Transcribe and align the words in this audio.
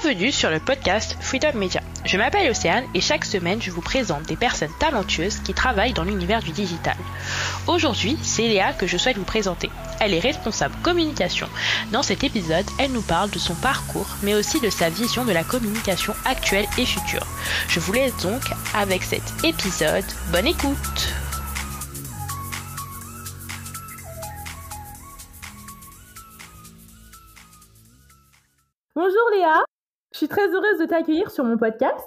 Bienvenue 0.00 0.32
sur 0.32 0.48
le 0.48 0.58
podcast 0.58 1.18
Freedom 1.20 1.52
Media. 1.54 1.82
Je 2.06 2.16
m'appelle 2.16 2.50
Océane 2.50 2.86
et 2.94 3.00
chaque 3.02 3.26
semaine 3.26 3.60
je 3.60 3.70
vous 3.70 3.82
présente 3.82 4.22
des 4.22 4.36
personnes 4.36 4.72
talentueuses 4.78 5.40
qui 5.40 5.52
travaillent 5.52 5.92
dans 5.92 6.04
l'univers 6.04 6.42
du 6.42 6.50
digital. 6.50 6.96
Aujourd'hui, 7.66 8.16
c'est 8.22 8.48
Léa 8.48 8.72
que 8.72 8.86
je 8.86 8.96
souhaite 8.96 9.18
vous 9.18 9.24
présenter. 9.24 9.70
Elle 10.00 10.14
est 10.14 10.20
responsable 10.20 10.74
communication. 10.82 11.46
Dans 11.92 12.02
cet 12.02 12.24
épisode, 12.24 12.64
elle 12.78 12.92
nous 12.92 13.02
parle 13.02 13.30
de 13.30 13.38
son 13.38 13.54
parcours 13.54 14.08
mais 14.22 14.34
aussi 14.34 14.60
de 14.60 14.70
sa 14.70 14.88
vision 14.88 15.26
de 15.26 15.32
la 15.32 15.44
communication 15.44 16.14
actuelle 16.24 16.66
et 16.78 16.86
future. 16.86 17.26
Je 17.68 17.78
vous 17.78 17.92
laisse 17.92 18.16
donc 18.22 18.42
avec 18.74 19.02
cet 19.02 19.22
épisode. 19.44 20.04
Bonne 20.32 20.46
écoute 20.46 21.08
Bonjour 28.94 29.30
Léa, 29.32 29.64
je 30.12 30.18
suis 30.18 30.28
très 30.28 30.46
heureuse 30.46 30.78
de 30.78 30.86
t'accueillir 30.86 31.30
sur 31.30 31.44
mon 31.44 31.56
podcast. 31.56 32.06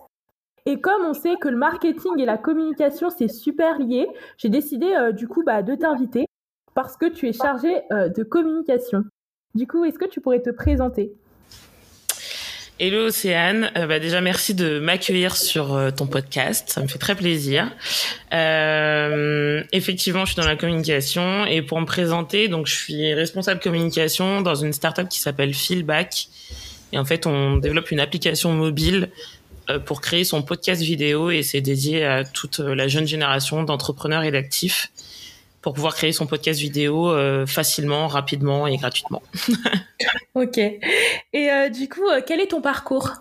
Et 0.67 0.79
comme 0.79 1.05
on 1.05 1.13
sait 1.13 1.35
que 1.39 1.47
le 1.47 1.57
marketing 1.57 2.19
et 2.19 2.25
la 2.25 2.37
communication, 2.37 3.09
c'est 3.09 3.27
super 3.27 3.77
lié, 3.77 4.07
j'ai 4.37 4.49
décidé 4.49 4.93
euh, 4.93 5.11
du 5.11 5.27
coup 5.27 5.43
bah, 5.43 5.61
de 5.61 5.75
t'inviter 5.75 6.25
parce 6.73 6.97
que 6.97 7.05
tu 7.07 7.27
es 7.27 7.33
chargée 7.33 7.81
euh, 7.91 8.09
de 8.09 8.23
communication. 8.23 9.03
Du 9.53 9.67
coup, 9.67 9.85
est-ce 9.85 9.99
que 9.99 10.05
tu 10.05 10.21
pourrais 10.21 10.41
te 10.41 10.49
présenter? 10.49 11.13
Hello 12.77 13.05
Océane, 13.05 13.71
euh, 13.77 13.87
bah 13.87 13.99
déjà 13.99 14.19
merci 14.19 14.53
de 14.53 14.79
m'accueillir 14.79 15.37
sur 15.37 15.79
ton 15.95 16.07
podcast, 16.07 16.69
ça 16.69 16.81
me 16.81 16.87
fait 16.87 16.99
très 16.99 17.15
plaisir. 17.15 17.71
effectivement, 19.71 20.25
je 20.25 20.33
suis 20.33 20.41
dans 20.41 20.47
la 20.47 20.57
communication 20.57 21.45
et 21.45 21.61
pour 21.61 21.79
me 21.79 21.85
présenter, 21.85 22.49
donc 22.49 22.67
je 22.67 22.75
suis 22.75 23.13
responsable 23.13 23.61
communication 23.61 24.41
dans 24.41 24.55
une 24.55 24.73
startup 24.73 25.07
qui 25.07 25.19
s'appelle 25.19 25.53
Feelback 25.53 26.27
et 26.95 26.97
en 26.97 27.03
fait, 27.03 27.27
on 27.27 27.57
développe 27.57 27.91
une 27.91 27.99
application 27.99 28.53
mobile 28.53 29.09
euh, 29.69 29.79
pour 29.79 29.99
créer 29.99 30.23
son 30.23 30.41
podcast 30.41 30.81
vidéo 30.81 31.29
et 31.29 31.43
c'est 31.43 31.59
dédié 31.59 32.05
à 32.05 32.23
toute 32.23 32.59
la 32.59 32.87
jeune 32.87 33.05
génération 33.05 33.63
d'entrepreneurs 33.63 34.23
et 34.23 34.31
d'actifs 34.31 34.93
pour 35.61 35.73
pouvoir 35.73 35.93
créer 35.93 36.13
son 36.13 36.25
podcast 36.25 36.57
vidéo 36.57 37.11
euh, 37.11 37.45
facilement, 37.45 38.07
rapidement 38.07 38.65
et 38.65 38.77
gratuitement. 38.77 39.21
ok. 40.35 40.57
Et 40.57 40.79
euh, 41.33 41.67
du 41.67 41.89
coup, 41.89 42.05
quel 42.25 42.39
est 42.39 42.51
ton 42.51 42.61
parcours? 42.61 43.11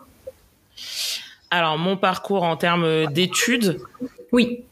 Alors, 1.51 1.77
mon 1.77 1.97
parcours 1.97 2.45
en 2.45 2.57
termes 2.57 3.13
d'études? 3.13 3.81
Oui. 4.31 4.63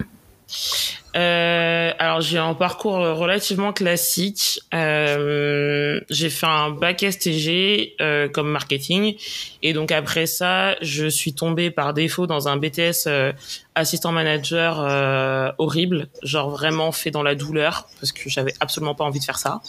Euh, 1.15 1.93
alors 1.99 2.23
j'ai 2.23 2.39
un 2.39 2.55
parcours 2.55 2.97
relativement 2.97 3.73
classique. 3.73 4.61
Euh, 4.73 6.01
j'ai 6.09 6.31
fait 6.31 6.47
un 6.47 6.71
bac 6.71 7.05
STG 7.09 7.95
euh, 8.01 8.29
comme 8.29 8.51
marketing 8.51 9.17
et 9.63 9.73
donc 9.73 9.93
après 9.93 10.27
ça, 10.27 10.77
je 10.81 11.07
suis 11.07 11.35
tombée 11.35 11.71
par 11.71 11.93
défaut 11.93 12.27
dans 12.27 12.49
un 12.49 12.57
BTS 12.57 13.07
euh, 13.07 13.33
assistant 13.75 14.13
manager 14.13 14.81
euh, 14.81 15.53
horrible, 15.59 16.09
genre 16.23 16.51
vraiment 16.51 16.93
fait 16.93 17.11
dans 17.11 17.23
la 17.23 17.35
douleur 17.35 17.89
parce 18.01 18.13
que 18.13 18.31
j'avais 18.31 18.55
absolument 18.61 18.95
pas 18.95 19.05
envie 19.05 19.21
de 19.21 19.25
faire 19.25 19.39
ça. 19.39 19.61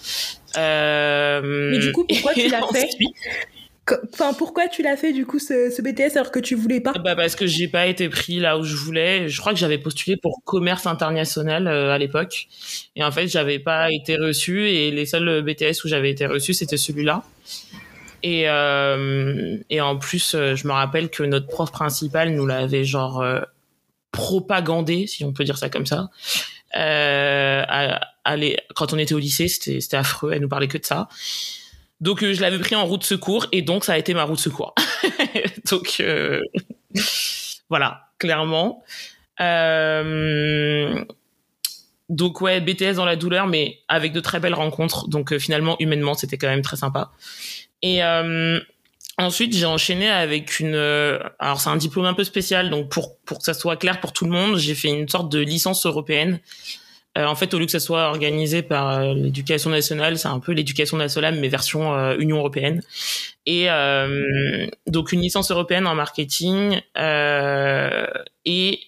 Mais 0.55 1.79
du 1.79 1.91
coup, 1.91 2.05
pourquoi 2.07 2.33
tu 2.33 2.47
l'as 2.49 2.65
fait? 2.71 2.89
Enfin, 4.13 4.33
pourquoi 4.33 4.69
tu 4.69 4.81
l'as 4.81 4.95
fait 4.95 5.11
du 5.11 5.25
coup 5.25 5.39
ce, 5.39 5.81
BTS 5.81 6.15
alors 6.15 6.31
que 6.31 6.39
tu 6.39 6.55
voulais 6.55 6.79
pas? 6.79 6.93
Bah 7.03 7.15
parce 7.15 7.35
que 7.35 7.45
j'ai 7.45 7.67
pas 7.67 7.85
été 7.85 8.07
pris 8.07 8.39
là 8.39 8.57
où 8.57 8.63
je 8.63 8.75
voulais. 8.75 9.27
Je 9.27 9.39
crois 9.41 9.51
que 9.51 9.59
j'avais 9.59 9.77
postulé 9.77 10.15
pour 10.15 10.41
commerce 10.45 10.87
international 10.87 11.67
euh, 11.67 11.91
à 11.91 11.97
l'époque, 11.97 12.47
et 12.95 13.03
en 13.03 13.11
fait 13.11 13.27
j'avais 13.27 13.59
pas 13.59 13.91
été 13.91 14.15
reçu 14.15 14.69
et 14.69 14.89
les 14.91 15.05
seuls 15.05 15.41
BTS 15.41 15.83
où 15.83 15.89
j'avais 15.89 16.09
été 16.09 16.25
reçu 16.25 16.53
c'était 16.53 16.77
celui-là. 16.77 17.23
Et 18.23 18.47
euh, 18.47 19.57
et 19.69 19.81
en 19.81 19.97
plus 19.97 20.33
euh, 20.33 20.55
je 20.55 20.65
me 20.65 20.71
rappelle 20.71 21.09
que 21.09 21.23
notre 21.23 21.47
prof 21.47 21.69
principal 21.69 22.33
nous 22.33 22.45
l'avait 22.45 22.85
genre 22.85 23.25
propagandé 24.11 25.07
si 25.07 25.25
on 25.25 25.33
peut 25.33 25.43
dire 25.43 25.57
ça 25.57 25.67
comme 25.67 25.85
ça. 25.85 26.09
À, 26.73 27.99
quand 28.75 28.93
on 28.93 28.97
était 28.97 29.13
au 29.13 29.19
lycée 29.19 29.49
c'était 29.49 29.81
c'était 29.81 29.97
affreux. 29.97 30.31
Elle 30.31 30.41
nous 30.41 30.47
parlait 30.47 30.69
que 30.69 30.77
de 30.77 30.85
ça. 30.85 31.09
Donc 32.03 32.21
euh, 32.21 32.33
je 32.33 32.41
l'avais 32.41 32.59
pris 32.59 32.75
en 32.75 32.85
route 32.85 33.05
secours 33.05 33.47
et 33.53 33.61
donc 33.61 33.85
ça 33.85 33.93
a 33.93 33.97
été 33.97 34.13
ma 34.13 34.25
route 34.25 34.37
secours. 34.37 34.75
donc 35.71 35.95
euh, 36.01 36.41
voilà, 37.69 38.09
clairement. 38.19 38.83
Euh, 39.39 41.01
donc 42.09 42.41
ouais, 42.41 42.59
BTS 42.59 42.95
dans 42.95 43.05
la 43.05 43.15
douleur, 43.15 43.47
mais 43.47 43.79
avec 43.87 44.11
de 44.11 44.19
très 44.19 44.41
belles 44.41 44.53
rencontres. 44.53 45.07
Donc 45.07 45.37
finalement, 45.37 45.77
humainement, 45.79 46.13
c'était 46.13 46.37
quand 46.37 46.49
même 46.49 46.61
très 46.61 46.75
sympa. 46.75 47.11
Et 47.81 48.01
ensuite, 49.17 49.55
j'ai 49.55 49.65
enchaîné 49.65 50.09
avec 50.09 50.59
une. 50.59 50.75
alors 51.39 51.61
c'est 51.61 51.69
un 51.69 51.77
diplôme 51.77 52.05
un 52.05 52.13
peu 52.13 52.25
spécial, 52.25 52.69
donc 52.69 52.89
pour 52.89 53.17
pour 53.19 53.37
que 53.37 53.45
ça 53.45 53.53
soit 53.53 53.77
clair 53.77 54.01
pour 54.01 54.11
tout 54.11 54.25
le 54.25 54.31
monde, 54.31 54.57
j'ai 54.57 54.75
fait 54.75 54.89
une 54.89 55.07
sorte 55.07 55.31
de 55.31 55.39
licence 55.39 55.85
européenne 55.85 56.41
euh, 57.17 57.25
en 57.25 57.35
fait, 57.35 57.53
au 57.53 57.59
lieu 57.59 57.65
que 57.65 57.71
ça 57.71 57.79
soit 57.79 58.07
organisé 58.07 58.63
par 58.63 58.89
euh, 58.89 59.13
l'éducation 59.13 59.69
nationale, 59.69 60.17
c'est 60.17 60.27
un 60.27 60.39
peu 60.39 60.51
l'éducation 60.51 60.97
nationale, 60.97 61.37
mais 61.39 61.47
version 61.47 61.93
euh, 61.93 62.15
Union 62.17 62.37
européenne. 62.37 62.81
Et 63.45 63.67
donc 64.87 65.11
une 65.11 65.19
licence 65.19 65.51
européenne 65.51 65.85
en 65.85 65.95
marketing. 65.95 66.79
et 68.45 68.79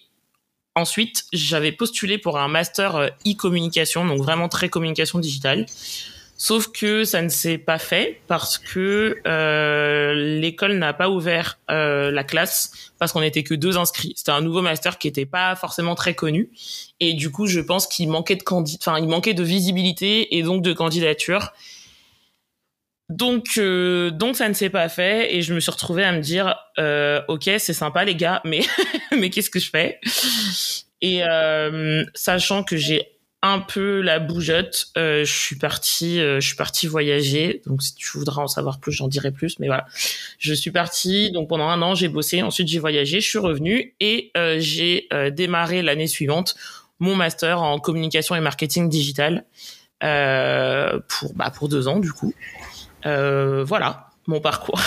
ensuite, 0.74 1.24
j'avais 1.34 1.72
postulé 1.72 2.16
pour 2.16 2.38
un 2.38 2.48
master 2.48 3.10
e-communication, 3.26 4.06
donc 4.06 4.18
vraiment 4.18 4.48
très 4.48 4.70
communication 4.70 5.18
digitale. 5.18 5.66
Sauf 6.38 6.70
que 6.70 7.04
ça 7.04 7.22
ne 7.22 7.30
s'est 7.30 7.56
pas 7.56 7.78
fait 7.78 8.20
parce 8.26 8.58
que 8.58 9.16
euh, 9.26 10.12
l'école 10.38 10.74
n'a 10.74 10.92
pas 10.92 11.08
ouvert 11.08 11.58
euh, 11.70 12.10
la 12.10 12.24
classe 12.24 12.92
parce 12.98 13.12
qu'on 13.12 13.22
n'était 13.22 13.42
que 13.42 13.54
deux 13.54 13.78
inscrits. 13.78 14.12
C'était 14.16 14.32
un 14.32 14.42
nouveau 14.42 14.60
master 14.60 14.98
qui 14.98 15.08
n'était 15.08 15.24
pas 15.24 15.56
forcément 15.56 15.94
très 15.94 16.14
connu 16.14 16.50
et 17.00 17.14
du 17.14 17.30
coup 17.30 17.46
je 17.46 17.60
pense 17.60 17.86
qu'il 17.86 18.10
manquait 18.10 18.36
de 18.36 18.44
enfin 18.48 18.98
il 18.98 19.08
manquait 19.08 19.32
de 19.32 19.42
visibilité 19.42 20.36
et 20.36 20.42
donc 20.42 20.62
de 20.62 20.74
candidature. 20.74 21.52
Donc 23.08 23.56
euh, 23.56 24.10
donc 24.10 24.36
ça 24.36 24.48
ne 24.48 24.54
s'est 24.54 24.70
pas 24.70 24.88
fait 24.88 25.34
et 25.34 25.40
je 25.40 25.54
me 25.54 25.60
suis 25.60 25.70
retrouvée 25.70 26.04
à 26.04 26.12
me 26.12 26.20
dire 26.20 26.56
euh, 26.78 27.22
ok 27.28 27.44
c'est 27.58 27.72
sympa 27.72 28.04
les 28.04 28.16
gars 28.16 28.40
mais 28.44 28.62
mais 29.16 29.30
qu'est-ce 29.30 29.50
que 29.50 29.60
je 29.60 29.70
fais? 29.70 30.00
Et 31.00 31.22
euh, 31.22 32.04
sachant 32.14 32.62
que 32.62 32.76
j'ai 32.76 33.15
un 33.52 33.60
peu 33.60 34.00
la 34.00 34.18
bougeotte. 34.18 34.88
Euh, 34.96 35.24
je 35.24 35.32
suis 35.32 35.56
partie, 35.56 36.20
euh, 36.20 36.40
je 36.40 36.46
suis 36.46 36.56
partie 36.56 36.86
voyager. 36.86 37.62
Donc 37.66 37.82
si 37.82 37.94
tu 37.94 38.18
voudras 38.18 38.42
en 38.42 38.46
savoir 38.46 38.78
plus, 38.80 38.92
j'en 38.92 39.08
dirai 39.08 39.30
plus. 39.30 39.58
Mais 39.58 39.66
voilà, 39.66 39.86
je 40.38 40.54
suis 40.54 40.70
partie. 40.70 41.30
Donc 41.32 41.48
pendant 41.48 41.68
un 41.68 41.80
an, 41.82 41.94
j'ai 41.94 42.08
bossé. 42.08 42.42
Ensuite, 42.42 42.68
j'ai 42.68 42.78
voyagé. 42.78 43.20
Je 43.20 43.28
suis 43.28 43.38
revenue 43.38 43.94
et 44.00 44.30
euh, 44.36 44.56
j'ai 44.58 45.08
démarré 45.32 45.82
l'année 45.82 46.06
suivante 46.06 46.56
mon 46.98 47.14
master 47.14 47.60
en 47.60 47.78
communication 47.78 48.34
et 48.36 48.40
marketing 48.40 48.88
digital 48.88 49.44
pour 50.00 51.34
bah, 51.34 51.50
pour 51.54 51.68
deux 51.68 51.88
ans 51.88 51.98
du 51.98 52.12
coup. 52.12 52.32
voilà 53.04 54.10
mon 54.26 54.40
parcours. 54.40 54.80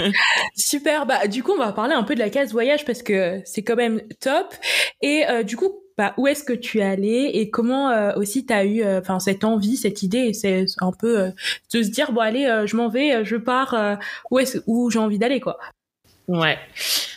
Super. 0.56 1.06
Bah, 1.06 1.26
du 1.26 1.42
coup, 1.42 1.50
on 1.52 1.58
va 1.58 1.72
parler 1.72 1.94
un 1.94 2.04
peu 2.04 2.14
de 2.14 2.20
la 2.20 2.30
case 2.30 2.52
voyage 2.52 2.84
parce 2.84 3.02
que 3.02 3.40
c'est 3.44 3.64
quand 3.64 3.74
même 3.74 4.00
top. 4.20 4.54
Et 5.02 5.24
du 5.44 5.56
coup, 5.56 5.80
bah, 5.96 6.12
où 6.18 6.26
est-ce 6.26 6.44
que 6.44 6.52
tu 6.52 6.80
es 6.80 6.82
allé 6.82 7.30
et 7.32 7.48
comment 7.48 7.90
euh, 7.90 8.12
aussi 8.16 8.44
tu 8.44 8.52
as 8.52 8.64
eu 8.64 8.82
euh, 8.82 9.00
enfin 9.00 9.18
cette 9.18 9.44
envie, 9.44 9.76
cette 9.76 10.02
idée, 10.02 10.34
c'est 10.34 10.66
un 10.80 10.92
peu 10.92 11.20
euh, 11.20 11.30
de 11.72 11.82
se 11.82 11.88
dire 11.88 12.12
bon 12.12 12.20
allez, 12.20 12.64
je 12.66 12.76
m'en 12.76 12.88
vais, 12.88 13.24
je 13.24 13.36
pars 13.36 13.74
où 14.30 14.38
est 14.38 14.60
où 14.66 14.90
j'ai 14.90 14.98
envie 14.98 15.18
d'aller 15.18 15.40
quoi. 15.40 15.58
Ouais. 16.28 16.58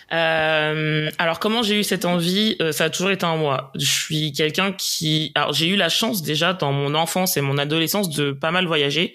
alors 0.10 1.40
comment 1.40 1.62
j'ai 1.62 1.80
eu 1.80 1.84
cette 1.84 2.06
envie 2.06 2.58
Ça 2.72 2.86
a 2.86 2.90
toujours 2.90 3.12
été 3.12 3.26
en 3.26 3.38
moi. 3.38 3.72
Je 3.76 3.86
suis 3.86 4.32
quelqu'un 4.32 4.72
qui, 4.72 5.34
alors 5.36 5.52
j'ai 5.52 5.68
eu 5.68 5.76
la 5.76 5.90
chance 5.90 6.22
déjà 6.22 6.54
dans 6.54 6.72
mon 6.72 6.96
enfance 6.96 7.36
et 7.36 7.42
mon 7.42 7.58
adolescence 7.58 8.10
de 8.10 8.32
pas 8.32 8.52
mal 8.52 8.66
voyager, 8.66 9.14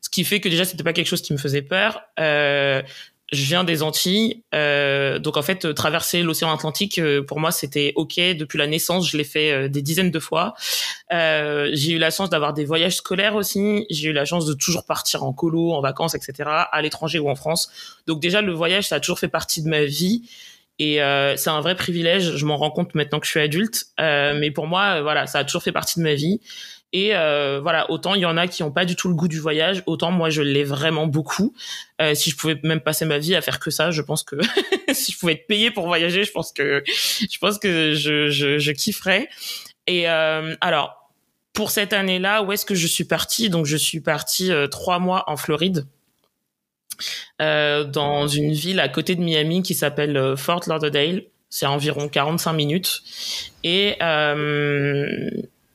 ce 0.00 0.08
qui 0.08 0.24
fait 0.24 0.40
que 0.40 0.48
déjà 0.48 0.64
c'était 0.64 0.84
pas 0.84 0.94
quelque 0.94 1.08
chose 1.08 1.22
qui 1.22 1.34
me 1.34 1.38
faisait 1.38 1.62
peur. 1.62 2.02
Je 3.32 3.44
viens 3.46 3.64
des 3.64 3.82
Antilles, 3.82 4.42
euh, 4.54 5.18
donc 5.18 5.38
en 5.38 5.42
fait 5.42 5.72
traverser 5.72 6.22
l'océan 6.22 6.52
Atlantique 6.52 6.98
euh, 6.98 7.22
pour 7.22 7.40
moi 7.40 7.50
c'était 7.50 7.94
ok 7.96 8.16
depuis 8.36 8.58
la 8.58 8.66
naissance. 8.66 9.10
Je 9.10 9.16
l'ai 9.16 9.24
fait 9.24 9.52
euh, 9.52 9.68
des 9.68 9.80
dizaines 9.80 10.10
de 10.10 10.18
fois. 10.18 10.52
Euh, 11.14 11.70
j'ai 11.72 11.92
eu 11.92 11.98
la 11.98 12.10
chance 12.10 12.28
d'avoir 12.28 12.52
des 12.52 12.66
voyages 12.66 12.96
scolaires 12.96 13.34
aussi. 13.34 13.86
J'ai 13.88 14.10
eu 14.10 14.12
la 14.12 14.26
chance 14.26 14.44
de 14.44 14.52
toujours 14.52 14.84
partir 14.84 15.22
en 15.24 15.32
colo, 15.32 15.72
en 15.72 15.80
vacances, 15.80 16.14
etc. 16.14 16.50
à 16.70 16.82
l'étranger 16.82 17.18
ou 17.20 17.30
en 17.30 17.34
France. 17.34 17.70
Donc 18.06 18.20
déjà 18.20 18.42
le 18.42 18.52
voyage 18.52 18.88
ça 18.88 18.96
a 18.96 19.00
toujours 19.00 19.18
fait 19.18 19.28
partie 19.28 19.62
de 19.62 19.68
ma 19.68 19.84
vie. 19.84 20.28
Et 20.78 20.96
c'est 21.36 21.50
un 21.50 21.60
vrai 21.60 21.76
privilège, 21.76 22.36
je 22.36 22.44
m'en 22.44 22.56
rends 22.56 22.70
compte 22.70 22.94
maintenant 22.96 23.20
que 23.20 23.26
je 23.26 23.30
suis 23.30 23.40
adulte, 23.40 23.86
mais 23.98 24.50
pour 24.50 24.66
moi, 24.66 25.00
voilà, 25.00 25.28
ça 25.28 25.38
a 25.38 25.44
toujours 25.44 25.62
fait 25.62 25.70
partie 25.70 26.00
de 26.00 26.02
ma 26.02 26.14
vie. 26.14 26.40
Et 26.92 27.16
euh, 27.16 27.58
voilà, 27.62 27.90
autant 27.90 28.14
il 28.14 28.20
y 28.20 28.26
en 28.26 28.36
a 28.36 28.46
qui 28.46 28.62
ont 28.62 28.70
pas 28.70 28.84
du 28.84 28.96
tout 28.96 29.08
le 29.08 29.14
goût 29.14 29.28
du 29.28 29.40
voyage, 29.40 29.82
autant 29.86 30.10
moi 30.10 30.28
je 30.28 30.42
l'ai 30.42 30.64
vraiment 30.64 31.06
beaucoup. 31.06 31.54
Euh, 32.02 32.14
si 32.14 32.30
je 32.30 32.36
pouvais 32.36 32.58
même 32.62 32.80
passer 32.80 33.06
ma 33.06 33.18
vie 33.18 33.34
à 33.34 33.40
faire 33.40 33.60
que 33.60 33.70
ça, 33.70 33.90
je 33.90 34.02
pense 34.02 34.22
que 34.22 34.36
si 34.92 35.12
je 35.12 35.18
pouvais 35.18 35.32
être 35.32 35.46
payé 35.46 35.70
pour 35.70 35.86
voyager, 35.86 36.24
je 36.24 36.32
pense 36.32 36.52
que 36.52 36.84
je 36.86 37.38
pense 37.38 37.58
que 37.58 37.94
je 37.94 38.28
je, 38.28 38.58
je 38.58 38.72
kifferais. 38.72 39.28
Et 39.86 40.08
euh, 40.08 40.54
alors 40.60 41.10
pour 41.54 41.70
cette 41.70 41.94
année-là, 41.94 42.42
où 42.42 42.52
est-ce 42.52 42.66
que 42.66 42.74
je 42.74 42.86
suis 42.86 43.04
partie? 43.04 43.48
Donc 43.48 43.64
je 43.64 43.76
suis 43.76 44.00
partie 44.00 44.52
euh, 44.52 44.66
trois 44.66 44.98
mois 44.98 45.24
en 45.28 45.36
Floride. 45.38 45.86
dans 47.38 48.28
une 48.28 48.52
ville 48.52 48.80
à 48.80 48.88
côté 48.88 49.14
de 49.14 49.22
Miami 49.22 49.62
qui 49.62 49.74
s'appelle 49.74 50.36
Fort 50.36 50.62
Lauderdale. 50.66 51.24
C'est 51.48 51.66
environ 51.66 52.08
45 52.08 52.52
minutes. 52.52 53.02
Et 53.64 53.96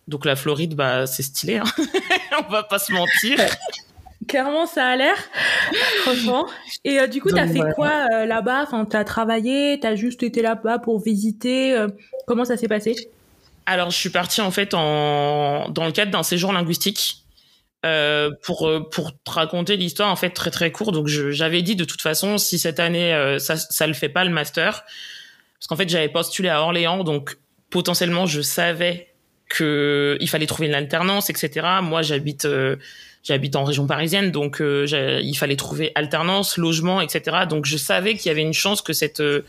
donc 0.08 0.26
la 0.26 0.36
Floride, 0.36 0.76
bah 0.76 1.06
c'est 1.08 1.24
stylé, 1.24 1.58
hein 1.58 1.64
on 2.48 2.52
va 2.52 2.64
pas 2.64 2.80
se 2.80 2.92
mentir. 2.92 3.40
Clairement, 4.28 4.66
ça 4.66 4.86
a 4.86 4.96
l'air, 4.96 5.16
franchement. 6.02 6.48
Et 6.84 7.00
euh, 7.00 7.08
du 7.08 7.22
coup, 7.22 7.30
t'as 7.30 7.48
fait 7.48 7.62
quoi 7.76 8.08
euh, 8.12 8.26
là-bas? 8.26 8.64
Enfin, 8.64 8.84
t'as 8.84 9.04
travaillé, 9.04 9.80
t'as 9.80 9.96
juste 9.96 10.22
été 10.22 10.42
là-bas 10.42 10.80
pour 10.80 11.02
visiter. 11.02 11.74
Euh, 11.74 11.88
comment 12.26 12.44
ça 12.44 12.58
s'est 12.58 12.68
passé? 12.68 12.96
Alors, 13.66 13.90
je 13.90 13.98
suis 13.98 14.10
partie 14.10 14.42
en 14.42 14.52
fait 14.52 14.74
en 14.74 15.70
dans 15.70 15.86
le 15.86 15.92
cadre 15.92 16.12
d'un 16.12 16.24
séjour 16.24 16.52
linguistique. 16.52 17.24
pour 18.44 18.70
pour 18.92 19.14
te 19.14 19.32
raconter 19.32 19.78
l'histoire 19.78 20.12
en 20.12 20.18
fait 20.18 20.32
très 20.32 20.52
très 20.52 20.74
court 20.74 20.92
donc 20.92 21.08
j'avais 21.08 21.62
dit 21.62 21.78
de 21.78 21.86
toute 21.86 22.02
façon 22.02 22.38
si 22.38 22.60
cette 22.60 22.82
année 22.82 23.38
ça 23.40 23.56
ça 23.56 23.88
le 23.88 23.94
fait 23.94 24.10
pas 24.10 24.26
le 24.26 24.30
master 24.30 24.84
parce 25.58 25.68
qu'en 25.68 25.78
fait 25.78 25.88
j'avais 25.88 26.10
postulé 26.10 26.50
à 26.50 26.62
Orléans 26.62 27.06
donc 27.06 27.38
potentiellement 27.70 28.26
je 28.26 28.42
savais 28.42 29.08
que 29.50 30.18
il 30.20 30.30
fallait 30.30 30.46
trouver 30.46 30.68
une 30.68 30.76
alternance, 30.76 31.30
etc. 31.30 31.68
Moi, 31.82 32.02
j'habite 32.02 32.46
euh, 32.46 32.76
j'habite 33.24 33.56
en 33.56 33.64
région 33.64 33.88
parisienne, 33.88 34.32
donc 34.32 34.62
euh, 34.62 34.86
il 35.22 35.36
fallait 35.36 35.56
trouver 35.56 35.92
alternance, 35.96 36.58
logement, 36.58 37.02
etc. 37.02 37.46
Donc 37.50 37.66
je 37.66 37.78
savais 37.78 38.16
qu'il 38.16 38.30
y 38.30 38.32
avait 38.32 38.42
une 38.42 38.54
chance 38.54 38.82
que 38.82 38.94
cette 38.94 39.20
euh, 39.20 39.42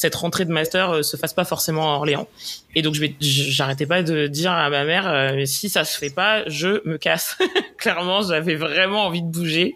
cette 0.00 0.14
rentrée 0.14 0.46
de 0.46 0.52
master 0.52 1.04
se 1.04 1.16
fasse 1.18 1.34
pas 1.34 1.44
forcément 1.44 1.92
à 1.92 1.96
Orléans. 1.96 2.26
Et 2.74 2.82
donc 2.82 2.94
je 2.94 3.06
j'arrêtais 3.20 3.86
pas 3.86 4.02
de 4.02 4.26
dire 4.28 4.52
à 4.52 4.70
ma 4.70 4.84
mère, 4.84 5.34
si 5.46 5.68
ça 5.68 5.84
se 5.84 5.98
fait 5.98 6.10
pas, 6.10 6.48
je 6.48 6.86
me 6.88 6.96
casse. 6.96 7.36
Clairement, 7.76 8.22
j'avais 8.22 8.54
vraiment 8.54 9.04
envie 9.04 9.22
de 9.22 9.28
bouger. 9.28 9.74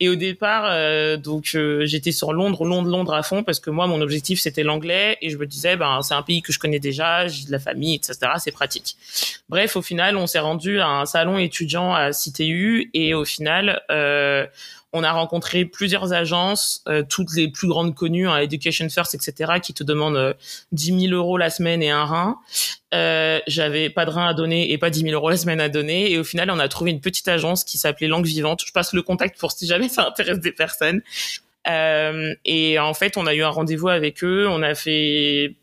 Et 0.00 0.08
au 0.08 0.14
départ, 0.14 0.68
euh, 0.70 1.16
donc 1.16 1.52
euh, 1.54 1.84
j'étais 1.84 2.12
sur 2.12 2.32
Londres, 2.32 2.64
Londres, 2.64 2.88
Londres 2.88 3.14
à 3.14 3.24
fond 3.24 3.42
parce 3.42 3.58
que 3.58 3.70
moi 3.70 3.88
mon 3.88 4.00
objectif 4.00 4.38
c'était 4.38 4.62
l'anglais 4.62 5.18
et 5.22 5.30
je 5.30 5.36
me 5.36 5.46
disais 5.46 5.76
ben 5.76 6.00
c'est 6.02 6.14
un 6.14 6.22
pays 6.22 6.40
que 6.40 6.52
je 6.52 6.60
connais 6.60 6.78
déjà, 6.78 7.26
j'ai 7.26 7.46
de 7.46 7.50
la 7.50 7.58
famille, 7.58 7.96
etc. 7.96 8.18
C'est 8.38 8.52
pratique. 8.52 8.96
Bref, 9.48 9.76
au 9.76 9.82
final, 9.82 10.16
on 10.16 10.26
s'est 10.26 10.38
rendu 10.38 10.80
à 10.80 10.86
un 10.86 11.06
salon 11.06 11.38
étudiant 11.38 11.94
à 11.94 12.10
CTU 12.10 12.90
et 12.94 13.14
au 13.14 13.24
final, 13.24 13.82
euh, 13.90 14.46
on 14.92 15.02
a 15.02 15.12
rencontré 15.12 15.64
plusieurs 15.64 16.12
agences, 16.12 16.82
euh, 16.88 17.02
toutes 17.08 17.34
les 17.34 17.48
plus 17.48 17.68
grandes 17.68 17.94
connues, 17.94 18.28
hein, 18.28 18.38
Education 18.38 18.88
First, 18.88 19.14
etc., 19.14 19.54
qui 19.62 19.74
te 19.74 19.84
demandent 19.84 20.16
euh, 20.16 20.34
10 20.72 21.08
000 21.08 21.14
euros 21.14 21.36
la 21.36 21.50
semaine 21.50 21.82
et 21.82 21.90
un 21.90 22.04
rein. 22.04 22.38
Euh, 22.94 23.38
J'avais 23.46 23.90
pas 23.90 24.06
de 24.06 24.10
rein 24.10 24.26
à 24.26 24.34
donner 24.34 24.72
et 24.72 24.78
pas 24.78 24.88
10 24.88 25.00
000 25.02 25.12
euros 25.12 25.28
la 25.28 25.36
semaine 25.36 25.60
à 25.60 25.68
donner. 25.68 26.10
Et 26.10 26.18
au 26.18 26.24
final, 26.24 26.50
on 26.50 26.58
a 26.58 26.68
trouvé 26.68 26.90
une 26.90 27.00
petite 27.00 27.28
agence 27.28 27.64
qui 27.64 27.76
s'appelait 27.76 28.08
Langue 28.08 28.26
Vivante. 28.26 28.62
Je 28.66 28.72
passe 28.72 28.94
le 28.94 29.02
contact 29.02 29.38
pour 29.38 29.52
si 29.52 29.66
jamais 29.66 29.88
ça 29.88 30.06
intéresse 30.06 30.40
des 30.40 30.52
personnes. 30.52 31.02
Euh, 31.68 32.34
et 32.44 32.78
en 32.78 32.94
fait, 32.94 33.16
on 33.16 33.26
a 33.26 33.34
eu 33.34 33.42
un 33.42 33.50
rendez-vous 33.50 33.88
avec 33.88 34.24
eux. 34.24 34.48
On 34.48 34.62
a 34.62 34.74
fait 34.74 35.54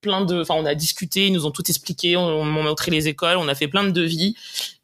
plein 0.00 0.24
de, 0.24 0.40
enfin, 0.40 0.54
on 0.54 0.64
a 0.64 0.74
discuté, 0.74 1.26
ils 1.26 1.32
nous 1.32 1.46
ont 1.46 1.50
tout 1.50 1.64
expliqué, 1.68 2.16
on, 2.16 2.44
m'a 2.44 2.62
montré 2.62 2.90
les 2.90 3.08
écoles, 3.08 3.36
on 3.36 3.48
a 3.48 3.54
fait 3.54 3.68
plein 3.68 3.84
de 3.84 3.90
devis, 3.90 4.34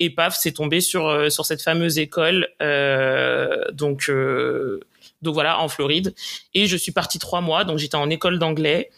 et 0.00 0.10
paf, 0.10 0.36
c'est 0.38 0.52
tombé 0.52 0.80
sur 0.80 1.06
euh, 1.06 1.30
sur 1.30 1.46
cette 1.46 1.62
fameuse 1.62 1.98
école, 1.98 2.48
euh, 2.62 3.64
donc 3.72 4.08
euh, 4.08 4.80
donc 5.22 5.34
voilà, 5.34 5.60
en 5.60 5.68
Floride. 5.68 6.14
Et 6.54 6.66
je 6.66 6.76
suis 6.76 6.92
partie 6.92 7.18
trois 7.18 7.40
mois, 7.40 7.64
donc 7.64 7.78
j'étais 7.78 7.96
en 7.96 8.10
école 8.10 8.38
d'anglais. 8.38 8.90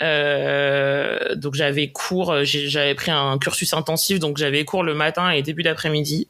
Euh, 0.00 1.34
donc 1.34 1.54
j'avais 1.54 1.90
cours, 1.90 2.44
j'avais 2.44 2.94
pris 2.94 3.10
un 3.10 3.36
cursus 3.38 3.74
intensif, 3.74 4.18
donc 4.18 4.38
j'avais 4.38 4.64
cours 4.64 4.84
le 4.84 4.94
matin 4.94 5.30
et 5.30 5.42
début 5.42 5.62
d'après-midi. 5.62 6.28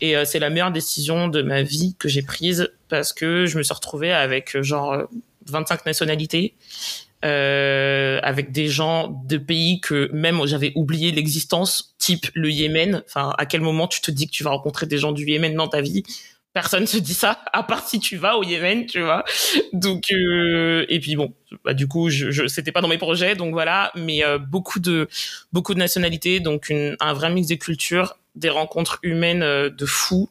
Et 0.00 0.14
c'est 0.24 0.38
la 0.38 0.48
meilleure 0.48 0.70
décision 0.70 1.26
de 1.26 1.42
ma 1.42 1.62
vie 1.62 1.96
que 1.98 2.08
j'ai 2.08 2.22
prise 2.22 2.70
parce 2.88 3.12
que 3.12 3.46
je 3.46 3.58
me 3.58 3.64
suis 3.64 3.74
retrouvée 3.74 4.12
avec 4.12 4.62
genre 4.62 5.08
25 5.46 5.86
nationalités 5.86 6.54
euh, 7.24 8.20
avec 8.22 8.52
des 8.52 8.68
gens 8.68 9.08
de 9.26 9.38
pays 9.38 9.80
que 9.80 10.10
même 10.12 10.46
j'avais 10.46 10.72
oublié 10.76 11.10
l'existence, 11.10 11.94
type 11.98 12.26
le 12.34 12.50
Yémen. 12.50 13.02
Enfin, 13.06 13.34
à 13.38 13.46
quel 13.46 13.60
moment 13.60 13.88
tu 13.88 14.00
te 14.00 14.10
dis 14.10 14.26
que 14.26 14.32
tu 14.32 14.44
vas 14.44 14.50
rencontrer 14.50 14.86
des 14.86 14.98
gens 14.98 15.12
du 15.12 15.24
Yémen 15.24 15.54
dans 15.54 15.68
ta 15.68 15.80
vie? 15.80 16.04
Personne 16.54 16.86
se 16.86 16.96
dit 16.96 17.14
ça, 17.14 17.40
à 17.52 17.62
part 17.62 17.86
si 17.86 18.00
tu 18.00 18.16
vas 18.16 18.36
au 18.36 18.42
Yémen, 18.42 18.86
tu 18.86 19.00
vois. 19.00 19.24
Donc, 19.72 20.04
euh, 20.10 20.86
et 20.88 20.98
puis 20.98 21.14
bon, 21.14 21.34
bah, 21.64 21.74
du 21.74 21.86
coup, 21.86 22.08
je, 22.08 22.30
je 22.30 22.46
c'était 22.46 22.72
pas 22.72 22.80
dans 22.80 22.88
mes 22.88 22.98
projets, 22.98 23.34
donc 23.36 23.52
voilà. 23.52 23.92
Mais 23.94 24.24
euh, 24.24 24.38
beaucoup 24.38 24.80
de 24.80 25.08
beaucoup 25.52 25.74
de 25.74 25.78
nationalités, 25.78 26.40
donc 26.40 26.68
une, 26.70 26.96
un 27.00 27.12
vrai 27.12 27.30
mix 27.30 27.48
des 27.48 27.58
cultures, 27.58 28.16
des 28.34 28.48
rencontres 28.48 28.98
humaines 29.02 29.42
euh, 29.42 29.70
de 29.70 29.86
fous 29.86 30.30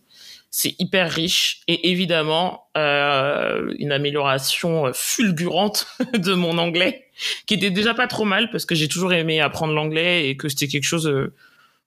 c'est 0.57 0.75
hyper 0.79 1.11
riche 1.11 1.61
et 1.67 1.91
évidemment 1.91 2.63
euh, 2.75 3.71
une 3.77 3.91
amélioration 3.91 4.91
fulgurante 4.91 5.85
de 6.17 6.33
mon 6.33 6.57
anglais 6.57 7.05
qui 7.45 7.53
était 7.53 7.69
déjà 7.69 7.93
pas 7.93 8.07
trop 8.07 8.25
mal 8.25 8.49
parce 8.49 8.65
que 8.65 8.73
j'ai 8.73 8.87
toujours 8.87 9.13
aimé 9.13 9.39
apprendre 9.39 9.73
l'anglais 9.73 10.27
et 10.27 10.35
que 10.35 10.49
c'était 10.49 10.67
quelque 10.67 10.83
chose 10.83 11.05
euh, 11.07 11.31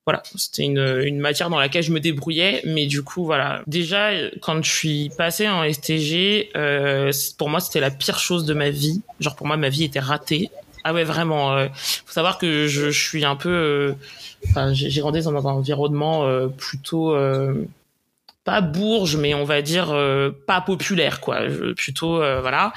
voilà 0.06 0.22
c'était 0.36 0.62
une, 0.62 1.02
une 1.04 1.18
matière 1.18 1.50
dans 1.50 1.58
laquelle 1.58 1.82
je 1.82 1.90
me 1.90 1.98
débrouillais. 1.98 2.62
Mais 2.64 2.86
du 2.86 3.02
coup 3.02 3.24
voilà. 3.24 3.62
Déjà 3.66 4.10
quand 4.40 4.62
je 4.62 4.70
suis 4.70 5.10
passée 5.18 5.48
en 5.48 5.68
STG 5.68 6.50
euh, 6.56 7.12
pour 7.38 7.48
moi 7.48 7.58
c'était 7.58 7.80
la 7.80 7.90
pire 7.90 8.20
chose 8.20 8.44
de 8.44 8.54
ma 8.54 8.70
vie. 8.70 9.02
Genre 9.18 9.34
pour 9.34 9.48
moi 9.48 9.56
ma 9.56 9.68
vie 9.68 9.82
était 9.82 9.98
ratée. 9.98 10.48
Ah 10.84 10.94
ouais 10.94 11.04
vraiment 11.04 11.54
euh, 11.54 11.66
faut 11.74 12.12
savoir 12.12 12.38
que 12.38 12.68
je, 12.68 12.90
je 12.90 13.08
suis 13.08 13.24
un 13.24 13.34
peu 13.34 13.50
euh, 13.50 13.94
enfin, 14.48 14.72
j'ai 14.72 15.00
grandi 15.00 15.20
dans 15.22 15.48
un 15.48 15.52
environnement 15.52 16.24
euh, 16.24 16.46
plutôt 16.46 17.16
pas 18.50 18.62
bourge 18.62 19.14
mais 19.14 19.32
on 19.32 19.44
va 19.44 19.62
dire 19.62 19.90
euh, 19.92 20.32
pas 20.44 20.60
populaire 20.60 21.20
quoi. 21.20 21.42
Plutôt 21.76 22.20
euh, 22.20 22.40
voilà. 22.40 22.72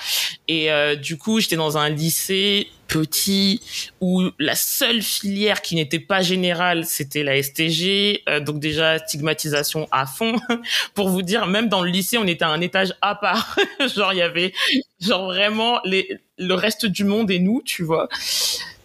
Et 0.48 0.72
euh, 0.72 0.96
du 0.96 1.18
coup 1.18 1.40
j'étais 1.40 1.56
dans 1.56 1.80
un 1.80 1.90
lycée 1.90 2.68
petit 2.88 3.60
où 4.00 4.30
la 4.38 4.54
seule 4.54 5.02
filière 5.02 5.64
qui 5.64 5.74
n'était 5.74 5.98
pas 5.98 6.22
générale 6.22 6.86
c'était 6.86 7.24
la 7.24 7.42
STG 7.42 8.22
donc 8.46 8.60
déjà 8.60 9.00
stigmatisation 9.00 9.88
à 9.92 10.06
fond. 10.06 10.36
Pour 10.94 11.10
vous 11.10 11.24
dire 11.24 11.48
même 11.48 11.70
dans 11.70 11.82
le 11.82 11.90
lycée 11.90 12.20
on 12.20 12.28
était 12.28 12.46
à 12.46 12.50
un 12.50 12.62
étage 12.62 12.94
à 13.02 13.16
part. 13.16 13.58
Genre 13.96 14.14
il 14.14 14.18
y 14.18 14.22
avait 14.22 14.54
genre 15.02 15.26
vraiment 15.26 15.80
les 15.86 16.20
le 16.38 16.54
reste 16.54 16.86
du 16.86 17.04
monde 17.04 17.32
et 17.32 17.40
nous 17.40 17.64
tu 17.66 17.82
vois 17.82 18.10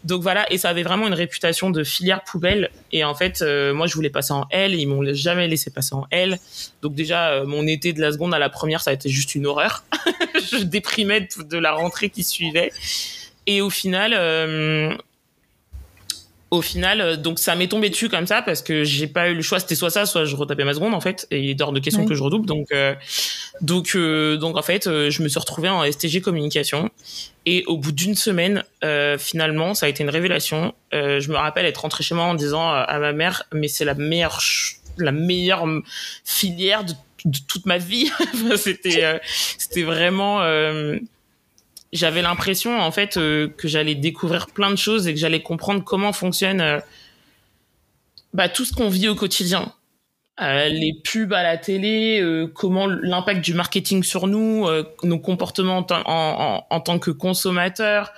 donc 0.08 0.22
voilà, 0.22 0.50
et 0.50 0.56
ça 0.56 0.70
avait 0.70 0.84
vraiment 0.84 1.06
une 1.06 1.12
réputation 1.12 1.68
de 1.68 1.84
filière 1.84 2.24
poubelle. 2.24 2.70
Et 2.92 3.04
en 3.04 3.14
fait, 3.14 3.42
euh, 3.42 3.74
moi, 3.74 3.86
je 3.86 3.92
voulais 3.92 4.08
passer 4.08 4.32
en 4.32 4.46
L, 4.50 4.74
ils 4.74 4.86
m'ont 4.86 5.04
jamais 5.12 5.46
laissé 5.46 5.70
passer 5.70 5.94
en 5.94 6.06
L. 6.10 6.38
Donc 6.80 6.94
déjà, 6.94 7.28
euh, 7.32 7.44
mon 7.44 7.66
été 7.66 7.92
de 7.92 8.00
la 8.00 8.10
seconde 8.10 8.32
à 8.32 8.38
la 8.38 8.48
première, 8.48 8.80
ça 8.80 8.90
a 8.90 8.94
été 8.94 9.10
juste 9.10 9.34
une 9.34 9.46
horreur. 9.46 9.84
je 10.50 10.64
déprimais 10.64 11.28
de, 11.38 11.58
la 11.58 11.72
rentrée 11.72 12.08
qui 12.08 12.24
suivait. 12.24 12.72
Et 13.46 13.60
au 13.60 13.68
final, 13.68 14.14
euh, 14.16 14.96
au 16.50 16.62
final, 16.62 17.00
euh, 17.00 17.16
donc 17.16 17.38
ça 17.38 17.54
m'est 17.54 17.68
tombé 17.68 17.90
dessus 17.90 18.08
comme 18.08 18.26
ça 18.26 18.40
parce 18.40 18.62
que 18.62 18.82
j'ai 18.82 19.06
pas 19.06 19.28
eu 19.28 19.34
le 19.34 19.42
choix. 19.42 19.60
C'était 19.60 19.74
soit 19.74 19.90
ça, 19.90 20.06
soit 20.06 20.24
je 20.24 20.34
retapais 20.34 20.64
ma 20.64 20.72
seconde 20.74 20.94
en 20.94 21.00
fait. 21.00 21.26
Et 21.30 21.40
il 21.40 21.50
est 21.50 21.60
hors 21.60 21.72
de 21.72 21.80
question 21.80 22.06
que 22.06 22.14
je 22.14 22.22
redouble. 22.22 22.46
Donc, 22.46 22.68
euh, 22.72 22.94
donc, 23.60 23.92
euh, 23.94 24.36
donc 24.36 24.56
en 24.56 24.62
fait, 24.62 24.84
je 24.84 25.22
me 25.22 25.28
suis 25.28 25.38
retrouvée 25.38 25.68
en 25.68 25.84
STG 25.90 26.20
communication. 26.20 26.90
Et 27.44 27.64
au 27.66 27.76
bout 27.76 27.92
d'une 27.92 28.14
semaine, 28.14 28.62
finalement, 29.18 29.74
ça 29.74 29.86
a 29.86 29.88
été 29.88 30.02
une 30.02 30.10
révélation. 30.10 30.74
je 30.92 31.30
me 31.30 31.36
rappelle 31.36 31.66
être 31.66 31.78
rentrée 31.78 32.04
chez 32.04 32.14
moi 32.14 32.24
en 32.24 32.34
disant 32.34 32.70
à 32.70 32.98
ma 32.98 33.12
mère, 33.12 33.44
mais 33.52 33.68
c'est 33.68 33.86
la 33.86 33.94
meilleure, 33.94 34.40
la 34.98 35.12
meilleure 35.12 35.64
filière 36.24 36.84
de, 36.84 36.92
de 37.24 37.38
toute 37.48 37.64
ma 37.64 37.78
vie. 37.78 38.10
c'était, 38.56 39.20
c'était 39.56 39.82
vraiment 39.82 40.42
j'avais 41.92 42.22
l'impression 42.22 42.80
en 42.80 42.90
fait 42.90 43.16
euh, 43.16 43.48
que 43.48 43.68
j'allais 43.68 43.94
découvrir 43.94 44.48
plein 44.48 44.70
de 44.70 44.76
choses 44.76 45.08
et 45.08 45.14
que 45.14 45.20
j'allais 45.20 45.42
comprendre 45.42 45.82
comment 45.84 46.12
fonctionne 46.12 46.60
euh, 46.60 46.80
bah, 48.34 48.48
tout 48.48 48.64
ce 48.64 48.72
qu'on 48.72 48.88
vit 48.88 49.08
au 49.08 49.14
quotidien. 49.14 49.72
Euh, 50.40 50.68
les 50.68 50.94
pubs 51.02 51.32
à 51.32 51.42
la 51.42 51.56
télé, 51.56 52.24
comment 52.54 52.86
l'impact 52.86 53.40
du 53.40 53.54
marketing 53.54 54.04
sur 54.04 54.28
nous, 54.28 54.68
nos 55.02 55.18
comportements 55.18 55.84
en, 55.90 56.02
en, 56.06 56.64
en, 56.70 56.80
tant 56.80 57.00
que 57.00 57.10
consommateurs, 57.10 58.12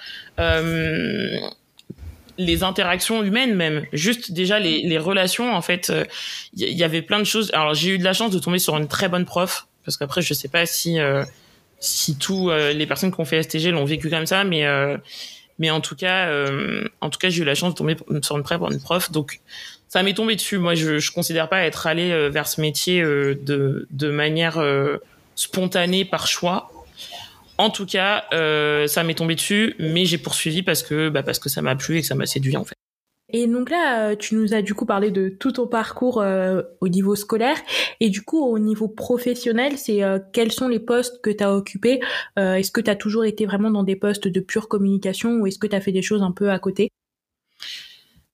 les 2.36 2.62
interactions 2.62 3.22
humaines 3.22 3.54
même, 3.54 3.86
juste 3.94 4.32
déjà 4.32 4.58
les, 4.58 4.82
les 4.82 4.98
relations 4.98 5.54
en 5.54 5.62
fait. 5.62 5.90
Il 6.52 6.68
y, 6.68 6.74
y, 6.74 6.84
avait 6.84 7.00
plein 7.00 7.20
de 7.20 7.24
choses. 7.24 7.50
Alors 7.54 7.72
j'ai 7.72 7.94
eu 7.94 7.98
de 7.98 8.04
la 8.04 8.12
chance 8.12 8.32
de 8.32 8.38
tomber 8.38 8.58
sur 8.58 8.76
une 8.76 8.88
très 8.88 9.08
bonne 9.08 9.24
prof 9.24 9.66
parce 9.86 9.96
qu'après 9.96 10.20
je 10.20 10.34
sais 10.34 10.48
pas 10.48 10.66
si 10.66 10.98
si 11.80 12.16
tous 12.16 12.50
euh, 12.50 12.72
les 12.72 12.86
personnes 12.86 13.12
qui 13.12 13.20
ont 13.20 13.24
fait 13.24 13.42
STG 13.42 13.70
l'ont 13.70 13.84
vécu 13.84 14.10
comme 14.10 14.26
ça, 14.26 14.44
mais 14.44 14.66
euh, 14.66 14.96
mais 15.58 15.70
en 15.70 15.80
tout 15.80 15.96
cas, 15.96 16.28
euh, 16.28 16.84
en 17.00 17.10
tout 17.10 17.18
cas, 17.18 17.28
j'ai 17.28 17.42
eu 17.42 17.44
la 17.44 17.54
chance 17.54 17.72
de 17.74 17.78
tomber 17.78 17.96
sur 18.22 18.36
une 18.36 18.42
prof, 18.42 18.60
une 18.70 18.80
prof, 18.80 19.10
donc 19.10 19.40
ça 19.88 20.02
m'est 20.02 20.14
tombé 20.14 20.36
dessus. 20.36 20.58
Moi, 20.58 20.74
je, 20.74 20.98
je 20.98 21.12
considère 21.12 21.48
pas 21.48 21.64
être 21.64 21.86
allé 21.86 22.28
vers 22.30 22.46
ce 22.46 22.60
métier 22.60 23.02
de 23.02 23.86
de 23.90 24.10
manière 24.10 24.62
spontanée 25.34 26.04
par 26.04 26.26
choix. 26.26 26.70
En 27.58 27.68
tout 27.70 27.86
cas, 27.86 28.24
ça 28.86 29.02
m'est 29.02 29.14
tombé 29.14 29.34
dessus, 29.34 29.74
mais 29.78 30.04
j'ai 30.04 30.18
poursuivi 30.18 30.62
parce 30.62 30.82
que 30.82 31.08
bah, 31.08 31.22
parce 31.22 31.38
que 31.38 31.48
ça 31.48 31.60
m'a 31.60 31.76
plu 31.76 31.98
et 31.98 32.00
que 32.02 32.06
ça 32.06 32.14
m'a 32.14 32.26
séduit 32.26 32.56
en 32.56 32.64
fait. 32.64 32.76
Et 33.32 33.46
donc 33.46 33.70
là, 33.70 34.16
tu 34.16 34.34
nous 34.34 34.54
as 34.54 34.62
du 34.62 34.74
coup 34.74 34.86
parlé 34.86 35.10
de 35.10 35.28
tout 35.28 35.52
ton 35.52 35.66
parcours 35.66 36.22
au 36.80 36.88
niveau 36.88 37.14
scolaire 37.14 37.56
et 38.00 38.08
du 38.08 38.22
coup 38.22 38.44
au 38.44 38.58
niveau 38.58 38.88
professionnel, 38.88 39.78
c'est 39.78 40.00
quels 40.32 40.52
sont 40.52 40.68
les 40.68 40.80
postes 40.80 41.20
que 41.22 41.30
tu 41.30 41.42
as 41.44 41.54
occupés 41.54 42.00
Est-ce 42.36 42.70
que 42.70 42.80
tu 42.80 42.90
as 42.90 42.96
toujours 42.96 43.24
été 43.24 43.46
vraiment 43.46 43.70
dans 43.70 43.84
des 43.84 43.96
postes 43.96 44.28
de 44.28 44.40
pure 44.40 44.68
communication 44.68 45.38
ou 45.38 45.46
est-ce 45.46 45.58
que 45.58 45.66
tu 45.66 45.76
as 45.76 45.80
fait 45.80 45.92
des 45.92 46.02
choses 46.02 46.22
un 46.22 46.32
peu 46.32 46.50
à 46.50 46.58
côté? 46.58 46.90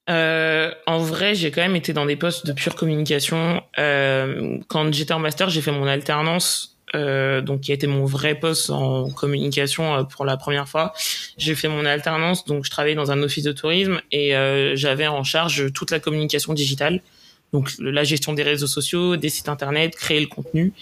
Euh, 0.09 0.71
en 0.87 0.99
vrai, 0.99 1.35
j'ai 1.35 1.51
quand 1.51 1.63
même 1.63 1.77
été 1.77 1.93
dans 1.93 2.07
des 2.07 2.17
postes 2.17 2.47
de 2.47 2.53
pure 2.53 2.77
communication. 2.77 3.63
Euh, 3.79 4.59
quand 4.69 4.93
j'étais 4.93 5.13
en 5.13 5.19
master, 5.19 5.51
j'ai 5.51 5.61
fait 5.61 5.73
mon 5.73 5.87
alternance, 5.87 6.76
euh, 6.97 7.41
donc 7.41 7.61
qui 7.61 7.73
a 7.73 7.75
été 7.75 7.87
mon 7.87 8.05
vrai 8.05 8.35
poste 8.35 8.71
en 8.71 9.11
communication 9.11 9.95
euh, 9.95 10.03
pour 10.05 10.25
la 10.25 10.37
première 10.37 10.69
fois. 10.69 10.93
J'ai 11.37 11.55
fait 11.55 11.69
mon 11.69 11.85
alternance, 11.85 12.45
donc 12.47 12.65
je 12.65 12.71
travaillais 12.71 12.95
dans 12.95 13.11
un 13.11 13.23
office 13.23 13.45
de 13.45 13.53
tourisme 13.53 14.01
et 14.13 14.35
euh, 14.35 14.75
j'avais 14.77 15.07
en 15.07 15.23
charge 15.23 15.73
toute 15.73 15.91
la 15.91 16.01
communication 16.01 16.55
digitale, 16.55 17.03
donc 17.53 17.71
la 17.79 18.03
gestion 18.03 18.33
des 18.33 18.43
réseaux 18.43 18.67
sociaux, 18.67 19.17
des 19.17 19.29
sites 19.29 19.49
internet, 19.49 19.95
créer 19.95 20.21
le 20.21 20.27
contenu. 20.27 20.73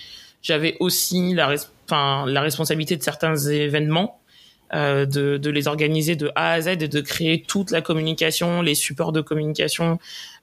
J'avais 0.42 0.76
aussi 0.78 1.34
la, 1.34 1.54
enfin, 1.86 2.26
la 2.26 2.40
responsabilité 2.40 2.96
de 2.96 3.02
certains 3.02 3.36
événements 3.36 4.20
euh, 4.74 5.06
de, 5.06 5.36
de, 5.36 5.50
les 5.50 5.68
organiser 5.68 6.16
de 6.16 6.30
A 6.36 6.52
à 6.52 6.60
Z 6.60 6.68
et 6.68 6.76
de 6.76 7.00
créer 7.00 7.42
toute 7.42 7.70
la 7.70 7.80
communication, 7.80 8.62
les 8.62 8.74
supports 8.74 9.12
de 9.12 9.20
communication, 9.20 9.98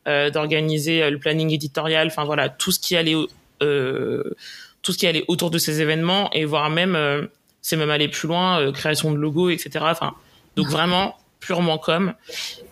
d'organiser 0.06 1.08
le 1.12 1.20
planning 1.20 1.52
éditorial, 1.52 2.08
enfin 2.08 2.24
voilà 2.24 2.50
tout 2.50 2.72
ce 2.72 2.80
qui 2.80 2.96
allait 2.96 3.16
euh, 3.62 4.36
tout 4.82 4.94
ce 4.94 4.98
qui 4.98 5.08
allait 5.08 5.26
autour 5.28 5.52
de 5.52 5.58
ces 5.58 5.82
événements 5.82 6.30
et 6.32 6.46
voire 6.46 6.70
même 6.70 6.96
euh, 6.96 7.28
c'est 7.62 7.76
même 7.76 7.92
aller 7.92 8.08
plus 8.08 8.28
loin, 8.28 8.72
création 8.72 9.12
de 9.12 9.18
logos, 9.18 9.50
etc. 9.50 9.86
Enfin 9.90 10.16
donc 10.56 10.68
vraiment 10.68 11.16
purement 11.40 11.78
com. 11.78 12.14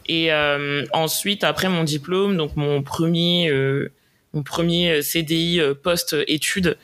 Et 0.08 0.32
ensuite 0.92 1.44
après 1.44 1.70
mon 1.70 1.84
diplôme, 1.84 2.38
donc 2.38 2.56
mon 2.56 2.82
premier 2.82 3.52
mon 4.34 4.42
premier 4.42 5.04
CDI 5.04 5.62
post 5.84 6.16
études 6.28 6.76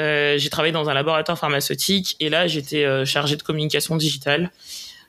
euh, 0.00 0.38
j'ai 0.38 0.48
travaillé 0.48 0.72
dans 0.72 0.88
un 0.88 0.94
laboratoire 0.94 1.38
pharmaceutique 1.38 2.16
et 2.18 2.30
là 2.30 2.46
j'étais 2.46 2.84
euh, 2.84 3.04
chargée 3.04 3.36
de 3.36 3.42
communication 3.42 3.96
digitale. 3.96 4.50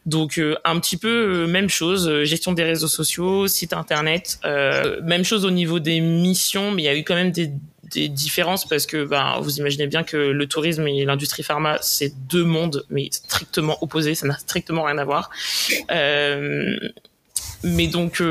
Donc 0.06 0.38
euh, 0.38 0.56
un 0.66 0.80
petit 0.80 0.98
peu 0.98 1.48
même 1.48 1.70
chose, 1.70 2.24
gestion 2.24 2.52
des 2.52 2.64
réseaux 2.64 2.90
sociaux, 2.90 3.48
site 3.48 3.74
internet, 3.74 4.40
même 4.44 5.24
chose 5.24 5.46
au 5.46 5.52
niveau 5.52 5.80
des 5.80 6.02
missions, 6.02 6.72
mais 6.72 6.84
il 6.84 6.86
y 6.86 6.90
a 6.90 6.96
eu 6.96 7.04
quand 7.04 7.16
même 7.16 7.32
des, 7.32 7.52
des 7.94 8.10
différences 8.10 8.68
parce 8.68 8.86
que 8.86 9.06
ben, 9.06 9.40
vous 9.42 9.58
imaginez 9.58 9.88
bien 9.88 10.04
que 10.04 10.18
le 10.18 10.48
tourisme 10.48 10.88
et 10.88 11.06
l'industrie 11.06 11.44
pharma 11.44 11.78
c'est 11.82 12.14
deux 12.28 12.44
mondes 12.44 12.86
mais 12.90 13.10
strictement 13.12 13.78
opposés, 13.82 14.16
ça 14.16 14.28
n'a 14.28 14.38
strictement 14.38 14.84
rien 14.84 14.98
à 14.98 15.06
voir. 15.06 15.30
mais 17.64 17.88
donc 17.88 18.22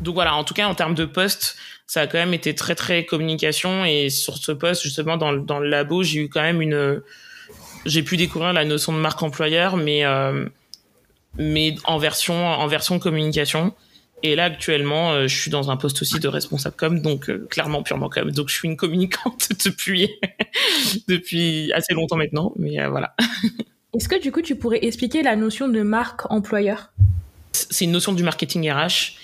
donc 0.00 0.14
voilà, 0.14 0.34
en 0.34 0.44
tout 0.44 0.54
cas 0.54 0.66
en 0.66 0.74
termes 0.74 0.94
de 0.94 1.04
poste, 1.04 1.56
ça 1.86 2.02
a 2.02 2.06
quand 2.06 2.18
même 2.18 2.34
été 2.34 2.54
très 2.54 2.74
très 2.74 3.04
communication 3.04 3.84
et 3.84 4.10
sur 4.10 4.36
ce 4.36 4.52
poste 4.52 4.82
justement 4.82 5.16
dans, 5.16 5.32
dans 5.32 5.58
le 5.58 5.68
labo 5.68 6.02
j'ai 6.02 6.20
eu 6.20 6.28
quand 6.28 6.42
même 6.42 6.60
une 6.60 7.00
j'ai 7.84 8.02
pu 8.02 8.16
découvrir 8.16 8.52
la 8.52 8.64
notion 8.64 8.92
de 8.92 8.98
marque 8.98 9.22
employeur 9.22 9.76
mais 9.76 10.04
euh, 10.04 10.46
mais 11.38 11.76
en 11.84 11.98
version 11.98 12.46
en 12.46 12.66
version 12.66 12.98
communication 12.98 13.72
et 14.22 14.34
là 14.34 14.44
actuellement 14.44 15.12
euh, 15.12 15.26
je 15.26 15.36
suis 15.36 15.50
dans 15.50 15.70
un 15.70 15.76
poste 15.76 16.02
aussi 16.02 16.18
de 16.18 16.28
responsable 16.28 16.76
com 16.76 17.00
donc 17.00 17.28
euh, 17.28 17.46
clairement 17.50 17.82
purement 17.82 18.08
com. 18.08 18.30
Donc 18.30 18.48
je 18.48 18.54
suis 18.54 18.68
une 18.68 18.76
communicante 18.76 19.48
depuis 19.64 20.10
depuis 21.08 21.72
assez 21.72 21.94
longtemps 21.94 22.16
maintenant 22.16 22.52
mais 22.56 22.86
voilà. 22.88 23.14
Est-ce 23.94 24.08
que 24.08 24.20
du 24.20 24.32
coup 24.32 24.42
tu 24.42 24.56
pourrais 24.56 24.84
expliquer 24.84 25.22
la 25.22 25.36
notion 25.36 25.68
de 25.68 25.82
marque 25.82 26.30
employeur? 26.30 26.92
C'est 27.52 27.86
une 27.86 27.92
notion 27.92 28.12
du 28.12 28.22
marketing 28.22 28.70
RH 28.70 29.16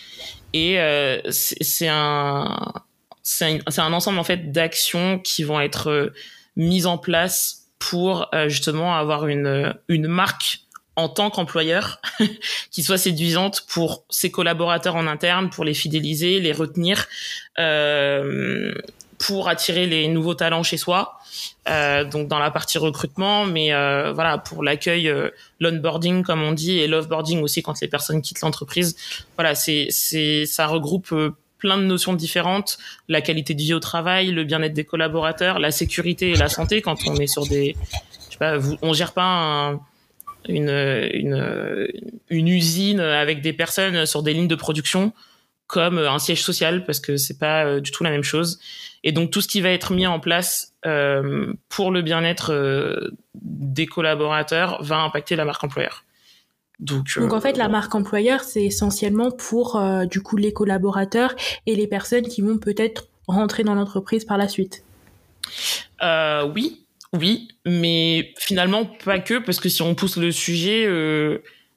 et 0.53 0.81
euh, 0.81 1.21
c'est 1.31 1.89
un 1.89 2.73
un, 3.41 3.59
un, 3.79 3.93
ensemble 3.93 4.19
en 4.19 4.25
fait 4.25 4.51
d'actions 4.51 5.19
qui 5.19 5.45
vont 5.45 5.61
être 5.61 5.91
euh, 5.91 6.13
mises 6.57 6.87
en 6.87 6.99
place 6.99 7.69
pour 7.79 8.29
euh, 8.35 8.49
justement 8.49 8.95
avoir 8.97 9.27
une 9.27 9.75
une 9.89 10.09
marque 10.09 10.61
en 10.97 11.09
tant 11.09 11.31
qu'employeur 11.31 12.01
qui 12.71 12.83
soit 12.83 12.99
séduisante 12.99 13.65
pour 13.69 14.05
ses 14.11 14.31
collaborateurs 14.31 14.97
en 14.97 15.07
interne, 15.07 15.51
pour 15.51 15.65
les 15.65 15.75
fidéliser, 15.75 16.41
les 16.41 16.53
retenir, 16.53 17.07
euh, 17.59 18.75
pour 19.19 19.49
attirer 19.49 19.87
les 19.87 20.09
nouveaux 20.09 20.35
talents 20.35 20.63
chez 20.63 20.77
soi. 20.77 21.19
Euh, 21.69 22.05
donc 22.05 22.29
dans 22.29 22.39
la 22.39 22.51
partie 22.51 22.77
recrutement, 22.79 23.47
mais 23.47 23.73
euh, 23.73 24.13
voilà 24.13 24.37
pour 24.37 24.63
l'accueil, 24.63 25.09
euh, 25.09 25.31
l'onboarding 25.61 26.23
comme 26.23 26.43
on 26.43 26.53
dit 26.53 26.79
et 26.79 26.89
l'offboarding 26.89 27.41
aussi 27.41 27.63
quand 27.63 27.81
les 27.81 27.89
personnes 27.89 28.21
quittent 28.21 28.41
l'entreprise. 28.41 28.97
Voilà, 29.37 29.55
c'est 29.55 29.87
c'est 29.91 30.45
ça 30.45 30.67
regroupe 30.67 31.13
euh, 31.13 31.31
plein 31.59 31.79
de 31.79 31.85
notions 31.85 32.13
différentes, 32.13 32.79
la 33.09 33.21
qualité 33.21 33.55
de 33.55 33.63
vie 33.63 33.75
au 33.75 33.81
travail, 33.81 34.33
le 34.33 34.43
bien-être 34.45 34.75
des 34.75 34.85
collaborateurs, 34.85 35.61
la 35.61 35.71
sécurité 35.71 36.31
et 36.31 36.37
la 36.37 36.49
santé 36.49 36.83
quand 36.83 36.99
on 37.07 37.15
est 37.17 37.29
sur 37.29 37.47
des, 37.47 37.77
je 38.29 38.33
sais 38.33 38.39
pas, 38.39 38.59
on 38.83 38.93
gère 38.93 39.13
pas 39.13 39.23
un, 39.23 39.81
une, 40.49 40.71
une 41.13 41.89
une 42.31 42.49
usine 42.49 43.01
avec 43.01 43.41
des 43.43 43.53
personnes 43.53 44.07
sur 44.07 44.23
des 44.23 44.33
lignes 44.33 44.49
de 44.49 44.55
production 44.55 45.13
comme 45.67 45.99
un 45.99 46.19
siège 46.19 46.43
social 46.43 46.85
parce 46.85 47.01
que 47.01 47.17
c'est 47.17 47.39
pas 47.39 47.81
du 47.81 47.91
tout 47.91 48.05
la 48.05 48.11
même 48.11 48.25
chose. 48.25 48.59
Et 49.05 49.13
donc 49.13 49.31
tout 49.31 49.41
ce 49.41 49.49
qui 49.49 49.61
va 49.61 49.71
être 49.71 49.93
mis 49.93 50.07
en 50.07 50.21
place 50.21 50.75
euh, 50.87 51.53
pour 51.69 51.91
le 51.91 52.03
bien-être 52.03 52.53
euh, 52.53 53.11
des 53.35 53.87
collaborateurs 53.87 54.83
va 54.83 54.99
impacter 54.99 55.37
la 55.37 55.45
marque 55.45 55.65
employeur. 55.65 56.05
Donc, 56.83 57.15
euh, 57.17 57.21
donc 57.21 57.33
en 57.33 57.41
fait, 57.41 57.57
la 57.57 57.69
marque 57.69 57.95
employeur, 57.95 58.41
c'est 58.43 58.65
essentiellement 58.65 59.31
pour 59.31 59.77
euh, 59.77 60.05
du 60.05 60.21
coup 60.21 60.37
les 60.37 60.53
collaborateurs 60.53 61.35
et 61.67 61.77
les 61.77 61.87
personnes 61.87 62.27
qui 62.27 62.43
vont 62.43 62.59
peut-être 62.59 63.07
rentrer 63.29 63.63
dans 63.63 63.75
l'entreprise 63.75 64.25
par 64.25 64.37
la 64.37 64.49
suite. 64.49 64.85
Euh, 66.03 66.45
oui, 66.55 66.82
oui, 67.13 67.49
mais 67.67 68.33
finalement 68.39 68.85
pas 68.85 69.19
que 69.19 69.39
parce 69.39 69.61
que 69.61 69.69
si 69.69 69.83
on 69.83 69.95
pousse 69.95 70.17
le 70.17 70.33
sujet, 70.33 70.87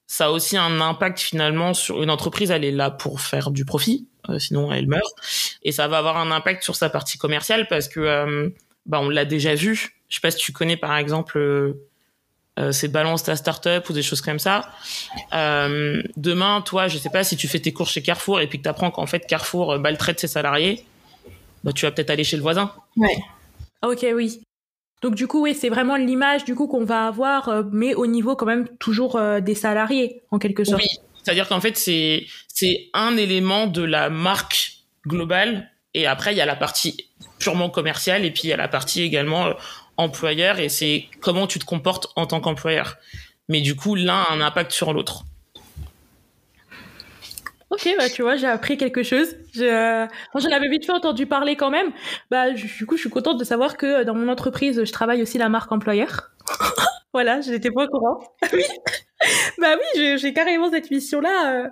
ça 0.08 0.28
a 0.28 0.30
aussi 0.30 0.58
un 0.58 0.82
impact 0.82 1.20
finalement 1.20 1.74
sur 1.74 2.04
une 2.04 2.10
entreprise. 2.10 2.52
Elle 2.52 2.64
est 2.64 2.72
là 2.72 2.92
pour 2.92 3.22
faire 3.22 3.52
du 3.52 3.66
profit, 3.66 4.08
euh, 4.30 4.40
sinon 4.40 4.72
elle 4.72 4.88
meurt. 4.88 5.14
Et 5.64 5.72
ça 5.72 5.88
va 5.88 5.98
avoir 5.98 6.18
un 6.18 6.32
impact 6.32 6.64
sur 6.64 6.76
sa 6.76 6.90
partie 6.90 7.18
commerciale 7.18 7.68
parce 7.68 7.88
que 7.88 8.00
euh, 8.00 8.50
bah 8.86 9.00
on 9.02 9.10
l'a 9.10 9.26
déjà 9.26 9.56
vu. 9.56 9.96
Je 10.10 10.16
sais 10.16 10.22
pas 10.22 10.32
si 10.32 10.38
tu 10.38 10.52
connais 10.52 10.78
par 10.78 10.96
exemple 10.98 11.38
euh, 11.38 12.72
c'est 12.72 12.88
balance 12.88 13.24
ta 13.24 13.36
startup 13.36 13.90
ou 13.90 13.94
des 13.94 14.04
choses 14.04 14.22
comme 14.22 14.40
ça. 14.40 14.70
Euh, 15.34 16.02
demain, 16.16 16.62
toi, 16.62 16.88
je 16.88 16.98
sais 16.98 17.10
pas 17.10 17.24
si 17.24 17.36
tu 17.36 17.48
fais 17.48 17.60
tes 17.60 17.74
cours 17.74 17.90
chez 17.90 18.02
Carrefour 18.02 18.40
et 18.40 18.48
puis 18.48 18.60
que 18.60 18.64
tu 18.64 18.70
apprends 18.70 18.92
qu'en 18.92 19.08
fait 19.08 19.26
Carrefour 19.28 19.78
maltraite 19.80 20.20
ses 20.20 20.28
salariés, 20.28 20.86
bah 21.64 21.74
tu 21.74 21.86
vas 21.86 21.92
peut-être 21.92 22.12
aller 22.12 22.24
chez 22.24 22.38
le 22.38 22.44
voisin. 22.44 22.72
Ouais. 22.96 23.18
Ok, 23.84 24.06
oui. 24.14 24.45
Donc 25.02 25.16
du 25.16 25.28
coup, 25.28 25.44
oui, 25.44 25.54
c'est 25.54 25.70
vraiment 25.70 25.98
l'image 25.98 26.46
du 26.46 26.56
coup 26.56 26.68
qu'on 26.68 26.86
va 26.86 27.08
avoir, 27.08 27.64
mais 27.72 27.94
au 27.94 28.08
niveau 28.08 28.36
quand 28.36 28.46
même 28.46 28.68
toujours 28.80 29.20
des 29.42 29.54
salariés 29.54 30.24
en 30.32 30.40
quelque 30.40 30.64
sorte. 30.64 30.82
Oui, 30.82 30.88
c'est-à-dire 31.24 31.48
qu'en 31.48 31.62
fait, 31.62 31.78
c'est 31.78 32.26
c'est 32.56 32.90
un 32.94 33.18
élément 33.18 33.68
de 33.68 33.84
la 33.84 34.10
marque 34.10 34.76
globale. 35.06 35.70
Et 35.94 36.08
après, 36.08 36.34
il 36.34 36.38
y 36.38 36.42
a 36.42 36.46
la 36.46 36.56
partie 36.56 37.10
purement 37.40 37.70
commerciale 37.70 38.26
et 38.26 38.32
puis 38.32 38.44
il 38.46 38.50
y 38.50 38.54
a 38.54 38.58
la 38.58 38.68
partie 38.68 39.02
également 39.02 39.48
euh, 39.48 39.54
employeur. 39.98 40.60
Et 40.60 40.70
c'est 40.70 41.06
comment 41.22 41.48
tu 41.48 41.60
te 41.60 41.66
comportes 41.66 42.08
en 42.16 42.26
tant 42.26 42.40
qu'employeur. 42.40 42.98
Mais 43.50 43.62
du 43.62 43.76
coup, 43.76 43.96
l'un 43.96 44.22
a 44.22 44.32
un 44.32 44.42
impact 44.42 44.72
sur 44.72 44.94
l'autre. 44.94 45.26
Ok, 47.76 47.94
bah 47.98 48.10
tu 48.10 48.22
vois, 48.22 48.38
j'ai 48.38 48.48
appris 48.48 48.78
quelque 48.78 49.04
chose. 49.04 49.36
Je... 49.54 50.08
J'en 50.34 50.50
avais 50.50 50.70
vite 50.70 50.86
fait 50.86 50.94
entendu 50.94 51.26
parler 51.26 51.58
quand 51.58 51.70
même. 51.70 51.92
Bah 52.32 52.52
du 52.52 52.86
coup, 52.86 52.96
je 52.96 53.02
suis 53.02 53.10
contente 53.10 53.38
de 53.38 53.44
savoir 53.44 53.76
que 53.76 54.04
dans 54.04 54.16
mon 54.16 54.30
entreprise, 54.30 54.86
je 54.86 54.92
travaille 54.94 55.22
aussi 55.22 55.38
la 55.38 55.50
marque 55.50 55.72
employeur. 55.74 56.32
voilà, 57.14 57.42
je 57.42 57.52
n'étais 57.52 57.72
pas 57.72 57.84
au 57.84 57.88
courant. 57.88 58.20
oui. 58.54 58.64
bah 59.58 59.76
oui, 59.76 60.18
j'ai 60.18 60.34
carrément 60.34 60.70
cette 60.70 60.90
mission-là. 60.90 61.66
Euh. 61.66 61.70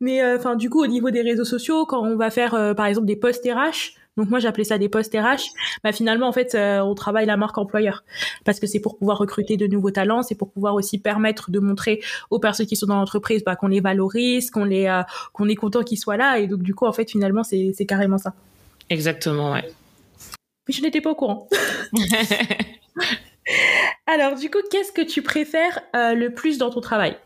Mais 0.00 0.22
euh, 0.22 0.38
enfin, 0.38 0.56
du 0.56 0.70
coup, 0.70 0.82
au 0.82 0.88
niveau 0.88 1.10
des 1.10 1.22
réseaux 1.22 1.44
sociaux, 1.44 1.86
quand 1.86 2.02
on 2.02 2.16
va 2.16 2.30
faire, 2.30 2.54
euh, 2.54 2.74
par 2.74 2.86
exemple, 2.86 3.06
des 3.06 3.16
posts 3.16 3.44
RH, 3.46 3.96
donc 4.16 4.30
moi 4.30 4.38
j'appelais 4.38 4.64
ça 4.64 4.78
des 4.78 4.88
postes 4.88 5.14
RH, 5.14 5.50
bah 5.82 5.92
finalement 5.92 6.28
en 6.28 6.32
fait 6.32 6.56
on 6.56 6.94
travaille 6.94 7.26
la 7.26 7.36
marque 7.36 7.58
employeur 7.58 8.04
parce 8.44 8.60
que 8.60 8.66
c'est 8.66 8.80
pour 8.80 8.98
pouvoir 8.98 9.18
recruter 9.18 9.56
de 9.56 9.66
nouveaux 9.66 9.90
talents, 9.90 10.22
c'est 10.22 10.34
pour 10.34 10.50
pouvoir 10.50 10.74
aussi 10.74 10.98
permettre 10.98 11.50
de 11.50 11.58
montrer 11.58 12.02
aux 12.30 12.38
personnes 12.38 12.66
qui 12.66 12.76
sont 12.76 12.86
dans 12.86 12.96
l'entreprise 12.96 13.44
bah, 13.44 13.56
qu'on 13.56 13.68
les 13.68 13.80
valorise, 13.80 14.50
qu'on 14.50 14.64
les 14.64 15.02
qu'on 15.32 15.48
est 15.48 15.56
content 15.56 15.82
qu'ils 15.82 15.98
soient 15.98 16.16
là 16.16 16.38
et 16.38 16.46
donc 16.46 16.62
du 16.62 16.74
coup 16.74 16.86
en 16.86 16.92
fait 16.92 17.10
finalement 17.10 17.44
c'est 17.44 17.72
c'est 17.76 17.86
carrément 17.86 18.18
ça. 18.18 18.34
Exactement 18.90 19.52
ouais. 19.52 19.64
Mais 20.68 20.74
je 20.74 20.82
n'étais 20.82 21.00
pas 21.00 21.10
au 21.10 21.14
courant. 21.14 21.48
Alors, 24.06 24.36
du 24.36 24.50
coup, 24.50 24.58
qu'est-ce 24.70 24.92
que 24.92 25.02
tu 25.02 25.22
préfères 25.22 25.80
euh, 25.94 26.14
le 26.14 26.32
plus 26.32 26.58
dans 26.58 26.70
ton 26.70 26.80
travail? 26.80 27.16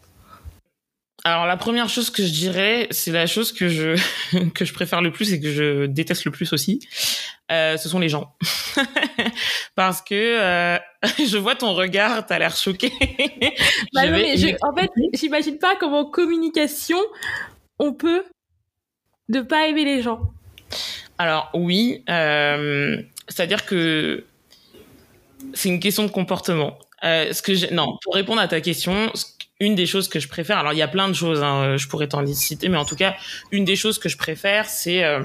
Alors 1.25 1.47
la 1.47 1.57
première 1.57 1.89
chose 1.89 2.11
que 2.11 2.23
je 2.23 2.31
dirais, 2.31 2.87
c'est 2.91 3.11
la 3.11 3.27
chose 3.27 3.53
que 3.53 3.69
je 3.69 3.97
que 4.55 4.65
je 4.65 4.73
préfère 4.73 5.03
le 5.03 5.11
plus 5.11 5.33
et 5.33 5.41
que 5.41 5.51
je 5.51 5.87
déteste 5.87 6.25
le 6.25 6.31
plus 6.31 6.53
aussi, 6.53 6.81
euh, 7.51 7.77
ce 7.77 7.89
sont 7.89 7.99
les 7.99 8.09
gens, 8.09 8.37
parce 9.75 10.01
que 10.01 10.15
euh, 10.15 10.79
je 11.19 11.37
vois 11.37 11.57
ton 11.57 11.75
regard, 11.75 12.25
t'as 12.27 12.39
l'air 12.39 12.57
choqué. 12.57 12.93
bah 13.93 14.07
non, 14.07 14.13
mais 14.13 14.37
je, 14.37 14.49
en 14.63 14.75
fait, 14.77 14.91
j'imagine 15.13 15.59
pas 15.59 15.75
comment 15.77 16.05
communication 16.05 16.99
on 17.81 17.93
peut 17.93 18.25
ne 19.29 19.41
pas 19.41 19.67
aimer 19.69 19.85
les 19.85 20.03
gens 20.03 20.21
Alors 21.19 21.51
oui, 21.53 22.05
euh, 22.09 23.03
c'est-à-dire 23.29 23.67
que 23.67 24.25
c'est 25.53 25.69
une 25.69 25.81
question 25.81 26.05
de 26.05 26.11
comportement. 26.11 26.79
Ce 27.03 27.43
que 27.43 27.73
non, 27.73 27.97
pour 28.03 28.15
répondre 28.15 28.41
à 28.41 28.49
ta 28.49 28.61
question, 28.61 29.13
une 29.61 29.75
des 29.75 29.87
choses 29.87 30.09
que 30.09 30.21
je 30.21 30.29
préfère, 30.29 30.59
alors 30.59 30.73
il 30.73 30.79
y 30.79 30.83
a 30.83 30.88
plein 30.88 31.09
de 31.09 31.15
choses, 31.15 31.43
hein, 31.43 31.77
je 31.77 31.88
pourrais 31.88 32.09
t'en 32.09 32.25
citer, 32.27 32.69
mais 32.69 32.77
en 32.77 32.85
tout 32.85 32.97
cas, 32.97 33.17
une 33.50 33.65
des 33.65 33.77
choses 33.77 33.99
que 33.99 34.09
je 34.09 34.17
préfère, 34.17 34.67
c'est 34.67 35.03
euh, 35.03 35.21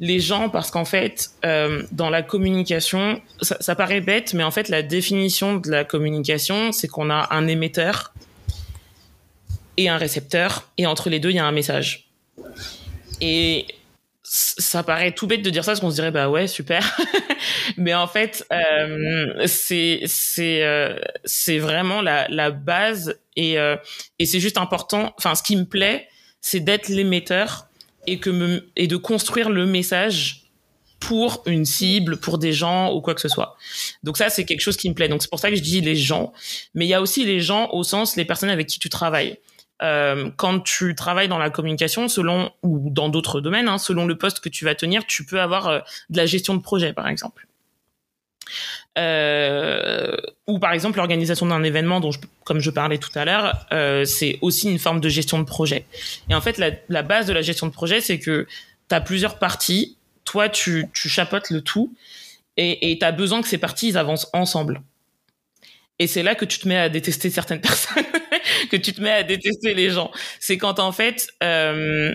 les 0.00 0.18
gens, 0.18 0.48
parce 0.48 0.70
qu'en 0.70 0.84
fait, 0.84 1.30
euh, 1.44 1.84
dans 1.92 2.10
la 2.10 2.22
communication, 2.22 3.20
ça, 3.40 3.56
ça, 3.60 3.76
paraît 3.76 4.00
bête, 4.00 4.34
mais 4.34 4.42
en 4.42 4.50
fait, 4.50 4.68
la 4.68 4.82
définition 4.82 5.56
de 5.56 5.70
la 5.70 5.84
communication, 5.84 6.72
c'est 6.72 6.88
qu'on 6.88 7.08
a 7.08 7.28
un 7.30 7.46
émetteur 7.46 8.12
et 9.76 9.88
un 9.88 9.96
récepteur, 9.96 10.68
et 10.76 10.86
entre 10.86 11.08
les 11.08 11.20
deux, 11.20 11.30
il 11.30 11.36
y 11.36 11.38
a 11.38 11.46
un 11.46 11.52
message. 11.52 12.08
Et 13.20 13.66
ça 14.24 14.82
paraît 14.82 15.12
tout 15.12 15.26
bête 15.26 15.42
de 15.42 15.50
dire 15.50 15.64
ça 15.64 15.72
parce 15.72 15.80
qu'on 15.80 15.90
se 15.90 15.96
dirait 15.96 16.10
bah 16.10 16.28
ouais 16.28 16.46
super. 16.46 16.98
Mais 17.76 17.92
en 17.94 18.06
fait 18.06 18.46
euh, 18.52 19.46
c'est 19.46 20.02
c'est 20.06 20.62
euh, 20.62 20.96
c'est 21.24 21.58
vraiment 21.58 22.02
la 22.02 22.28
la 22.28 22.50
base 22.50 23.18
et 23.36 23.58
euh, 23.58 23.76
et 24.18 24.26
c'est 24.26 24.40
juste 24.40 24.58
important. 24.58 25.12
Enfin 25.18 25.34
ce 25.34 25.42
qui 25.42 25.56
me 25.56 25.64
plaît 25.64 26.08
c'est 26.40 26.60
d'être 26.60 26.88
l'émetteur 26.88 27.66
et 28.06 28.18
que 28.18 28.30
me 28.30 28.70
et 28.76 28.86
de 28.86 28.96
construire 28.96 29.50
le 29.50 29.66
message 29.66 30.42
pour 31.00 31.42
une 31.46 31.64
cible 31.64 32.16
pour 32.16 32.38
des 32.38 32.52
gens 32.52 32.94
ou 32.94 33.00
quoi 33.00 33.14
que 33.14 33.20
ce 33.20 33.28
soit. 33.28 33.56
Donc 34.04 34.16
ça 34.16 34.30
c'est 34.30 34.44
quelque 34.44 34.60
chose 34.60 34.76
qui 34.76 34.88
me 34.88 34.94
plaît. 34.94 35.08
Donc 35.08 35.22
c'est 35.22 35.30
pour 35.30 35.40
ça 35.40 35.50
que 35.50 35.56
je 35.56 35.62
dis 35.62 35.80
les 35.80 35.96
gens. 35.96 36.32
Mais 36.74 36.86
il 36.86 36.88
y 36.88 36.94
a 36.94 37.02
aussi 37.02 37.24
les 37.24 37.40
gens 37.40 37.70
au 37.72 37.82
sens 37.82 38.14
les 38.14 38.24
personnes 38.24 38.50
avec 38.50 38.68
qui 38.68 38.78
tu 38.78 38.88
travailles 38.88 39.38
euh, 39.82 40.30
quand 40.36 40.60
tu 40.60 40.94
travailles 40.94 41.28
dans 41.28 41.38
la 41.38 41.50
communication, 41.50 42.08
selon 42.08 42.52
ou 42.62 42.90
dans 42.90 43.08
d'autres 43.08 43.40
domaines, 43.40 43.68
hein, 43.68 43.78
selon 43.78 44.06
le 44.06 44.16
poste 44.16 44.40
que 44.40 44.48
tu 44.48 44.64
vas 44.64 44.74
tenir, 44.74 45.06
tu 45.06 45.24
peux 45.24 45.40
avoir 45.40 45.68
euh, 45.68 45.80
de 46.10 46.16
la 46.16 46.26
gestion 46.26 46.54
de 46.54 46.62
projet, 46.62 46.92
par 46.92 47.08
exemple. 47.08 47.46
Euh, 48.98 50.16
ou 50.46 50.58
par 50.58 50.72
exemple 50.72 50.98
l'organisation 50.98 51.46
d'un 51.46 51.62
événement 51.62 52.00
dont 52.00 52.10
je, 52.10 52.18
comme 52.44 52.60
je 52.60 52.70
parlais 52.70 52.98
tout 52.98 53.10
à 53.14 53.24
l'heure, 53.24 53.66
euh, 53.72 54.04
c'est 54.04 54.38
aussi 54.42 54.70
une 54.70 54.78
forme 54.78 55.00
de 55.00 55.08
gestion 55.08 55.38
de 55.38 55.44
projet. 55.44 55.86
Et 56.28 56.34
en 56.34 56.40
fait, 56.40 56.58
la, 56.58 56.70
la 56.88 57.02
base 57.02 57.26
de 57.26 57.32
la 57.32 57.42
gestion 57.42 57.66
de 57.66 57.72
projet, 57.72 58.00
c'est 58.00 58.18
que 58.18 58.46
tu 58.88 58.94
as 58.94 59.00
plusieurs 59.00 59.38
parties, 59.38 59.96
toi 60.24 60.48
tu, 60.48 60.86
tu 60.92 61.08
chapeautes 61.08 61.50
le 61.50 61.62
tout, 61.62 61.94
et 62.58 62.98
tu 63.00 63.04
as 63.04 63.12
besoin 63.12 63.40
que 63.40 63.48
ces 63.48 63.56
parties 63.56 63.88
ils 63.88 63.96
avancent 63.96 64.28
ensemble. 64.34 64.82
Et 65.98 66.06
c'est 66.06 66.22
là 66.22 66.34
que 66.34 66.44
tu 66.44 66.58
te 66.58 66.68
mets 66.68 66.76
à 66.76 66.88
détester 66.88 67.30
certaines 67.30 67.60
personnes, 67.62 68.04
que 68.70 68.76
tu 68.76 68.92
te 68.92 69.00
mets 69.00 69.12
à 69.12 69.22
détester 69.22 69.74
les 69.74 69.90
gens. 69.90 70.10
C'est 70.40 70.58
quand 70.58 70.78
en 70.78 70.92
fait, 70.92 71.28
euh, 71.42 72.14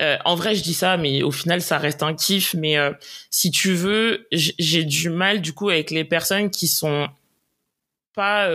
euh, 0.00 0.16
en 0.24 0.34
vrai, 0.34 0.54
je 0.54 0.62
dis 0.62 0.74
ça, 0.74 0.96
mais 0.96 1.22
au 1.22 1.32
final, 1.32 1.62
ça 1.62 1.78
reste 1.78 2.02
un 2.02 2.14
kiff. 2.14 2.54
Mais 2.54 2.76
euh, 2.76 2.92
si 3.30 3.50
tu 3.50 3.72
veux, 3.72 4.26
j'ai 4.32 4.84
du 4.84 5.10
mal 5.10 5.40
du 5.40 5.52
coup 5.52 5.70
avec 5.70 5.90
les 5.90 6.04
personnes 6.04 6.50
qui 6.50 6.68
sont 6.68 7.08
pas 8.14 8.48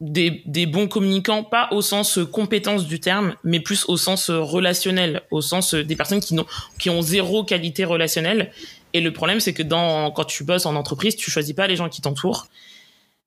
des, 0.00 0.42
des, 0.46 0.66
bons 0.66 0.86
communicants, 0.86 1.42
pas 1.42 1.68
au 1.72 1.82
sens 1.82 2.20
compétence 2.32 2.86
du 2.86 3.00
terme, 3.00 3.34
mais 3.42 3.58
plus 3.60 3.84
au 3.88 3.96
sens 3.96 4.30
relationnel, 4.30 5.22
au 5.30 5.40
sens 5.40 5.74
des 5.74 5.96
personnes 5.96 6.20
qui, 6.20 6.38
ont, 6.38 6.46
qui 6.78 6.90
ont 6.90 7.02
zéro 7.02 7.44
qualité 7.44 7.84
relationnelle. 7.84 8.52
Et 8.92 9.00
le 9.00 9.12
problème, 9.12 9.40
c'est 9.40 9.52
que 9.52 9.62
dans, 9.62 10.10
quand 10.10 10.24
tu 10.24 10.44
bosses 10.44 10.66
en 10.66 10.74
entreprise, 10.74 11.16
tu 11.16 11.30
choisis 11.30 11.54
pas 11.54 11.66
les 11.66 11.76
gens 11.76 11.88
qui 11.88 12.00
t'entourent. 12.00 12.46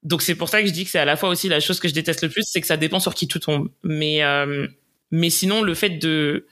Donc 0.03 0.21
c'est 0.21 0.35
pour 0.35 0.49
ça 0.49 0.61
que 0.61 0.67
je 0.67 0.73
dis 0.73 0.83
que 0.83 0.91
c'est 0.91 0.99
à 0.99 1.05
la 1.05 1.15
fois 1.15 1.29
aussi 1.29 1.47
la 1.47 1.59
chose 1.59 1.79
que 1.79 1.87
je 1.87 1.93
déteste 1.93 2.23
le 2.23 2.29
plus, 2.29 2.43
c'est 2.45 2.61
que 2.61 2.67
ça 2.67 2.77
dépend 2.77 2.99
sur 2.99 3.13
qui 3.13 3.27
tu 3.27 3.39
tombes. 3.39 3.69
Mais 3.83 4.23
euh, 4.23 4.67
mais 5.11 5.29
sinon 5.29 5.61
le 5.61 5.73
fait 5.73 5.91
de 5.91 6.47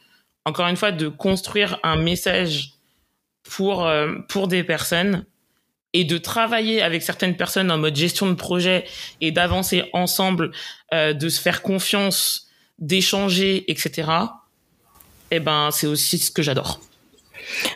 encore 0.46 0.67
une 0.67 0.77
fois 0.77 0.91
de 0.91 1.08
construire 1.08 1.79
un 1.84 1.98
message 1.98 2.74
pour 3.43 3.86
euh, 3.86 4.15
pour 4.29 4.48
des 4.48 4.63
personnes 4.63 5.25
et 5.93 6.05
de 6.05 6.17
travailler 6.17 6.81
avec 6.81 7.01
certaines 7.01 7.36
personnes 7.36 7.70
en 7.70 7.77
mode 7.77 7.96
gestion 7.96 8.29
de 8.29 8.36
projet 8.36 8.86
et 9.20 9.31
d'avancer 9.31 9.84
ensemble, 9.91 10.51
euh, 10.93 11.12
de 11.13 11.27
se 11.27 11.41
faire 11.41 11.62
confiance, 11.62 12.48
d'échanger, 12.80 13.69
etc. 13.69 14.10
Eh 15.32 15.39
ben 15.41 15.69
c'est 15.71 15.88
aussi 15.88 16.17
ce 16.17 16.32
que 16.32 16.41
j'adore. 16.41 16.80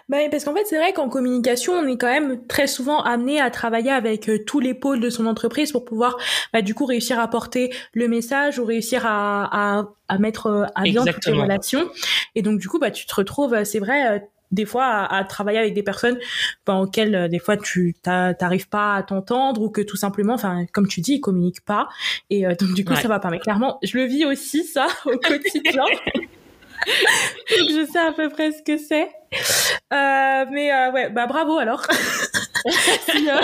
Bah, 0.10 0.18
parce 0.30 0.44
qu'en 0.44 0.54
fait, 0.54 0.66
c'est 0.66 0.78
vrai 0.78 0.94
qu'en 0.94 1.10
communication, 1.10 1.74
on 1.74 1.88
est 1.88 1.98
quand 1.98 2.12
même 2.12 2.46
très 2.48 2.68
souvent 2.68 3.02
amené 3.02 3.40
à 3.40 3.50
travailler 3.50 3.92
avec 3.92 4.30
euh, 4.30 4.44
tous 4.46 4.60
les 4.60 4.74
pôles 4.74 5.00
de 5.00 5.10
son 5.10 5.26
entreprise 5.26 5.72
pour 5.72 5.86
pouvoir, 5.86 6.18
bah, 6.54 6.62
du 6.62 6.74
coup, 6.74 6.86
réussir 6.86 7.20
à 7.20 7.28
porter 7.28 7.74
le 7.94 8.08
message 8.08 8.60
ou 8.60 8.66
réussir 8.66 9.06
à, 9.06 9.78
à, 9.80 9.88
à 10.08 10.18
mettre 10.18 10.48
euh, 10.48 10.66
à 10.76 10.84
bien 10.84 11.04
toutes 11.06 11.26
les 11.26 11.34
relations. 11.34 11.90
Et 12.36 12.42
donc, 12.42 12.60
du 12.60 12.68
coup, 12.68 12.80
bah, 12.80 12.92
tu 12.92 13.06
te 13.06 13.16
retrouves, 13.16 13.54
euh, 13.54 13.64
c'est 13.64 13.80
vrai, 13.80 14.28
des 14.52 14.66
fois 14.66 14.86
à, 14.86 15.18
à, 15.18 15.24
travailler 15.24 15.58
avec 15.58 15.74
des 15.74 15.84
personnes 15.84 16.20
bah, 16.66 16.76
auxquelles 16.76 17.30
des 17.30 17.40
fois 17.40 17.58
tu 17.58 17.96
t'arrives 18.04 18.70
pas 18.70 18.96
à 18.96 19.04
t'entendre 19.04 19.62
ou 19.62 19.70
que 19.70 19.82
tout 19.82 19.98
simplement 19.98 20.36
enfin 20.36 20.66
comme 20.72 20.88
tu 20.88 21.02
dis 21.02 21.14
ils 21.14 21.20
communiquent 21.20 21.66
pas 21.66 21.90
et 22.30 22.44
donc 22.44 22.76
du 22.76 22.86
coup 22.86 22.94
ouais. 22.94 23.02
ça 23.02 23.08
va 23.08 23.20
pas 23.20 23.32
mais 23.32 23.40
clairement 23.40 23.80
je 23.82 23.98
le 23.98 24.06
vis 24.06 24.24
aussi 24.24 24.64
ça 24.64 24.86
au 25.06 25.18
quotidien 25.18 25.84
je 27.50 27.88
sais 27.92 28.00
à 28.00 28.12
peu 28.12 28.30
près 28.30 28.52
ce 28.52 28.62
que 28.64 28.78
c'est. 28.78 29.10
Euh, 29.94 30.46
mais 30.52 30.72
euh, 30.72 30.92
ouais, 30.92 31.10
bah 31.10 31.28
bravo 31.28 31.58
alors. 31.58 31.84
euh... 32.66 33.42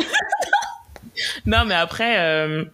non, 1.46 1.66
mais 1.66 1.76
après, 1.76 2.20
euh, 2.20 2.66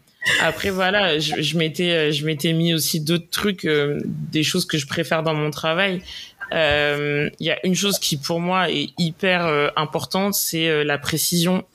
après 0.41 0.69
voilà, 0.69 1.19
je, 1.19 1.41
je 1.41 1.57
m'étais, 1.57 2.11
je 2.11 2.25
m'étais 2.25 2.53
mis 2.53 2.73
aussi 2.73 2.99
d'autres 2.99 3.29
trucs, 3.29 3.67
des 3.67 4.43
choses 4.43 4.65
que 4.65 4.77
je 4.77 4.87
préfère 4.87 5.23
dans 5.23 5.33
mon 5.33 5.51
travail. 5.51 6.01
Il 6.51 7.31
y 7.39 7.49
a 7.49 7.65
une 7.65 7.75
chose 7.75 7.99
qui 7.99 8.17
pour 8.17 8.39
moi 8.39 8.69
est 8.69 8.89
hyper 8.97 9.71
importante, 9.75 10.33
c'est 10.33 10.83
la 10.83 10.97
précision. 10.97 11.65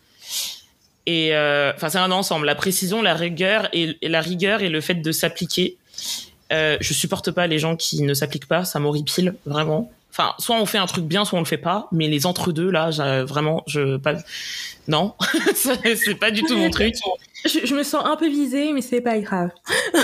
Et 1.06 1.32
enfin, 1.74 1.88
c'est 1.88 1.98
un 1.98 2.12
ensemble. 2.12 2.46
La 2.46 2.54
précision, 2.54 3.02
la 3.02 3.14
rigueur 3.14 3.68
et, 3.72 3.96
et 4.00 4.08
la 4.08 4.20
rigueur 4.20 4.62
et 4.62 4.68
le 4.68 4.80
fait 4.80 4.94
de 4.94 5.12
s'appliquer. 5.12 5.76
Euh, 6.52 6.76
je 6.80 6.92
supporte 6.92 7.30
pas 7.30 7.46
les 7.46 7.58
gens 7.58 7.76
qui 7.76 8.02
ne 8.02 8.14
s'appliquent 8.14 8.48
pas, 8.48 8.64
ça 8.64 8.78
m'horripile 8.78 9.34
vraiment. 9.46 9.90
Enfin, 10.10 10.34
soit 10.38 10.56
on 10.60 10.66
fait 10.66 10.78
un 10.78 10.86
truc 10.86 11.06
bien, 11.06 11.24
soit 11.24 11.38
on 11.38 11.42
le 11.42 11.46
fait 11.46 11.56
pas, 11.56 11.88
mais 11.90 12.06
les 12.06 12.26
entre-deux 12.26 12.70
là, 12.70 12.90
vraiment, 13.24 13.62
je 13.66 13.96
pas, 13.96 14.14
non, 14.86 15.14
c'est 15.54 16.16
pas 16.16 16.30
du 16.30 16.42
tout 16.42 16.56
mon 16.56 16.68
truc. 16.68 16.94
Je, 17.46 17.60
je, 17.64 17.74
me 17.74 17.82
sens 17.82 18.04
un 18.04 18.16
peu 18.16 18.28
visée, 18.28 18.72
mais 18.72 18.82
c'est 18.82 19.00
pas 19.00 19.18
grave. 19.18 19.50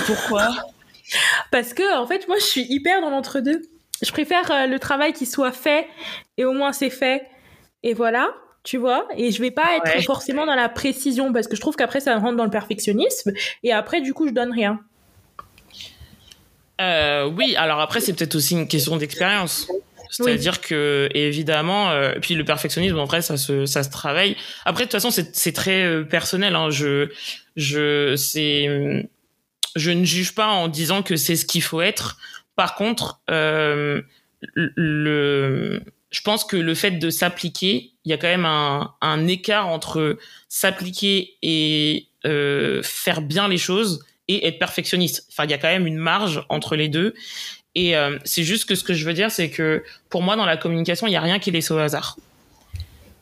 Pourquoi? 0.07 0.49
Parce 1.51 1.73
que 1.73 1.97
en 1.97 2.07
fait, 2.07 2.27
moi, 2.27 2.37
je 2.39 2.45
suis 2.45 2.65
hyper 2.69 3.01
dans 3.01 3.11
l'entre-deux. 3.11 3.61
Je 4.01 4.11
préfère 4.11 4.49
euh, 4.51 4.67
le 4.67 4.79
travail 4.79 5.13
qui 5.13 5.25
soit 5.25 5.51
fait 5.51 5.87
et 6.37 6.45
au 6.45 6.53
moins 6.53 6.71
c'est 6.71 6.89
fait 6.89 7.27
et 7.83 7.93
voilà 7.93 8.33
tu 8.63 8.77
vois 8.77 9.07
et 9.15 9.31
je 9.31 9.41
vais 9.41 9.51
pas 9.51 9.77
être 9.77 9.95
ouais. 9.95 10.01
forcément 10.03 10.45
dans 10.45 10.55
la 10.55 10.69
précision 10.69 11.33
parce 11.33 11.47
que 11.47 11.55
je 11.55 11.61
trouve 11.61 11.75
qu'après 11.75 11.99
ça 11.99 12.17
rentre 12.17 12.37
dans 12.37 12.45
le 12.45 12.49
perfectionnisme 12.49 13.31
et 13.63 13.71
après 13.71 14.01
du 14.01 14.13
coup 14.13 14.27
je 14.27 14.33
donne 14.33 14.51
rien 14.51 14.79
euh, 16.79 17.25
oui, 17.25 17.55
alors 17.57 17.79
après 17.79 17.99
c'est 18.01 18.13
peut-être 18.13 18.35
aussi 18.35 18.53
une 18.53 18.67
question 18.67 18.97
d'expérience. 18.97 19.67
C'est-à-dire 20.11 20.53
oui. 20.53 20.67
que 20.67 21.09
évidemment, 21.13 21.91
euh, 21.91 22.13
puis 22.19 22.33
le 22.33 22.43
perfectionnisme 22.43 22.97
en 22.97 23.05
vrai 23.05 23.21
ça 23.21 23.37
se 23.37 23.67
ça 23.67 23.83
se 23.83 23.91
travaille. 23.91 24.35
Après 24.65 24.85
de 24.85 24.89
toute 24.89 24.99
façon 24.99 25.11
c'est 25.11 25.51
très 25.53 25.83
euh, 25.83 26.03
personnel. 26.03 26.55
Hein. 26.55 26.71
Je 26.71 27.09
je 27.55 28.15
c'est 28.15 29.07
je 29.75 29.91
ne 29.91 30.03
juge 30.03 30.33
pas 30.33 30.47
en 30.47 30.67
disant 30.67 31.03
que 31.03 31.15
c'est 31.15 31.35
ce 31.35 31.45
qu'il 31.45 31.61
faut 31.61 31.81
être. 31.81 32.17
Par 32.55 32.75
contre, 32.75 33.21
euh, 33.29 34.01
le 34.55 35.81
je 36.09 36.21
pense 36.21 36.43
que 36.43 36.57
le 36.57 36.73
fait 36.73 36.91
de 36.91 37.09
s'appliquer, 37.11 37.91
il 38.03 38.09
y 38.09 38.13
a 38.13 38.17
quand 38.17 38.27
même 38.27 38.45
un, 38.45 38.95
un 39.01 39.27
écart 39.27 39.67
entre 39.67 40.17
s'appliquer 40.47 41.35
et 41.43 42.07
euh, 42.25 42.81
faire 42.83 43.21
bien 43.21 43.47
les 43.47 43.59
choses 43.59 44.03
et 44.29 44.47
être 44.47 44.59
perfectionniste. 44.59 45.25
Enfin, 45.29 45.43
il 45.43 45.51
y 45.51 45.53
a 45.53 45.57
quand 45.57 45.67
même 45.67 45.87
une 45.87 45.97
marge 45.97 46.45
entre 46.47 46.77
les 46.77 46.87
deux. 46.87 47.13
Et 47.75 47.97
euh, 47.97 48.17
c'est 48.23 48.43
juste 48.43 48.65
que 48.69 48.75
ce 48.75 48.83
que 48.83 48.93
je 48.93 49.05
veux 49.05 49.13
dire, 49.13 49.31
c'est 49.31 49.49
que 49.49 49.83
pour 50.09 50.21
moi, 50.21 50.35
dans 50.35 50.45
la 50.45 50.55
communication, 50.55 51.07
il 51.07 51.09
n'y 51.09 51.17
a 51.17 51.21
rien 51.21 51.39
qui 51.39 51.49
est 51.49 51.53
laissé 51.53 51.73
au 51.73 51.77
hasard. 51.77 52.17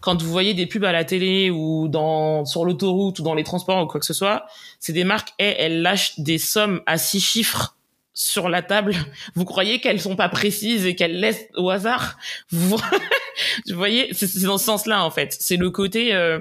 Quand 0.01 0.21
vous 0.21 0.29
voyez 0.29 0.53
des 0.53 0.67
pubs 0.67 0.83
à 0.83 0.91
la 0.91 1.05
télé 1.05 1.49
ou 1.49 1.87
dans, 1.87 2.45
sur 2.45 2.65
l'autoroute 2.65 3.19
ou 3.19 3.23
dans 3.23 3.33
les 3.33 3.43
transports 3.43 3.83
ou 3.83 3.87
quoi 3.87 3.99
que 3.99 4.05
ce 4.05 4.13
soit, 4.13 4.45
c'est 4.79 4.93
des 4.93 5.03
marques, 5.03 5.29
et 5.39 5.55
elles 5.57 5.81
lâchent 5.81 6.19
des 6.19 6.37
sommes 6.37 6.81
à 6.85 6.97
six 6.97 7.19
chiffres 7.19 7.75
sur 8.13 8.49
la 8.49 8.61
table. 8.61 8.93
Vous 9.35 9.45
croyez 9.45 9.79
qu'elles 9.79 10.01
sont 10.01 10.15
pas 10.15 10.29
précises 10.29 10.85
et 10.85 10.95
qu'elles 10.95 11.19
laissent 11.19 11.47
au 11.55 11.69
hasard? 11.69 12.17
Vous 12.51 12.77
voyez, 13.69 14.13
c'est 14.13 14.43
dans 14.43 14.57
ce 14.57 14.65
sens-là 14.65 15.03
en 15.03 15.11
fait. 15.11 15.35
C'est 15.39 15.57
le 15.57 15.69
côté 15.71 16.13
euh, 16.13 16.39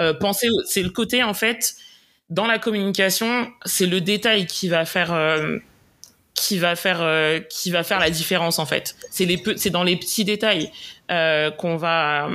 euh, 0.00 0.14
penser, 0.14 0.48
c'est 0.66 0.82
le 0.82 0.90
côté 0.90 1.22
en 1.22 1.34
fait 1.34 1.76
dans 2.30 2.46
la 2.46 2.58
communication, 2.58 3.50
c'est 3.64 3.86
le 3.86 4.00
détail 4.00 4.46
qui 4.46 4.68
va 4.68 4.84
faire 4.84 5.12
euh, 5.12 5.58
qui 6.38 6.58
va 6.58 6.76
faire 6.76 7.02
euh, 7.02 7.40
qui 7.40 7.70
va 7.70 7.82
faire 7.82 7.98
la 7.98 8.10
différence 8.10 8.58
en 8.58 8.66
fait. 8.66 8.94
C'est 9.10 9.24
les 9.24 9.42
c'est 9.56 9.70
dans 9.70 9.82
les 9.82 9.96
petits 9.96 10.24
détails 10.24 10.70
euh, 11.10 11.50
qu'on 11.50 11.76
va 11.76 12.28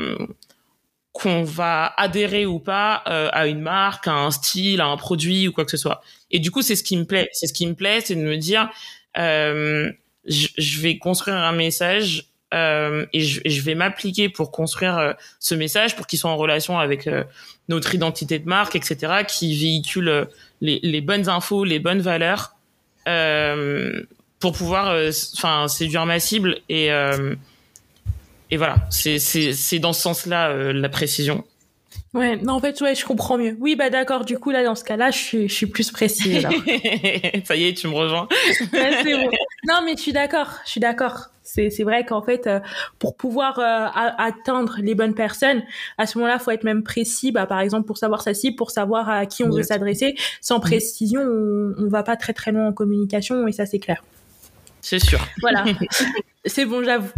qu'on 1.13 1.43
va 1.43 1.93
adhérer 1.97 2.45
ou 2.45 2.59
pas 2.59 3.03
euh, 3.07 3.29
à 3.31 3.47
une 3.47 3.61
marque, 3.61 4.07
à 4.07 4.13
un 4.13 4.31
style, 4.31 4.81
à 4.81 4.87
un 4.87 4.97
produit 4.97 5.47
ou 5.47 5.51
quoi 5.51 5.63
que 5.63 5.71
ce 5.71 5.77
soit. 5.77 6.01
Et 6.31 6.39
du 6.39 6.51
coup, 6.51 6.61
c'est 6.61 6.75
ce 6.75 6.83
qui 6.83 6.97
me 6.97 7.05
plaît. 7.05 7.29
C'est 7.33 7.47
ce 7.47 7.53
qui 7.53 7.67
me 7.67 7.75
plaît, 7.75 8.01
c'est 8.01 8.15
de 8.15 8.21
me 8.21 8.37
dire 8.37 8.69
je, 9.15 10.81
vais 10.81 10.97
construire 10.97 11.37
un 11.37 11.51
message 11.51 12.25
euh, 12.53 13.05
et, 13.13 13.21
je, 13.21 13.41
je, 13.45 13.61
vais 13.61 13.75
m'appliquer 13.75 14.29
pour 14.29 14.51
construire 14.51 14.97
euh, 14.97 15.13
ce 15.39 15.55
message 15.55 15.95
pour 15.95 16.07
qu'il 16.07 16.19
soit 16.19 16.29
en 16.29 16.37
relation 16.37 16.77
avec 16.77 17.07
euh, 17.07 17.23
notre 17.67 17.95
identité 17.95 18.39
de 18.39 18.47
marque, 18.47 18.75
etc., 18.75 19.23
qui 19.27 19.57
véhicule 19.57 20.27
les, 20.61 20.79
les, 20.83 21.01
bonnes 21.01 21.29
infos, 21.29 21.63
les 21.63 21.79
bonnes 21.79 22.01
valeurs 22.01 22.55
pour 24.39 24.51
pouvoir, 24.53 24.95
enfin, 25.35 25.67
séduire 25.67 26.05
ma 26.05 26.19
cible 26.19 26.59
et 26.69 26.89
et 28.51 28.57
voilà, 28.57 28.75
c'est 28.91 29.17
c'est 29.17 29.79
dans 29.79 29.93
ce 29.93 30.01
sens-là 30.01 30.73
la 30.73 30.89
précision. 30.89 31.43
Ouais, 32.13 32.37
non, 32.37 32.53
en 32.53 32.59
fait, 32.59 32.79
ouais, 32.81 32.93
je 32.93 33.05
comprends 33.05 33.39
mieux. 33.39 33.57
Oui, 33.59 33.75
bah 33.75 33.89
d'accord, 33.89 34.23
du 34.23 34.37
coup, 34.37 34.51
là, 34.51 34.63
dans 34.63 34.75
ce 34.75 34.83
cas-là, 34.83 35.09
je 35.09 35.17
suis, 35.17 35.49
je 35.49 35.53
suis 35.53 35.65
plus 35.65 35.91
précise. 35.91 36.43
Ça 37.43 37.55
y 37.55 37.67
est, 37.67 37.73
tu 37.73 37.87
me 37.87 37.93
rejoins. 37.93 38.27
Non, 39.65 39.79
mais 39.85 39.95
je 39.95 40.01
suis 40.01 40.11
d'accord, 40.11 40.59
je 40.65 40.71
suis 40.71 40.81
d'accord. 40.81 41.29
C'est, 41.41 41.69
c'est 41.69 41.83
vrai 41.83 42.05
qu'en 42.05 42.21
fait, 42.21 42.47
euh, 42.47 42.59
pour 42.99 43.15
pouvoir 43.15 43.59
euh, 43.59 43.87
atteindre 44.17 44.75
les 44.79 44.93
bonnes 44.93 45.15
personnes, 45.15 45.63
à 45.97 46.05
ce 46.05 46.17
moment-là, 46.17 46.37
faut 46.37 46.51
être 46.51 46.65
même 46.65 46.83
précis. 46.83 47.31
Bah, 47.31 47.45
par 47.45 47.61
exemple, 47.61 47.85
pour 47.85 47.97
savoir 47.97 48.21
sa 48.21 48.33
cible, 48.33 48.57
pour 48.57 48.71
savoir 48.71 49.09
à 49.09 49.25
qui 49.25 49.41
on 49.43 49.49
veut 49.49 49.63
s'adresser. 49.63 50.15
Sans 50.41 50.59
précision, 50.59 51.21
on, 51.21 51.75
on 51.77 51.87
va 51.87 52.03
pas 52.03 52.17
très 52.17 52.33
très 52.33 52.51
loin 52.51 52.67
en 52.67 52.73
communication, 52.73 53.47
et 53.47 53.53
ça, 53.53 53.65
c'est 53.65 53.79
clair. 53.79 54.03
C'est 54.81 54.99
sûr. 54.99 55.25
Voilà. 55.39 55.63
c'est 56.45 56.65
bon, 56.65 56.83
j'avoue. 56.83 57.09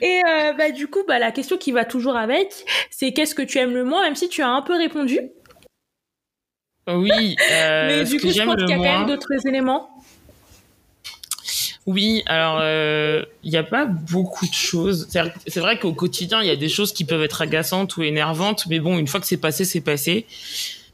Et 0.00 0.20
euh, 0.28 0.52
bah, 0.54 0.70
du 0.70 0.88
coup, 0.88 1.04
bah, 1.06 1.18
la 1.18 1.30
question 1.30 1.56
qui 1.56 1.72
va 1.72 1.84
toujours 1.84 2.16
avec, 2.16 2.52
c'est 2.90 3.12
qu'est-ce 3.12 3.34
que 3.34 3.42
tu 3.42 3.58
aimes 3.58 3.74
le 3.74 3.84
moins, 3.84 4.02
même 4.02 4.16
si 4.16 4.28
tu 4.28 4.42
as 4.42 4.48
un 4.48 4.62
peu 4.62 4.76
répondu? 4.76 5.20
Oui. 6.88 7.36
Euh, 7.52 7.86
Mais 7.88 8.04
du 8.04 8.20
coup, 8.20 8.30
je 8.30 8.42
pense 8.42 8.56
qu'il 8.56 8.68
y 8.68 8.72
a 8.72 8.76
quand 8.76 8.98
même 8.98 9.06
d'autres 9.06 9.46
éléments. 9.46 9.90
Oui, 11.86 12.24
alors 12.26 12.58
euh, 12.60 13.24
il 13.44 13.50
n'y 13.50 13.56
a 13.56 13.62
pas 13.62 13.86
beaucoup 13.86 14.46
de 14.46 14.52
choses. 14.52 15.08
C'est 15.46 15.60
vrai 15.60 15.78
qu'au 15.78 15.92
quotidien, 15.92 16.42
il 16.42 16.48
y 16.48 16.50
a 16.50 16.56
des 16.56 16.68
choses 16.68 16.92
qui 16.92 17.04
peuvent 17.04 17.22
être 17.22 17.42
agaçantes 17.42 17.96
ou 17.96 18.02
énervantes, 18.02 18.66
mais 18.68 18.80
bon, 18.80 18.98
une 18.98 19.06
fois 19.06 19.20
que 19.20 19.26
c'est 19.26 19.36
passé, 19.36 19.64
c'est 19.64 19.80
passé. 19.80 20.26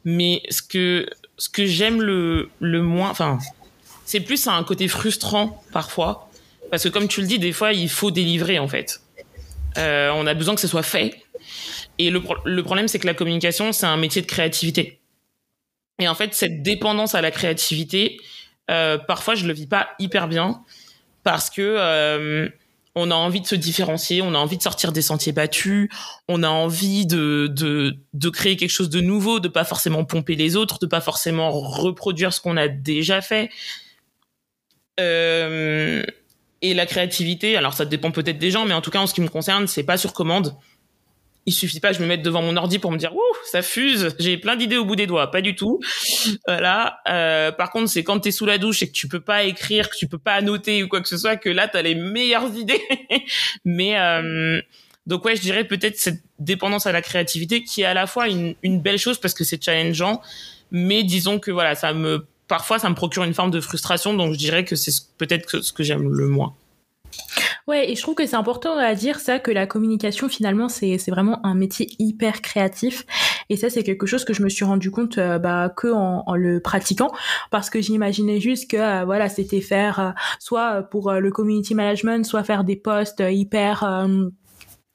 Mais 0.05 0.43
ce 0.51 0.61
que 0.61 1.09
ce 1.38 1.49
que 1.49 1.65
j'aime 1.65 2.03
le 2.03 2.51
le 2.61 2.83
moins, 2.83 3.09
enfin, 3.09 3.38
c'est 4.05 4.21
plus 4.21 4.47
un 4.49 4.62
côté 4.65 4.87
frustrant 4.87 5.62
parfois 5.73 6.29
parce 6.72 6.85
que 6.85 6.88
comme 6.88 7.06
tu 7.06 7.20
le 7.20 7.26
dis, 7.26 7.38
des 7.38 7.52
fois, 7.52 7.74
il 7.74 7.90
faut 7.90 8.11
délivrer 8.11 8.58
en 8.58 8.66
fait. 8.66 9.02
Euh, 9.76 10.11
on 10.14 10.26
a 10.26 10.32
besoin 10.32 10.54
que 10.54 10.61
ce 10.62 10.66
soit 10.66 10.82
fait. 10.82 11.22
Et 11.98 12.08
le, 12.08 12.22
le 12.46 12.62
problème, 12.62 12.88
c'est 12.88 12.98
que 12.98 13.06
la 13.06 13.12
communication, 13.12 13.72
c'est 13.72 13.85
un 13.85 13.98
métier 13.98 14.22
de 14.22 14.26
créativité. 14.26 14.98
Et 15.98 16.08
en 16.08 16.14
fait, 16.14 16.32
cette 16.32 16.62
dépendance 16.62 17.14
à 17.14 17.20
la 17.20 17.30
créativité, 17.30 18.18
euh, 18.70 18.96
parfois, 18.96 19.35
je 19.35 19.46
le 19.46 19.52
vis 19.52 19.66
pas 19.66 19.90
hyper 19.98 20.28
bien 20.28 20.62
parce 21.24 21.50
que 21.50 21.61
euh, 21.61 22.48
on 22.94 23.11
a 23.11 23.14
envie 23.16 23.42
de 23.42 23.46
se 23.46 23.54
différencier, 23.54 24.22
on 24.22 24.35
a 24.35 24.38
envie 24.38 24.56
de 24.56 24.62
sortir 24.62 24.92
des 24.92 25.02
sentiers 25.02 25.32
battus, 25.32 25.90
on 26.26 26.42
a 26.42 26.48
envie 26.48 27.04
de, 27.04 27.48
de, 27.54 27.98
de 28.14 28.28
créer 28.30 28.56
quelque 28.56 28.70
chose 28.70 28.88
de 28.88 29.02
nouveau, 29.02 29.40
de 29.40 29.48
pas 29.48 29.64
forcément 29.64 30.06
pomper 30.06 30.37
les 30.37 30.56
autres, 30.56 30.78
de 30.78 30.87
pas 30.87 31.02
forcément 31.02 31.50
reproduire 31.50 32.32
ce 32.32 32.40
qu'on 32.40 32.56
a 32.56 32.68
déjà 32.68 33.20
fait. 33.20 33.50
Euh, 35.00 36.02
et 36.62 36.75
la 36.75 36.87
créativité, 36.87 37.57
alors 37.57 37.75
ça 37.75 37.85
dépend 37.85 38.12
peut-être 38.12 38.38
des 38.38 38.53
gens, 38.53 38.64
mais 38.64 38.75
en 38.75 38.81
tout 38.81 38.90
cas 38.90 39.01
en 39.01 39.09
ce 39.09 39.14
qui 39.14 39.20
me 39.20 39.29
concerne, 39.29 39.66
c'est 39.66 39.83
pas 39.83 39.96
sur 39.96 40.12
commande. 40.12 40.57
Il 41.44 41.53
suffit 41.53 41.81
pas 41.81 41.92
je 41.92 42.01
me 42.01 42.07
mette 42.07 42.22
devant 42.22 42.40
mon 42.40 42.57
ordi 42.57 42.79
pour 42.79 42.92
me 42.92 42.96
dire 42.96 43.12
ouh 43.12 43.37
ça 43.51 43.62
fuse, 43.62 44.14
j'ai 44.20 44.38
plein 44.38 44.55
d'idées 44.55 44.77
au 44.77 44.85
bout 44.85 44.94
des 44.94 45.09
doigts, 45.09 45.31
pas 45.31 45.40
du 45.40 45.57
tout. 45.57 45.81
Voilà. 46.46 47.01
Euh, 47.09 47.51
par 47.51 47.70
contre, 47.70 47.90
c'est 47.90 48.05
quand 48.05 48.20
t'es 48.20 48.31
sous 48.31 48.46
la 48.46 48.59
douche 48.59 48.83
et 48.83 48.87
que 48.87 48.92
tu 48.92 49.09
peux 49.09 49.20
pas 49.20 49.42
écrire, 49.42 49.90
que 49.90 49.96
tu 49.96 50.07
peux 50.07 50.18
pas 50.18 50.35
annoter 50.35 50.85
ou 50.85 50.88
quoi 50.88 51.01
que 51.01 51.09
ce 51.09 51.16
soit, 51.16 51.37
que 51.37 51.48
là 51.48 51.66
t'as 51.66 51.83
les 51.83 51.96
meilleures 51.96 52.55
idées. 52.57 52.81
mais 53.64 53.98
euh, 53.98 54.62
donc 55.09 55.25
ouais, 55.25 55.35
je 55.35 55.40
dirais 55.40 55.64
peut-être 55.64 55.98
cette 55.98 56.22
dépendance 56.38 56.87
à 56.87 56.92
la 56.92 57.03
créativité 57.03 57.64
qui 57.64 57.83
est 57.83 57.87
à 57.87 57.94
la 57.94 58.07
fois 58.07 58.29
une, 58.29 58.55
une 58.62 58.81
belle 58.81 58.98
chose 58.98 59.18
parce 59.18 59.35
que 59.35 59.42
c'est 59.42 59.62
challengeant, 59.62 60.22
mais 60.70 61.03
disons 61.03 61.40
que 61.40 61.51
voilà, 61.51 61.75
ça 61.75 61.92
me 61.92 62.25
parfois 62.53 62.79
ça 62.79 62.91
me 62.91 62.95
procure 62.95 63.25
une 63.25 63.33
forme 63.33 63.51
de 63.51 63.62
frustration, 63.62 64.12
donc 64.12 64.35
je 64.35 64.38
dirais 64.38 64.67
que 64.67 64.77
c'est 64.77 64.93
peut-être 65.17 65.62
ce 65.62 65.73
que 65.73 65.83
j'aime 65.83 66.12
le 66.12 66.29
moins. 66.29 66.55
Ouais, 67.67 67.91
et 67.91 67.97
je 67.97 68.03
trouve 68.03 68.15
que 68.15 68.27
c'est 68.27 68.37
important 68.37 68.77
à 68.77 68.95
dire 68.95 69.21
ça, 69.21 69.38
que 69.38 69.51
la 69.51 69.67
communication, 69.67 70.29
finalement, 70.29 70.69
c'est, 70.69 70.99
vraiment 71.09 71.41
un 71.47 71.55
métier 71.55 71.88
hyper 71.99 72.43
créatif. 72.43 73.07
Et 73.49 73.57
ça, 73.57 73.71
c'est 73.71 73.85
quelque 73.85 74.05
chose 74.05 74.27
que 74.27 74.35
je 74.35 74.43
me 74.43 74.51
suis 74.51 74.67
rendu 74.67 74.91
compte 74.91 75.17
euh, 75.17 75.38
bah, 75.38 75.73
que 75.75 75.88
en, 75.88 76.35
le 76.35 76.61
pratiquant, 76.61 77.11
parce 77.51 77.71
que 77.71 77.81
j'imaginais 77.81 78.38
juste 78.38 78.71
que 78.71 78.77
euh, 78.77 79.05
voilà, 79.07 79.31
c'était 79.31 79.62
faire 79.62 79.99
euh, 79.99 80.11
soit 80.38 80.83
pour 80.83 81.11
le 81.11 81.31
community 81.31 81.75
management, 81.75 82.27
soit 82.27 82.45
faire 82.45 82.65
des 82.65 82.77
posts 82.77 83.23
hyper 83.27 84.07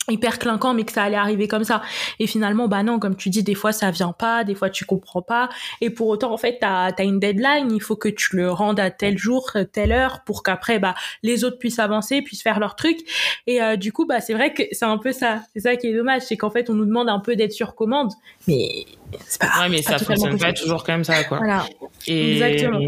hyper 0.09 0.39
clinquant 0.39 0.73
mais 0.73 0.83
que 0.83 0.91
ça 0.91 1.03
allait 1.03 1.17
arriver 1.17 1.47
comme 1.47 1.63
ça. 1.63 1.81
Et 2.19 2.27
finalement 2.27 2.67
bah 2.67 2.83
non 2.83 2.99
comme 2.99 3.15
tu 3.15 3.29
dis 3.29 3.43
des 3.43 3.55
fois 3.55 3.71
ça 3.71 3.91
vient 3.91 4.13
pas 4.13 4.43
des 4.43 4.55
fois 4.55 4.69
tu 4.69 4.85
comprends 4.85 5.21
pas. 5.21 5.49
Et 5.81 5.89
pour 5.89 6.07
autant 6.07 6.33
en 6.33 6.37
fait 6.37 6.57
t'as 6.59 6.91
as 6.97 7.03
une 7.03 7.19
deadline. 7.19 7.71
Il 7.71 7.81
faut 7.81 7.95
que 7.95 8.09
tu 8.09 8.35
le 8.35 8.51
rendes 8.51 8.79
à 8.79 8.91
tel 8.91 9.17
jour 9.17 9.51
telle 9.71 9.91
heure 9.91 10.21
pour 10.25 10.43
qu'après 10.43 10.79
bah 10.79 10.95
les 11.23 11.43
autres 11.43 11.59
puissent 11.59 11.79
avancer 11.79 12.21
puissent 12.21 12.43
faire 12.43 12.59
leur 12.59 12.75
truc. 12.75 12.99
Et 13.47 13.61
euh, 13.61 13.75
du 13.75 13.91
coup 13.91 14.05
bah 14.05 14.21
c'est 14.21 14.33
vrai 14.33 14.53
que 14.53 14.63
c'est 14.71 14.85
un 14.85 14.97
peu 14.97 15.11
ça. 15.11 15.41
C'est 15.53 15.61
ça 15.61 15.75
qui 15.75 15.87
est 15.87 15.95
dommage 15.95 16.23
c'est 16.23 16.37
qu'en 16.37 16.49
fait 16.49 16.69
on 16.69 16.73
nous 16.73 16.85
demande 16.85 17.09
un 17.09 17.19
peu 17.19 17.35
d'être 17.35 17.53
sur 17.53 17.75
commande 17.75 18.11
mais 18.47 18.85
c'est 19.25 19.39
pas 19.41 19.61
ouais 19.61 19.69
mais 19.69 19.81
ça 19.81 19.97
fonctionne 19.97 20.37
pas 20.37 20.53
toujours 20.53 20.83
comme 20.83 21.03
ça 21.03 21.23
quoi. 21.23 21.37
Voilà. 21.37 21.65
Et, 22.07 22.37
exactement. 22.37 22.79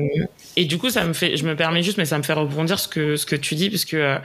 et, 0.55 0.65
du 0.65 0.77
coup 0.77 0.89
ça 0.89 1.05
me 1.05 1.13
fait 1.13 1.37
je 1.37 1.45
me 1.45 1.55
permets 1.55 1.83
juste 1.83 1.97
mais 1.97 2.05
ça 2.05 2.17
me 2.17 2.23
fait 2.23 2.33
rebondir 2.33 2.79
ce 2.79 2.87
que 2.87 3.15
ce 3.15 3.25
que 3.25 3.35
tu 3.35 3.55
dis 3.55 3.69
parce 3.69 3.85
que 3.85 3.97
euh, 3.97 4.17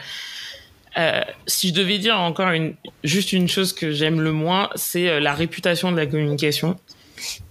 euh, 0.96 1.20
si 1.46 1.68
je 1.68 1.74
devais 1.74 1.98
dire 1.98 2.18
encore 2.18 2.50
une, 2.50 2.74
juste 3.02 3.32
une 3.32 3.48
chose 3.48 3.72
que 3.72 3.90
j'aime 3.90 4.20
le 4.20 4.32
moins, 4.32 4.70
c'est 4.74 5.08
euh, 5.08 5.20
la 5.20 5.34
réputation 5.34 5.90
de 5.92 5.96
la 5.96 6.06
communication. 6.06 6.76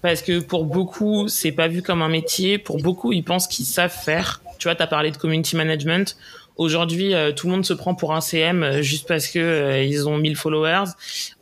Parce 0.02 0.22
que 0.22 0.40
pour 0.40 0.66
beaucoup, 0.66 1.28
c'est 1.28 1.52
pas 1.52 1.68
vu 1.68 1.82
comme 1.82 2.02
un 2.02 2.10
métier. 2.10 2.58
Pour 2.58 2.78
beaucoup, 2.78 3.12
ils 3.12 3.24
pensent 3.24 3.48
qu'ils 3.48 3.66
savent 3.66 3.94
faire. 3.94 4.42
Tu 4.60 4.68
vois, 4.68 4.76
tu 4.76 4.84
as 4.84 4.88
parlé 4.88 5.12
de 5.12 5.18
community 5.18 5.56
management. 5.56 6.16
Aujourd'hui, 6.56 7.16
euh, 7.16 7.32
tout 7.32 7.48
le 7.48 7.54
monde 7.54 7.66
se 7.66 7.74
prend 7.74 7.96
pour 7.96 8.14
un 8.14 8.22
CM 8.22 8.62
euh, 8.62 8.82
juste 8.84 9.08
parce 9.08 9.28
que 9.28 9.40
euh, 9.40 9.82
ils 9.84 10.08
ont 10.08 10.18
1000 10.18 10.36
followers 10.36 10.92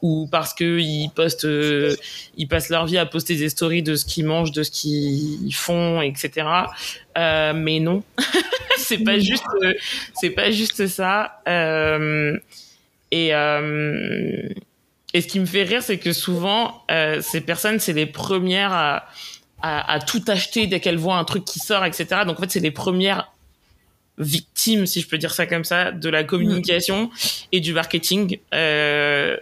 ou 0.01 0.29
parce 0.31 0.53
que 0.53 0.79
ils 0.79 1.09
postent, 1.09 1.47
ils 2.37 2.47
passent 2.47 2.69
leur 2.69 2.85
vie 2.85 2.97
à 2.97 3.05
poster 3.05 3.35
des 3.35 3.49
stories 3.49 3.83
de 3.83 3.95
ce 3.95 4.05
qu'ils 4.05 4.25
mangent, 4.25 4.51
de 4.51 4.63
ce 4.63 4.71
qu'ils 4.71 5.53
font, 5.53 6.01
etc. 6.01 6.47
mais 7.15 7.79
non, 7.79 8.03
c'est 8.77 8.99
pas 8.99 9.19
juste, 9.19 9.43
c'est 10.13 10.29
pas 10.29 10.49
juste 10.49 10.87
ça. 10.87 11.41
et 13.11 13.31
et 15.13 15.19
ce 15.19 15.27
qui 15.27 15.41
me 15.41 15.45
fait 15.45 15.63
rire, 15.63 15.83
c'est 15.83 15.97
que 15.97 16.13
souvent, 16.13 16.85
ces 17.21 17.41
personnes, 17.41 17.79
c'est 17.79 17.93
les 17.93 18.05
premières 18.05 18.71
à, 18.71 19.05
à, 19.61 19.93
à, 19.93 19.99
tout 19.99 20.23
acheter 20.27 20.67
dès 20.67 20.79
qu'elles 20.79 20.97
voient 20.97 21.17
un 21.17 21.25
truc 21.25 21.43
qui 21.45 21.59
sort, 21.59 21.83
etc. 21.85 22.21
Donc 22.25 22.39
en 22.39 22.43
fait, 22.43 22.51
c'est 22.51 22.61
les 22.61 22.71
premières 22.71 23.29
victime, 24.17 24.85
si 24.85 25.01
je 25.01 25.07
peux 25.07 25.17
dire 25.17 25.33
ça 25.33 25.45
comme 25.45 25.63
ça, 25.63 25.91
de 25.91 26.09
la 26.09 26.23
communication 26.23 27.09
et 27.51 27.59
du 27.59 27.73
marketing. 27.73 28.39
Euh, 28.53 29.37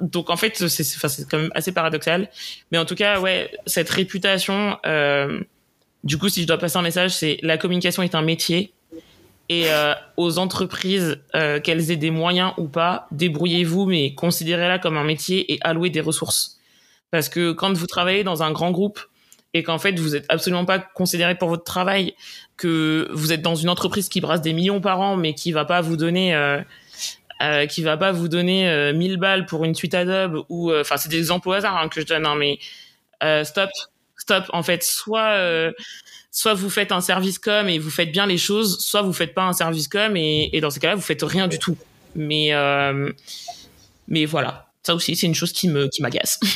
donc 0.00 0.30
en 0.30 0.36
fait, 0.36 0.68
c'est 0.68 1.28
quand 1.28 1.38
même 1.38 1.52
assez 1.54 1.72
paradoxal, 1.72 2.30
mais 2.72 2.78
en 2.78 2.84
tout 2.84 2.94
cas, 2.94 3.20
ouais, 3.20 3.50
cette 3.66 3.90
réputation. 3.90 4.78
Euh, 4.86 5.40
du 6.04 6.16
coup, 6.16 6.28
si 6.28 6.42
je 6.42 6.46
dois 6.46 6.58
passer 6.58 6.78
un 6.78 6.82
message, 6.82 7.10
c'est 7.10 7.38
la 7.42 7.58
communication 7.58 8.02
est 8.02 8.14
un 8.14 8.22
métier 8.22 8.72
et 9.50 9.64
euh, 9.72 9.94
aux 10.16 10.38
entreprises, 10.38 11.18
euh, 11.34 11.58
qu'elles 11.58 11.90
aient 11.90 11.96
des 11.96 12.12
moyens 12.12 12.52
ou 12.56 12.68
pas, 12.68 13.08
débrouillez-vous, 13.10 13.84
mais 13.84 14.14
considérez-la 14.14 14.78
comme 14.78 14.96
un 14.96 15.02
métier 15.02 15.52
et 15.52 15.58
allouez 15.62 15.90
des 15.90 16.00
ressources. 16.00 16.60
Parce 17.10 17.28
que 17.28 17.50
quand 17.50 17.72
vous 17.72 17.88
travaillez 17.88 18.22
dans 18.22 18.44
un 18.44 18.52
grand 18.52 18.70
groupe 18.70 19.00
et 19.54 19.62
qu'en 19.62 19.78
fait 19.78 19.98
vous 19.98 20.16
êtes 20.16 20.26
absolument 20.28 20.64
pas 20.64 20.78
considéré 20.78 21.34
pour 21.34 21.48
votre 21.48 21.64
travail, 21.64 22.14
que 22.56 23.08
vous 23.12 23.32
êtes 23.32 23.42
dans 23.42 23.54
une 23.54 23.68
entreprise 23.68 24.08
qui 24.08 24.20
brasse 24.20 24.42
des 24.42 24.52
millions 24.52 24.80
par 24.80 25.00
an, 25.00 25.16
mais 25.16 25.34
qui 25.34 25.52
va 25.52 25.64
pas 25.64 25.80
vous 25.80 25.96
donner, 25.96 26.34
euh, 26.34 26.60
euh, 27.42 27.66
qui 27.66 27.82
va 27.82 27.96
pas 27.96 28.12
vous 28.12 28.28
donner 28.28 28.68
euh, 28.68 28.92
1000 28.92 29.16
balles 29.16 29.46
pour 29.46 29.64
une 29.64 29.74
suite 29.74 29.94
Adobe 29.94 30.44
ou, 30.48 30.70
euh, 30.70 30.82
enfin, 30.82 30.96
c'est 30.96 31.08
des 31.08 31.18
exemples 31.18 31.48
au 31.48 31.52
hasard 31.52 31.76
hein, 31.76 31.88
que 31.88 32.00
je 32.00 32.06
donne, 32.06 32.26
hein, 32.26 32.34
mais 32.36 32.58
euh, 33.22 33.44
stop, 33.44 33.70
stop. 34.16 34.44
En 34.52 34.62
fait, 34.62 34.82
soit 34.82 35.36
soit 36.32 36.54
vous 36.54 36.70
faites 36.70 36.92
un 36.92 37.00
service 37.00 37.38
com 37.38 37.68
et 37.68 37.78
vous 37.78 37.90
faites 37.90 38.12
bien 38.12 38.26
les 38.26 38.38
choses, 38.38 38.78
soit 38.78 39.02
vous 39.02 39.12
faites 39.12 39.34
pas 39.34 39.42
un 39.42 39.52
service 39.52 39.88
com 39.88 40.16
et, 40.16 40.50
et 40.52 40.60
dans 40.60 40.70
ces 40.70 40.78
cas-là 40.80 40.94
vous 40.94 41.00
faites 41.00 41.22
rien 41.22 41.48
du 41.48 41.58
tout. 41.58 41.76
Mais 42.14 42.52
mais 44.06 44.24
voilà. 44.26 44.69
Ça 44.82 44.94
aussi, 44.94 45.14
c'est 45.14 45.26
une 45.26 45.34
chose 45.34 45.52
qui 45.52 45.68
me 45.68 45.88
qui 45.88 46.02
m'agace. 46.02 46.40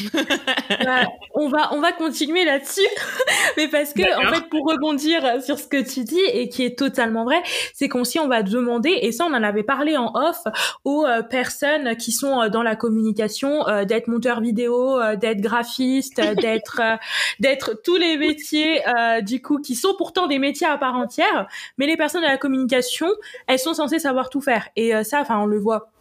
Bah, 0.82 1.06
on 1.34 1.48
va 1.48 1.74
on 1.74 1.80
va 1.80 1.92
continuer 1.92 2.44
là-dessus, 2.44 2.80
mais 3.56 3.68
parce 3.68 3.92
que 3.92 4.02
en 4.02 4.32
fait 4.34 4.48
pour 4.48 4.66
rebondir 4.66 5.42
sur 5.42 5.58
ce 5.58 5.66
que 5.66 5.82
tu 5.82 6.04
dis 6.04 6.20
et 6.32 6.48
qui 6.48 6.64
est 6.64 6.78
totalement 6.78 7.24
vrai, 7.24 7.42
c'est 7.74 7.88
qu'on 7.88 8.02
si 8.04 8.18
on 8.18 8.28
va 8.28 8.42
demander 8.42 8.90
et 9.02 9.12
ça 9.12 9.26
on 9.26 9.34
en 9.34 9.42
avait 9.42 9.62
parlé 9.62 9.96
en 9.96 10.12
off 10.14 10.42
aux 10.84 11.04
euh, 11.04 11.22
personnes 11.22 11.96
qui 11.96 12.12
sont 12.12 12.40
euh, 12.40 12.48
dans 12.48 12.62
la 12.62 12.76
communication 12.76 13.68
euh, 13.68 13.84
d'être 13.84 14.08
monteur 14.08 14.40
vidéo, 14.40 14.98
d'être 15.16 15.40
graphiste, 15.40 16.20
d'être 16.20 16.80
d'être 17.40 17.80
tous 17.84 17.96
les 17.96 18.16
métiers 18.16 18.82
du 19.22 19.42
coup 19.42 19.58
qui 19.58 19.74
sont 19.74 19.94
pourtant 19.96 20.26
des 20.26 20.38
métiers 20.38 20.66
à 20.66 20.78
part 20.78 20.96
entière, 20.96 21.46
mais 21.78 21.86
les 21.86 21.96
personnes 21.96 22.22
de 22.22 22.26
la 22.26 22.38
communication, 22.38 23.08
elles 23.46 23.58
sont 23.58 23.74
censées 23.74 23.98
savoir 23.98 24.30
tout 24.30 24.40
faire. 24.40 24.68
Et 24.76 24.92
ça 25.04 25.20
enfin 25.20 25.38
on 25.38 25.46
le 25.46 25.58
voit 25.58 25.93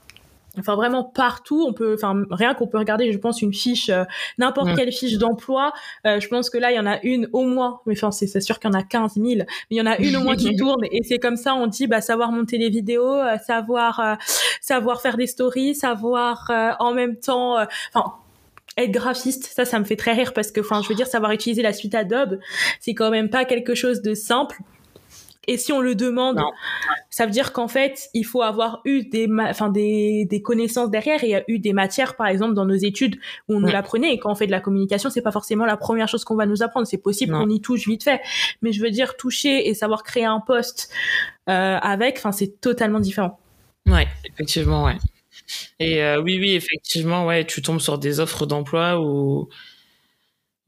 enfin 0.60 0.76
vraiment 0.76 1.04
partout 1.04 1.66
on 1.68 1.74
peut 1.74 1.96
enfin 1.96 2.24
rien 2.30 2.54
qu'on 2.54 2.68
peut 2.68 2.78
regarder 2.78 3.12
je 3.12 3.18
pense 3.18 3.42
une 3.42 3.54
fiche 3.54 3.90
euh, 3.90 4.04
n'importe 4.38 4.76
quelle 4.76 4.92
fiche 4.92 5.18
d'emploi 5.18 5.74
euh, 6.06 6.20
je 6.20 6.28
pense 6.28 6.50
que 6.50 6.58
là 6.58 6.72
il 6.72 6.76
y 6.76 6.80
en 6.80 6.86
a 6.86 7.00
une 7.04 7.28
au 7.34 7.44
moins. 7.44 7.82
Mais 7.86 7.94
enfin 7.94 8.12
c'est 8.12 8.42
sûr 8.42 8.60
qu'il 8.60 8.72
y 8.72 8.76
en 8.76 8.78
a 8.78 8.84
15 8.84 9.16
000 9.16 9.26
mais 9.28 9.46
il 9.70 9.78
y 9.78 9.82
en 9.82 9.86
a 9.86 9.98
une 9.98 10.16
au 10.16 10.22
moins 10.22 10.36
qui 10.36 10.56
tourne. 10.58 10.84
Et 10.92 11.02
c'est 11.04 11.20
comme 11.20 11.38
ça 11.38 11.56
on 11.56 11.68
dit 11.68 11.88
bah 11.88 12.02
savoir 12.02 12.32
monter 12.32 12.58
les 12.58 12.70
vidéos 12.70 13.16
euh, 13.16 13.38
savoir 13.46 14.18
savoir 14.62 15.02
faire 15.02 15.18
des 15.18 15.28
stories 15.28 15.76
savoir 15.76 16.52
en 16.80 16.94
même 16.94 17.18
temps 17.18 17.58
enfin 17.94 18.14
être 18.78 18.92
graphiste, 18.92 19.46
ça, 19.46 19.66
ça 19.66 19.80
me 19.80 19.84
fait 19.84 19.96
très 19.96 20.14
rire 20.14 20.34
parce 20.34 20.52
que, 20.52 20.60
enfin, 20.60 20.82
je 20.82 20.90
veux 20.90 20.96
dire, 20.96 21.08
savoir 21.08 21.32
utiliser 21.32 21.62
la 21.62 21.74
suite 21.74 21.94
Adobe, 21.94 22.40
c'est 22.80 22.94
quand 22.94 23.12
même 23.12 23.30
pas 23.30 23.46
quelque 23.46 23.76
chose 23.76 24.02
de 24.02 24.14
simple. 24.16 24.58
Et 25.48 25.58
si 25.58 25.74
on 25.74 25.82
le 25.82 25.94
demande, 25.96 26.40
ça 27.10 27.26
veut 27.26 27.32
dire 27.32 27.52
qu'en 27.52 27.68
fait, 27.68 28.10
il 28.14 28.26
faut 28.26 28.42
avoir 28.42 28.82
eu 28.86 29.04
des, 29.04 29.28
enfin 29.42 29.70
des, 29.70 30.26
des 30.26 30.42
connaissances 30.42 30.90
derrière 30.90 31.24
et 31.24 31.28
il 31.28 31.32
y 31.32 31.36
a 31.36 31.44
eu 31.48 31.60
des 31.60 31.74
matières, 31.74 32.16
par 32.16 32.28
exemple, 32.28 32.54
dans 32.54 32.66
nos 32.66 32.76
études 32.76 33.18
où 33.48 33.56
on 33.56 33.60
nous 33.60 33.68
l'apprenait. 33.68 34.14
Et 34.14 34.20
quand 34.20 34.32
on 34.32 34.36
fait 34.36 34.48
de 34.48 34.52
la 34.52 34.62
communication, 34.62 35.10
c'est 35.10 35.22
pas 35.22 35.32
forcément 35.32 35.66
la 35.66 35.78
première 35.78 36.08
chose 36.08 36.24
qu'on 36.24 36.36
va 36.36 36.46
nous 36.46 36.64
apprendre. 36.64 36.88
C'est 36.88 36.98
possible 36.98 37.34
qu'on 37.34 37.50
y 37.50 37.60
touche 37.62 37.88
vite 37.88 38.04
fait, 38.04 38.22
mais 38.62 38.72
je 38.72 38.82
veux 38.82 38.92
dire 38.92 39.18
toucher 39.18 39.68
et 39.68 39.74
savoir 39.74 40.04
créer 40.04 40.26
un 40.26 40.40
poste 40.40 40.90
euh, 41.50 41.78
avec, 41.82 42.18
enfin, 42.18 42.32
c'est 42.32 42.62
totalement 42.62 43.00
différent. 43.00 43.40
Ouais, 43.86 44.08
effectivement, 44.26 44.86
ouais. 44.86 44.98
Et 45.80 46.02
euh, 46.02 46.22
oui, 46.22 46.40
oui, 46.40 46.56
effectivement, 46.56 47.26
ouais, 47.26 47.46
tu 47.46 47.62
tombes 47.62 47.82
sur 47.82 47.98
des 47.98 48.20
offres 48.20 48.46
d'emploi 48.46 49.00
où 49.02 49.50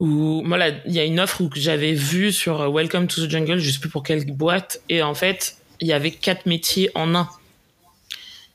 où 0.00 0.42
moi 0.42 0.58
il 0.86 0.92
y 0.92 1.00
a 1.00 1.04
une 1.04 1.20
offre 1.20 1.44
que 1.44 1.58
j'avais 1.58 1.94
vue 1.94 2.32
sur 2.32 2.60
euh, 2.60 2.68
Welcome 2.68 3.06
to 3.06 3.26
the 3.26 3.30
Jungle, 3.30 3.58
je 3.58 3.70
sais 3.70 3.78
plus 3.78 3.88
pour 3.88 4.02
quelle 4.02 4.24
boîte, 4.26 4.80
et 4.88 5.02
en 5.02 5.14
fait 5.14 5.56
il 5.80 5.88
y 5.88 5.92
avait 5.92 6.10
quatre 6.10 6.46
métiers 6.46 6.90
en 6.94 7.14
un. 7.14 7.28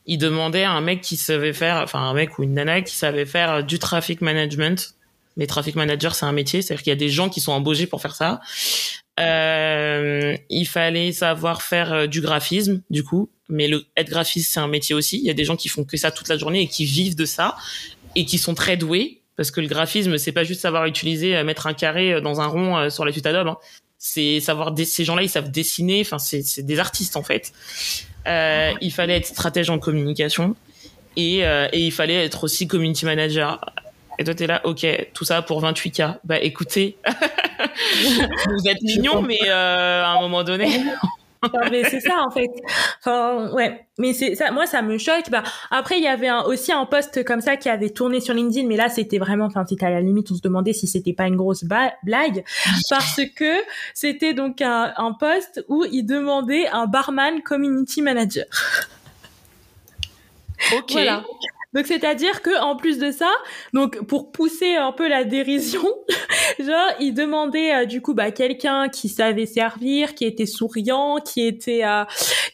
Il 0.07 0.17
demandait 0.17 0.63
à 0.63 0.71
un 0.71 0.81
mec 0.81 1.01
qui 1.01 1.15
savait 1.15 1.53
faire, 1.53 1.77
enfin 1.77 1.99
un 1.99 2.13
mec 2.13 2.37
ou 2.39 2.43
une 2.43 2.53
nana 2.53 2.81
qui 2.81 2.95
savait 2.95 3.25
faire 3.25 3.63
du 3.63 3.79
traffic 3.79 4.21
management. 4.21 4.95
Mais 5.37 5.47
traffic 5.47 5.75
manager 5.75 6.13
c'est 6.13 6.25
un 6.25 6.31
métier, 6.31 6.61
c'est-à-dire 6.61 6.83
qu'il 6.83 6.91
y 6.91 6.93
a 6.93 6.97
des 6.97 7.09
gens 7.09 7.29
qui 7.29 7.39
sont 7.39 7.53
embauchés 7.53 7.87
pour 7.87 8.01
faire 8.01 8.15
ça. 8.15 8.41
Euh, 9.19 10.35
il 10.49 10.65
fallait 10.67 11.11
savoir 11.11 11.61
faire 11.61 11.93
euh, 11.93 12.07
du 12.07 12.21
graphisme 12.21 12.81
du 12.89 13.03
coup, 13.03 13.29
mais 13.49 13.67
le 13.67 13.85
être 13.95 14.09
graphiste 14.09 14.51
c'est 14.53 14.59
un 14.59 14.67
métier 14.67 14.95
aussi. 14.95 15.17
Il 15.17 15.25
y 15.25 15.29
a 15.29 15.33
des 15.33 15.45
gens 15.45 15.55
qui 15.55 15.69
font 15.69 15.83
que 15.85 15.97
ça 15.97 16.11
toute 16.11 16.27
la 16.27 16.37
journée 16.37 16.61
et 16.61 16.67
qui 16.67 16.85
vivent 16.85 17.15
de 17.15 17.25
ça 17.25 17.55
et 18.15 18.25
qui 18.25 18.37
sont 18.37 18.55
très 18.55 18.77
doués 18.77 19.20
parce 19.41 19.49
que 19.49 19.59
le 19.59 19.65
graphisme 19.65 20.19
c'est 20.19 20.31
pas 20.31 20.43
juste 20.43 20.61
savoir 20.61 20.85
utiliser 20.85 21.35
euh, 21.35 21.43
mettre 21.43 21.65
un 21.65 21.73
carré 21.73 22.13
euh, 22.13 22.21
dans 22.21 22.41
un 22.41 22.45
rond 22.45 22.77
euh, 22.77 22.89
sur 22.91 23.05
la 23.05 23.11
suite 23.11 23.25
Adobe 23.25 23.47
hein. 23.47 23.57
c'est 23.97 24.39
savoir 24.39 24.71
ces 24.85 25.03
gens-là 25.03 25.23
ils 25.23 25.29
savent 25.29 25.49
dessiner 25.49 26.01
enfin 26.01 26.19
c'est 26.19 26.59
des 26.59 26.77
artistes 26.77 27.17
en 27.17 27.23
fait. 27.23 27.51
Euh, 28.27 28.71
il 28.81 28.93
fallait 28.93 29.17
être 29.17 29.25
stratège 29.25 29.71
en 29.71 29.79
communication 29.79 30.55
et, 31.17 31.39
et 31.39 31.79
il 31.79 31.91
fallait 31.91 32.23
être 32.23 32.43
aussi 32.43 32.67
community 32.67 33.03
manager. 33.05 33.59
Et 34.19 34.23
toi 34.23 34.35
t'es 34.35 34.45
là 34.45 34.61
ok 34.63 34.85
tout 35.15 35.25
ça 35.25 35.41
pour 35.41 35.63
28k 35.63 36.19
bah 36.23 36.39
écoutez 36.39 36.97
vous 38.47 38.67
êtes 38.67 38.83
mignon 38.83 39.23
mais 39.23 39.39
euh, 39.47 40.03
à 40.03 40.09
un 40.09 40.21
moment 40.21 40.43
donné 40.43 40.67
mais 41.71 41.83
c'est 41.83 41.99
ça 41.99 42.23
en 42.25 42.31
fait. 42.31 42.49
Enfin, 42.99 43.51
ouais. 43.53 43.87
Mais 43.97 44.13
c'est 44.13 44.35
ça, 44.35 44.51
moi 44.51 44.65
ça 44.65 44.81
me 44.81 44.97
choque. 44.97 45.29
Bah 45.29 45.43
après 45.69 45.97
il 45.97 46.03
y 46.03 46.07
avait 46.07 46.27
un, 46.27 46.41
aussi 46.43 46.71
un 46.71 46.85
post 46.85 47.23
comme 47.23 47.41
ça 47.41 47.57
qui 47.57 47.69
avait 47.69 47.89
tourné 47.89 48.19
sur 48.19 48.33
LinkedIn, 48.33 48.67
mais 48.67 48.77
là 48.77 48.89
c'était 48.89 49.17
vraiment, 49.17 49.45
enfin 49.45 49.65
c'était 49.67 49.85
à 49.85 49.89
la 49.89 50.01
limite 50.01 50.31
on 50.31 50.35
se 50.35 50.41
demandait 50.41 50.73
si 50.73 50.87
c'était 50.87 51.13
pas 51.13 51.27
une 51.27 51.35
grosse 51.35 51.63
blague 51.63 52.43
parce 52.89 53.21
que 53.35 53.55
c'était 53.93 54.33
donc 54.33 54.61
un, 54.61 54.93
un 54.97 55.13
post 55.13 55.63
où 55.67 55.85
il 55.91 56.03
demandait 56.05 56.67
un 56.67 56.87
barman 56.87 57.41
community 57.41 58.01
manager. 58.01 58.45
Ok. 60.71 60.91
Voilà. 60.91 61.23
Donc 61.73 61.87
c'est-à-dire 61.87 62.41
que 62.41 62.61
en 62.61 62.75
plus 62.75 62.97
de 62.97 63.11
ça, 63.11 63.31
donc 63.73 64.01
pour 64.05 64.31
pousser 64.31 64.75
un 64.75 64.91
peu 64.91 65.07
la 65.07 65.23
dérision, 65.23 65.81
genre 66.59 66.91
il 66.99 67.13
demandait 67.13 67.73
euh, 67.75 67.85
du 67.85 68.01
coup 68.01 68.13
bah 68.13 68.31
quelqu'un 68.31 68.89
qui 68.89 69.07
savait 69.07 69.45
servir, 69.45 70.13
qui 70.15 70.25
était 70.25 70.45
souriant, 70.45 71.19
qui 71.23 71.45
était 71.45 71.85
euh, 71.85 72.03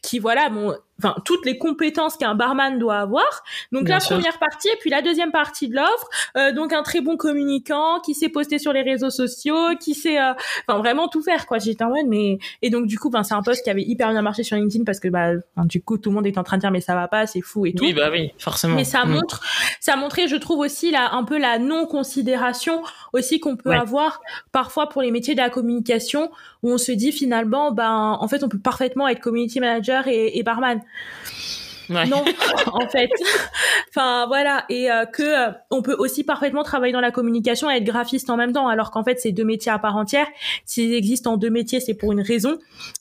qui 0.03 0.19
voilà 0.19 0.49
bon 0.49 0.75
enfin 0.99 1.15
toutes 1.25 1.45
les 1.45 1.57
compétences 1.57 2.17
qu'un 2.17 2.35
barman 2.35 2.79
doit 2.79 2.97
avoir. 2.97 3.43
Donc 3.71 3.89
la 3.89 3.99
première 3.99 4.39
partie 4.39 4.67
et 4.69 4.77
puis 4.79 4.89
la 4.89 5.01
deuxième 5.01 5.31
partie 5.31 5.67
de 5.67 5.75
l'offre, 5.75 6.09
euh, 6.37 6.51
donc 6.51 6.73
un 6.73 6.83
très 6.83 7.01
bon 7.01 7.17
communicant 7.17 7.99
qui 7.99 8.13
sait 8.13 8.29
poster 8.29 8.59
sur 8.59 8.73
les 8.73 8.81
réseaux 8.81 9.09
sociaux, 9.09 9.75
qui 9.79 9.93
sait 9.93 10.19
euh, 10.19 10.33
enfin 10.67 10.79
vraiment 10.79 11.07
tout 11.07 11.21
faire 11.21 11.45
quoi. 11.45 11.59
J'étais 11.59 11.83
en 11.83 11.89
mode 11.89 12.07
mais 12.07 12.39
et 12.61 12.69
donc 12.69 12.87
du 12.87 12.97
coup 12.97 13.09
ben 13.09 13.23
c'est 13.23 13.33
un 13.33 13.43
poste 13.43 13.63
qui 13.63 13.69
avait 13.69 13.83
hyper 13.83 14.11
bien 14.11 14.21
marché 14.21 14.43
sur 14.43 14.55
LinkedIn 14.55 14.83
parce 14.83 14.99
que 14.99 15.07
bah 15.07 15.31
du 15.65 15.81
coup 15.81 15.97
tout 15.97 16.09
le 16.09 16.15
monde 16.15 16.27
est 16.27 16.37
en 16.37 16.43
train 16.43 16.57
de 16.57 16.61
dire 16.61 16.71
mais 16.71 16.81
ça 16.81 16.95
va 16.95 17.07
pas, 17.07 17.27
c'est 17.27 17.41
fou 17.41 17.65
et 17.65 17.73
tout. 17.73 17.83
Oui 17.83 17.93
bah 17.93 18.09
oui, 18.11 18.31
forcément. 18.37 18.75
Mais 18.75 18.83
ça 18.83 19.05
mm. 19.05 19.11
montre 19.11 19.41
ça 19.79 19.95
montrait 19.95 20.27
je 20.27 20.35
trouve 20.35 20.59
aussi 20.59 20.91
là 20.91 21.09
un 21.13 21.23
peu 21.23 21.37
la 21.37 21.59
non 21.59 21.85
considération 21.85 22.81
aussi 23.13 23.39
qu'on 23.39 23.55
peut 23.55 23.71
avoir 23.71 24.21
parfois 24.51 24.89
pour 24.89 25.01
les 25.01 25.11
métiers 25.11 25.35
de 25.35 25.39
la 25.39 25.49
communication 25.49 26.31
où 26.63 26.71
on 26.71 26.77
se 26.77 26.91
dit 26.91 27.11
finalement 27.11 27.71
ben 27.71 28.17
en 28.19 28.27
fait 28.27 28.43
on 28.43 28.49
peut 28.49 28.59
parfaitement 28.59 29.07
être 29.07 29.19
community 29.19 29.59
manager 29.59 30.07
et, 30.07 30.37
et 30.37 30.43
barman. 30.43 30.81
Non, 31.89 32.23
en 32.73 32.87
fait. 32.89 33.09
enfin 33.89 34.27
voilà, 34.27 34.65
et 34.69 34.91
euh, 34.91 35.05
que 35.05 35.23
euh, 35.23 35.51
on 35.71 35.81
peut 35.81 35.95
aussi 35.97 36.23
parfaitement 36.23 36.63
travailler 36.63 36.93
dans 36.93 37.01
la 37.01 37.11
communication 37.11 37.71
et 37.71 37.77
être 37.77 37.83
graphiste 37.83 38.29
en 38.29 38.37
même 38.37 38.51
temps, 38.51 38.67
alors 38.67 38.91
qu'en 38.91 39.03
fait 39.03 39.19
c'est 39.19 39.31
deux 39.31 39.45
métiers 39.45 39.71
à 39.71 39.79
part 39.79 39.95
entière. 39.95 40.27
S'ils 40.65 40.93
existent 40.93 41.33
en 41.33 41.37
deux 41.37 41.49
métiers, 41.49 41.79
c'est 41.79 41.93
pour 41.93 42.11
une 42.11 42.21
raison. 42.21 42.57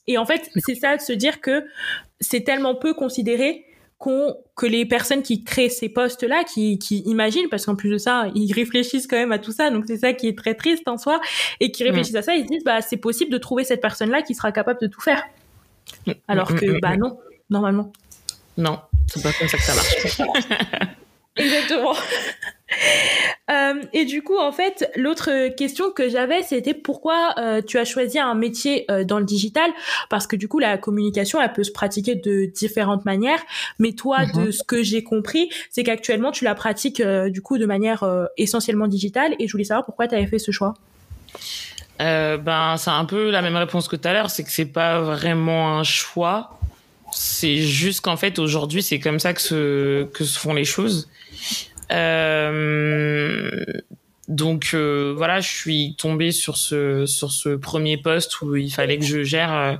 Et 0.07 0.17
en 0.17 0.25
fait, 0.25 0.49
c'est 0.55 0.75
ça 0.75 0.95
de 0.95 1.01
se 1.01 1.13
dire 1.13 1.41
que 1.41 1.65
c'est 2.19 2.41
tellement 2.41 2.75
peu 2.75 2.93
considéré 2.93 3.65
qu'on 3.97 4.35
que 4.55 4.65
les 4.65 4.85
personnes 4.85 5.23
qui 5.23 5.43
créent 5.43 5.69
ces 5.69 5.89
postes-là, 5.89 6.43
qui, 6.43 6.77
qui 6.77 6.99
imaginent, 7.05 7.49
parce 7.49 7.65
qu'en 7.65 7.75
plus 7.75 7.89
de 7.89 7.97
ça, 7.97 8.27
ils 8.35 8.51
réfléchissent 8.53 9.07
quand 9.07 9.17
même 9.17 9.31
à 9.31 9.39
tout 9.39 9.51
ça, 9.51 9.71
donc 9.71 9.85
c'est 9.87 9.97
ça 9.97 10.13
qui 10.13 10.27
est 10.27 10.37
très 10.37 10.53
triste 10.53 10.87
en 10.87 10.97
soi, 10.97 11.19
et 11.59 11.71
qui 11.71 11.83
réfléchissent 11.83 12.15
à 12.15 12.21
ça, 12.21 12.35
ils 12.35 12.43
se 12.43 12.49
disent 12.49 12.63
bah 12.63 12.81
c'est 12.81 12.97
possible 12.97 13.31
de 13.31 13.37
trouver 13.37 13.63
cette 13.63 13.81
personne-là 13.81 14.21
qui 14.21 14.35
sera 14.35 14.51
capable 14.51 14.79
de 14.81 14.87
tout 14.87 15.01
faire. 15.01 15.23
Alors 16.27 16.53
que 16.53 16.79
bah 16.79 16.95
non, 16.97 17.19
normalement. 17.49 17.91
Non, 18.57 18.79
c'est 19.07 19.21
pas 19.21 19.33
comme 19.33 19.47
ça 19.47 19.57
que 19.57 19.63
ça 19.63 19.75
marche. 19.75 20.21
Exactement. 21.35 21.93
Euh, 23.49 23.81
et 23.93 24.03
du 24.03 24.23
coup, 24.23 24.37
en 24.37 24.51
fait, 24.51 24.91
l'autre 24.97 25.55
question 25.55 25.89
que 25.89 26.09
j'avais, 26.09 26.43
c'était 26.43 26.73
pourquoi 26.73 27.33
euh, 27.37 27.61
tu 27.65 27.77
as 27.77 27.85
choisi 27.85 28.19
un 28.19 28.33
métier 28.35 28.83
euh, 28.91 29.05
dans 29.05 29.19
le 29.19 29.25
digital? 29.25 29.71
Parce 30.09 30.27
que 30.27 30.35
du 30.35 30.49
coup, 30.49 30.59
la 30.59 30.77
communication, 30.77 31.41
elle 31.41 31.53
peut 31.53 31.63
se 31.63 31.71
pratiquer 31.71 32.15
de 32.15 32.51
différentes 32.53 33.05
manières. 33.05 33.39
Mais 33.79 33.93
toi, 33.93 34.25
de 34.25 34.47
mhm. 34.47 34.51
ce 34.51 34.63
que 34.63 34.83
j'ai 34.83 35.01
compris, 35.01 35.49
c'est 35.71 35.85
qu'actuellement, 35.85 36.31
tu 36.31 36.43
la 36.43 36.55
pratiques 36.55 37.01
du 37.01 37.41
coup 37.41 37.57
de 37.57 37.65
manière 37.65 38.03
essentiellement 38.35 38.87
digitale. 38.87 39.33
Et 39.39 39.47
je 39.47 39.53
voulais 39.53 39.63
savoir 39.63 39.85
pourquoi 39.85 40.09
tu 40.09 40.15
avais 40.15 40.27
fait 40.27 40.39
ce 40.39 40.51
choix. 40.51 40.73
ben, 41.99 42.75
c'est 42.77 42.89
un 42.89 43.05
peu 43.05 43.31
la 43.31 43.41
même 43.41 43.55
réponse 43.55 43.87
que 43.87 43.95
tout 43.95 44.09
à 44.09 44.11
l'heure, 44.11 44.29
c'est 44.29 44.43
que 44.43 44.51
c'est 44.51 44.65
pas 44.65 44.99
vraiment 44.99 45.79
un 45.79 45.83
choix 45.83 46.59
c'est 47.13 47.57
juste 47.57 48.01
qu'en 48.01 48.17
fait 48.17 48.37
aujourd'hui 48.37 48.83
c'est 48.83 48.99
comme 48.99 49.19
ça 49.19 49.33
que 49.33 49.41
se 49.41 50.03
que 50.03 50.25
se 50.25 50.37
font 50.37 50.53
les 50.53 50.65
choses. 50.65 51.07
Euh, 51.91 53.63
donc 54.27 54.71
euh, 54.73 55.13
voilà, 55.15 55.39
je 55.39 55.49
suis 55.49 55.95
tombée 55.97 56.31
sur 56.31 56.57
ce 56.57 57.05
sur 57.05 57.31
ce 57.31 57.49
premier 57.49 57.97
poste 57.97 58.41
où 58.41 58.55
il 58.55 58.71
fallait 58.71 58.97
que 58.97 59.05
je 59.05 59.23
gère 59.23 59.53
euh, 59.53 59.75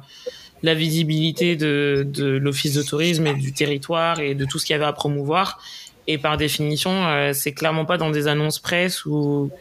la 0.64 0.74
visibilité 0.74 1.56
de, 1.56 2.08
de 2.08 2.26
l'office 2.26 2.74
de 2.74 2.82
tourisme 2.82 3.28
et 3.28 3.34
du 3.34 3.54
territoire 3.54 4.20
et 4.20 4.36
de 4.36 4.46
tout 4.46 4.58
ce 4.58 4.66
qu'il 4.66 4.74
y 4.74 4.78
avait 4.78 4.86
à 4.86 4.94
promouvoir. 4.94 5.60
Et 6.08 6.18
par 6.18 6.38
définition, 6.38 7.06
euh, 7.08 7.34
c'est 7.34 7.52
clairement 7.52 7.84
pas 7.84 7.98
dans 7.98 8.10
des 8.10 8.28
annonces 8.28 8.60
presse 8.60 9.06
ou 9.06 9.52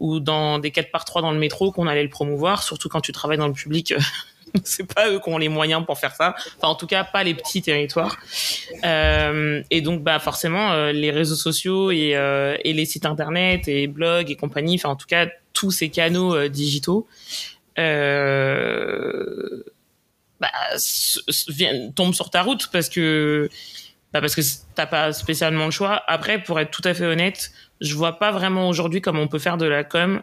ou 0.00 0.18
dans 0.18 0.58
des 0.58 0.72
4 0.72 0.90
par 0.90 1.04
3 1.04 1.22
dans 1.22 1.30
le 1.30 1.38
métro 1.38 1.70
qu'on 1.70 1.86
allait 1.86 2.02
le 2.02 2.08
promouvoir, 2.08 2.64
surtout 2.64 2.88
quand 2.88 3.00
tu 3.00 3.12
travailles 3.12 3.38
dans 3.38 3.46
le 3.46 3.54
public 3.54 3.94
c'est 4.64 4.92
pas 4.92 5.10
eux 5.10 5.20
qui 5.20 5.28
ont 5.28 5.38
les 5.38 5.48
moyens 5.48 5.84
pour 5.84 5.98
faire 5.98 6.14
ça. 6.14 6.34
Enfin, 6.56 6.68
en 6.68 6.74
tout 6.74 6.86
cas, 6.86 7.04
pas 7.04 7.24
les 7.24 7.34
petits 7.34 7.62
territoires. 7.62 8.16
Euh, 8.84 9.62
et 9.70 9.80
donc, 9.80 10.02
bah, 10.02 10.18
forcément, 10.18 10.72
euh, 10.72 10.92
les 10.92 11.10
réseaux 11.10 11.34
sociaux 11.34 11.90
et, 11.90 12.12
euh, 12.14 12.56
et, 12.64 12.72
les 12.72 12.84
sites 12.84 13.06
internet 13.06 13.66
et 13.68 13.86
blogs 13.86 14.30
et 14.30 14.36
compagnie. 14.36 14.76
Enfin, 14.76 14.90
en 14.90 14.96
tout 14.96 15.06
cas, 15.06 15.26
tous 15.52 15.70
ces 15.70 15.88
canaux 15.88 16.34
euh, 16.34 16.48
digitaux. 16.48 17.06
Euh, 17.78 19.64
bah, 20.40 20.50
tombent 21.96 22.14
sur 22.14 22.30
ta 22.30 22.42
route 22.42 22.68
parce 22.70 22.88
que 22.88 23.48
bah 24.12 24.20
parce 24.20 24.36
que 24.36 24.42
t'as 24.76 24.86
pas 24.86 25.12
spécialement 25.12 25.64
le 25.64 25.70
choix. 25.72 26.04
Après, 26.06 26.40
pour 26.40 26.60
être 26.60 26.70
tout 26.70 26.82
à 26.84 26.94
fait 26.94 27.06
honnête, 27.06 27.50
je 27.80 27.94
vois 27.94 28.18
pas 28.18 28.30
vraiment 28.30 28.68
aujourd'hui 28.68 29.00
comment 29.00 29.22
on 29.22 29.28
peut 29.28 29.40
faire 29.40 29.56
de 29.56 29.66
la 29.66 29.82
com 29.82 30.22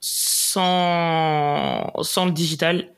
sans 0.00 1.92
sans 2.02 2.24
le 2.26 2.32
digital 2.32 2.88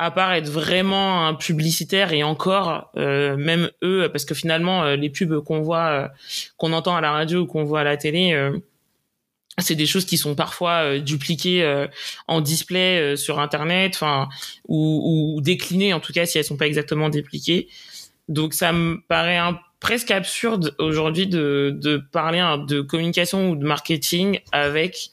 à 0.00 0.10
part 0.10 0.32
être 0.32 0.48
vraiment 0.48 1.26
un 1.26 1.34
publicitaire 1.34 2.14
et 2.14 2.22
encore 2.22 2.90
euh, 2.96 3.36
même 3.36 3.70
eux 3.82 4.08
parce 4.10 4.24
que 4.24 4.34
finalement 4.34 4.82
euh, 4.82 4.96
les 4.96 5.10
pubs 5.10 5.44
qu'on 5.44 5.60
voit 5.60 5.88
euh, 5.88 6.08
qu'on 6.56 6.72
entend 6.72 6.96
à 6.96 7.02
la 7.02 7.12
radio 7.12 7.40
ou 7.40 7.46
qu'on 7.46 7.64
voit 7.64 7.80
à 7.80 7.84
la 7.84 7.98
télé 7.98 8.50
c'est 9.58 9.74
des 9.74 9.84
choses 9.84 10.06
qui 10.06 10.16
sont 10.16 10.34
parfois 10.34 10.98
dupliquées 10.98 11.86
en 12.28 12.40
display 12.40 13.14
sur 13.18 13.40
internet 13.40 13.92
enfin 13.94 14.30
ou, 14.68 15.34
ou, 15.36 15.40
déclinées 15.42 15.92
en 15.92 16.00
tout 16.00 16.14
cas 16.14 16.24
si 16.24 16.38
elles 16.38 16.44
sont 16.44 16.56
pas 16.56 16.66
exactement 16.66 17.10
dupliquées. 17.10 17.68
Donc 18.28 18.54
ça 18.54 18.72
me 18.72 19.02
paraît 19.06 19.36
un, 19.36 19.60
presque 19.80 20.12
absurde 20.12 20.74
aujourd'hui 20.78 21.26
de, 21.26 21.76
de 21.78 21.98
parler 21.98 22.42
de 22.68 22.80
communication 22.80 23.50
ou 23.50 23.56
de 23.56 23.66
marketing 23.66 24.40
avec 24.52 25.10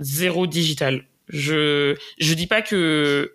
zéro 0.00 0.46
digital. 0.46 1.04
Je 1.28 1.96
je 2.18 2.32
dis 2.32 2.46
pas 2.46 2.62
que 2.62 3.34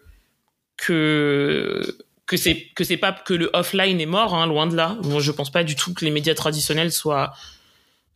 que 0.77 1.81
que 2.25 2.37
c'est 2.37 2.67
que 2.75 2.83
c'est 2.83 2.97
pas 2.97 3.11
que 3.13 3.33
le 3.33 3.49
offline 3.53 3.99
est 3.99 4.05
mort, 4.05 4.35
hein, 4.35 4.45
loin 4.45 4.67
de 4.67 4.75
là. 4.75 4.97
Bon, 5.01 5.19
je 5.19 5.31
pense 5.31 5.51
pas 5.51 5.63
du 5.63 5.75
tout 5.75 5.93
que 5.93 6.05
les 6.05 6.11
médias 6.11 6.35
traditionnels 6.35 6.91
soient. 6.91 7.33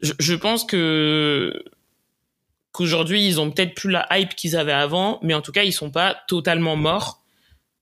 Je, 0.02 0.34
pense 0.34 0.63
que 0.63 1.63
qu'aujourd'hui 2.71 3.26
ils 3.28 3.39
ont 3.39 3.52
peut-être 3.52 3.76
plus 3.76 3.91
la 3.91 4.08
hype 4.12 4.36
qu'ils 4.36 4.56
avaient 4.56 4.71
avant, 4.71 5.19
mais 5.21 5.36
en 5.36 5.41
tout 5.41 5.52
cas 5.52 5.63
ils 5.63 5.74
sont 5.74 5.91
pas 5.91 6.17
totalement 6.28 6.76
morts. 6.76 7.21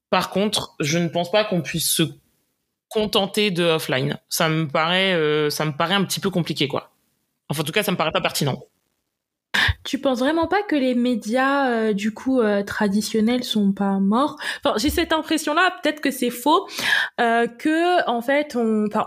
Par 0.09 0.29
contre, 0.29 0.75
je 0.79 0.97
ne 0.97 1.07
pense 1.07 1.31
pas 1.31 1.45
qu'on 1.45 1.61
puisse 1.61 1.89
se 1.89 2.03
contenter 2.89 3.51
de 3.51 3.63
offline. 3.63 4.17
Ça 4.27 4.49
me 4.49 4.67
paraît, 4.67 5.13
euh, 5.13 5.49
ça 5.49 5.65
me 5.65 5.71
paraît 5.71 5.93
un 5.93 6.03
petit 6.03 6.19
peu 6.19 6.29
compliqué, 6.29 6.67
quoi. 6.67 6.91
Enfin, 7.47 7.61
en 7.61 7.65
tout 7.65 7.71
cas, 7.71 7.83
ça 7.83 7.91
me 7.91 7.97
paraît 7.97 8.11
pas 8.11 8.21
pertinent. 8.21 8.63
Tu 9.89 9.97
penses 9.97 10.19
vraiment 10.19 10.45
pas 10.47 10.61
que 10.61 10.75
les 10.75 10.93
médias 10.93 11.71
euh, 11.71 11.93
du 11.93 12.13
coup 12.13 12.41
euh, 12.41 12.61
traditionnels 12.61 13.43
sont 13.43 13.71
pas 13.71 13.99
morts? 13.99 14.37
J'ai 14.77 14.91
cette 14.91 15.13
impression-là. 15.13 15.73
Peut-être 15.81 15.99
que 15.99 16.11
c'est 16.11 16.29
faux. 16.29 16.67
Euh, 17.19 17.47
que 17.47 18.07
en 18.07 18.21
fait, 18.21 18.55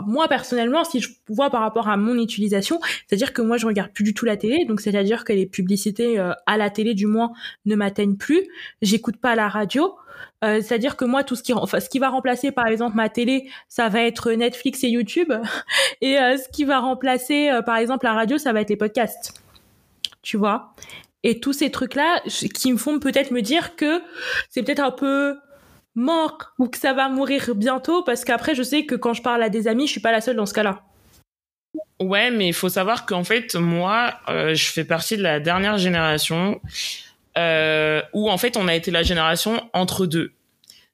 moi 0.06 0.26
personnellement, 0.26 0.82
si 0.82 1.00
je 1.00 1.10
vois 1.28 1.50
par 1.50 1.60
rapport 1.60 1.88
à 1.88 1.96
mon 1.96 2.18
utilisation, 2.18 2.80
c'est-à-dire 3.06 3.32
que 3.32 3.42
moi 3.42 3.58
je 3.58 3.66
regarde 3.66 3.92
plus 3.92 4.02
du 4.02 4.12
tout 4.12 4.24
la 4.24 4.36
télé, 4.36 4.64
donc 4.64 4.80
c'est-à-dire 4.80 5.24
que 5.24 5.32
les 5.32 5.46
publicités 5.46 6.18
euh, 6.18 6.32
à 6.46 6.56
la 6.56 6.68
télé 6.68 6.94
du 6.94 7.06
moins 7.06 7.30
ne 7.64 7.76
m'atteignent 7.76 8.16
plus. 8.16 8.42
J'écoute 8.80 9.18
pas 9.18 9.36
la 9.36 9.48
radio. 9.48 9.94
C'est-à-dire 10.42 10.96
que 10.96 11.04
moi, 11.04 11.22
tout 11.22 11.36
ce 11.36 11.42
qui 11.42 11.98
va 12.00 12.08
remplacer, 12.08 12.50
par 12.50 12.66
exemple, 12.66 12.96
ma 12.96 13.08
télé, 13.08 13.48
ça 13.68 13.88
va 13.88 14.02
être 14.02 14.32
Netflix 14.32 14.82
et 14.82 14.88
YouTube, 14.88 15.32
et 16.00 16.16
ce 16.16 16.48
qui 16.48 16.64
va 16.64 16.80
remplacer, 16.80 17.50
par 17.64 17.76
exemple, 17.76 18.04
la 18.06 18.12
radio, 18.12 18.38
ça 18.38 18.52
va 18.52 18.60
être 18.60 18.70
les 18.70 18.76
podcasts 18.76 19.34
tu 20.22 20.36
vois. 20.36 20.72
Et 21.24 21.40
tous 21.40 21.52
ces 21.52 21.70
trucs-là 21.70 22.22
qui 22.54 22.72
me 22.72 22.78
font 22.78 22.98
peut-être 22.98 23.30
me 23.30 23.42
dire 23.42 23.76
que 23.76 24.02
c'est 24.50 24.62
peut-être 24.62 24.80
un 24.80 24.90
peu 24.90 25.36
mort 25.94 26.52
ou 26.58 26.68
que 26.68 26.78
ça 26.78 26.94
va 26.94 27.08
mourir 27.08 27.54
bientôt 27.54 28.02
parce 28.02 28.24
qu'après 28.24 28.54
je 28.54 28.62
sais 28.62 28.86
que 28.86 28.94
quand 28.94 29.14
je 29.14 29.22
parle 29.22 29.42
à 29.42 29.48
des 29.48 29.68
amis, 29.68 29.86
je 29.86 29.92
suis 29.92 30.00
pas 30.00 30.12
la 30.12 30.20
seule 30.20 30.36
dans 30.36 30.46
ce 30.46 30.54
cas-là. 30.54 30.82
Ouais, 32.00 32.30
mais 32.30 32.48
il 32.48 32.54
faut 32.54 32.68
savoir 32.68 33.06
qu'en 33.06 33.24
fait 33.24 33.54
moi, 33.54 34.14
euh, 34.28 34.54
je 34.54 34.66
fais 34.70 34.84
partie 34.84 35.16
de 35.16 35.22
la 35.22 35.38
dernière 35.38 35.78
génération 35.78 36.60
euh, 37.38 38.02
où 38.12 38.28
en 38.28 38.38
fait 38.38 38.56
on 38.56 38.66
a 38.66 38.74
été 38.74 38.90
la 38.90 39.02
génération 39.02 39.68
entre 39.72 40.06
deux. 40.06 40.32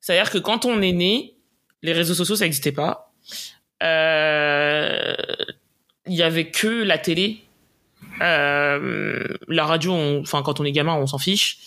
C'est-à-dire 0.00 0.30
que 0.30 0.38
quand 0.38 0.66
on 0.66 0.82
est 0.82 0.92
né, 0.92 1.36
les 1.82 1.92
réseaux 1.92 2.14
sociaux 2.14 2.36
ça 2.36 2.44
n'existait 2.44 2.72
pas. 2.72 3.12
Euh, 3.82 5.14
il 6.06 6.14
y 6.14 6.22
avait 6.22 6.50
que 6.50 6.82
la 6.82 6.98
télé 6.98 7.42
euh, 7.42 7.47
la 8.20 9.64
radio, 9.64 9.94
enfin 10.20 10.42
quand 10.42 10.60
on 10.60 10.64
est 10.64 10.72
gamin, 10.72 10.94
on 10.94 11.06
s'en 11.06 11.18
fiche. 11.18 11.58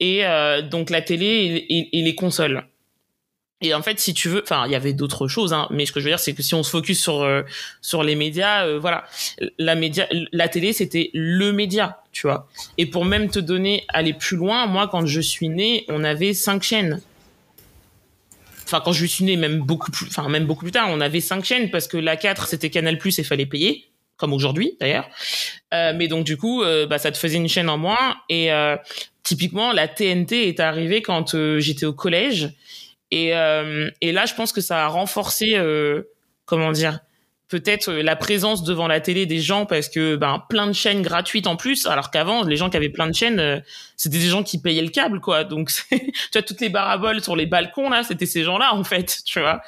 Et 0.00 0.24
euh, 0.24 0.62
donc 0.62 0.90
la 0.90 1.02
télé 1.02 1.66
et, 1.68 2.02
les 2.02 2.14
consoles. 2.14 2.64
Et 3.60 3.74
en 3.74 3.82
fait, 3.82 3.98
si 3.98 4.14
tu 4.14 4.28
veux, 4.28 4.42
enfin, 4.44 4.66
il 4.66 4.72
y 4.72 4.76
avait 4.76 4.92
d'autres 4.92 5.26
choses, 5.26 5.52
hein, 5.52 5.66
mais 5.70 5.84
ce 5.84 5.90
que 5.90 5.98
je 5.98 6.04
veux 6.04 6.12
dire, 6.12 6.20
c'est 6.20 6.32
que 6.32 6.44
si 6.44 6.54
on 6.54 6.62
se 6.62 6.70
focus 6.70 7.02
sur 7.02 7.22
euh, 7.22 7.42
sur 7.80 8.04
les 8.04 8.14
médias, 8.14 8.78
voilà, 8.78 9.04
la 9.58 9.74
média, 9.74 10.06
la 10.30 10.48
télé, 10.48 10.72
c'était 10.72 11.10
le 11.12 11.52
média, 11.52 12.00
tu 12.12 12.28
vois. 12.28 12.48
Et 12.76 12.86
pour 12.86 13.04
même 13.04 13.28
te 13.28 13.40
donner, 13.40 13.84
aller 13.88 14.14
plus 14.14 14.36
loin, 14.36 14.66
moi, 14.66 14.86
quand 14.86 15.04
je 15.06 15.20
suis 15.20 15.48
né, 15.48 15.84
on 15.88 16.04
avait 16.04 16.34
cinq 16.34 16.62
chaînes. 16.62 17.00
Enfin, 18.64 18.80
quand 18.84 18.92
je 18.92 19.06
suis 19.06 19.24
né, 19.24 19.36
même 19.36 19.62
beaucoup 19.62 19.90
plus, 19.90 20.06
enfin 20.06 20.28
même 20.28 20.46
beaucoup 20.46 20.64
plus 20.64 20.72
tard, 20.72 20.88
on 20.90 21.00
avait 21.00 21.20
cinq 21.20 21.44
chaînes 21.44 21.70
parce 21.70 21.88
que 21.88 21.96
la 21.96 22.16
4 22.16 22.46
c'était 22.46 22.70
Canal 22.70 22.98
Plus 22.98 23.18
et 23.18 23.24
fallait 23.24 23.46
payer 23.46 23.88
comme 24.18 24.34
aujourd'hui 24.34 24.76
d'ailleurs. 24.80 25.08
Euh, 25.72 25.94
mais 25.96 26.08
donc 26.08 26.24
du 26.24 26.36
coup, 26.36 26.62
euh, 26.62 26.86
bah, 26.86 26.98
ça 26.98 27.10
te 27.10 27.16
faisait 27.16 27.36
une 27.36 27.48
chaîne 27.48 27.70
en 27.70 27.78
moins. 27.78 28.16
Et 28.28 28.52
euh, 28.52 28.76
typiquement, 29.22 29.72
la 29.72 29.88
TNT 29.88 30.48
est 30.48 30.60
arrivée 30.60 31.00
quand 31.00 31.34
euh, 31.34 31.58
j'étais 31.60 31.86
au 31.86 31.94
collège. 31.94 32.50
Et, 33.10 33.34
euh, 33.34 33.90
et 34.02 34.12
là, 34.12 34.26
je 34.26 34.34
pense 34.34 34.52
que 34.52 34.60
ça 34.60 34.84
a 34.84 34.88
renforcé, 34.88 35.56
comment 36.44 36.72
dire, 36.72 37.00
peut-être 37.48 37.92
la 37.92 38.16
présence 38.16 38.62
devant 38.62 38.86
la 38.86 39.00
télé 39.00 39.26
des 39.26 39.40
gens 39.40 39.66
parce 39.66 39.88
que 39.88 40.16
ben 40.16 40.42
plein 40.48 40.66
de 40.66 40.72
chaînes 40.72 41.02
gratuites 41.02 41.46
en 41.46 41.56
plus 41.56 41.86
alors 41.86 42.10
qu'avant 42.10 42.44
les 42.44 42.56
gens 42.56 42.70
qui 42.70 42.76
avaient 42.76 42.88
plein 42.88 43.06
de 43.06 43.14
chaînes 43.14 43.62
c'était 43.96 44.18
des 44.18 44.28
gens 44.28 44.42
qui 44.42 44.60
payaient 44.60 44.82
le 44.82 44.90
câble 44.90 45.20
quoi 45.20 45.44
donc 45.44 45.70
tu 45.90 45.98
vois 46.32 46.42
toutes 46.42 46.60
les 46.60 46.68
baraboles 46.68 47.22
sur 47.22 47.36
les 47.36 47.46
balcons 47.46 47.88
là 47.88 48.02
c'était 48.02 48.26
ces 48.26 48.44
gens 48.44 48.58
là 48.58 48.74
en 48.74 48.84
fait 48.84 49.18
tu 49.24 49.40
vois 49.40 49.62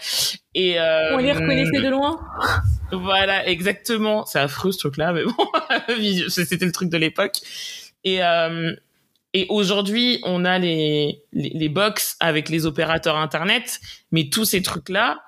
et 0.54 0.78
on 1.12 1.16
les 1.18 1.32
reconnaissait 1.32 1.80
de 1.80 1.88
loin 1.88 2.20
voilà, 2.92 3.46
exactement. 3.48 4.24
C'est 4.26 4.38
affreux 4.38 4.72
ce 4.72 4.78
truc-là, 4.78 5.12
mais 5.12 5.24
bon, 5.24 5.34
c'était 6.28 6.64
le 6.64 6.72
truc 6.72 6.90
de 6.90 6.96
l'époque. 6.96 7.36
Et 8.04 8.22
euh, 8.22 8.74
et 9.32 9.46
aujourd'hui, 9.48 10.20
on 10.24 10.44
a 10.44 10.58
les, 10.58 11.22
les, 11.32 11.50
les 11.50 11.68
box 11.68 12.16
avec 12.18 12.48
les 12.48 12.66
opérateurs 12.66 13.16
internet, 13.16 13.80
mais 14.10 14.28
tous 14.28 14.44
ces 14.44 14.60
trucs-là, 14.60 15.20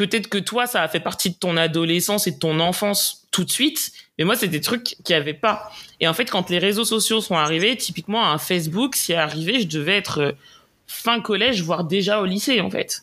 peut-être 0.00 0.28
que 0.28 0.38
toi, 0.38 0.66
ça 0.66 0.82
a 0.82 0.88
fait 0.88 0.98
partie 0.98 1.28
de 1.28 1.34
ton 1.34 1.58
adolescence 1.58 2.26
et 2.26 2.30
de 2.30 2.38
ton 2.38 2.58
enfance 2.58 3.26
tout 3.32 3.44
de 3.44 3.50
suite, 3.50 3.92
mais 4.18 4.24
moi, 4.24 4.34
c'est 4.34 4.48
des 4.48 4.62
trucs 4.62 4.96
qui 5.04 5.12
avait 5.12 5.34
pas. 5.34 5.70
Et 6.00 6.08
en 6.08 6.14
fait, 6.14 6.24
quand 6.30 6.48
les 6.48 6.58
réseaux 6.58 6.86
sociaux 6.86 7.20
sont 7.20 7.36
arrivés, 7.36 7.76
typiquement 7.76 8.26
un 8.26 8.38
Facebook, 8.38 8.96
s'y 8.96 9.12
est 9.12 9.16
arrivé, 9.16 9.60
je 9.60 9.66
devais 9.66 9.98
être 9.98 10.34
fin 10.86 11.20
collège, 11.20 11.62
voire 11.62 11.84
déjà 11.84 12.22
au 12.22 12.24
lycée, 12.24 12.62
en 12.62 12.70
fait. 12.70 13.02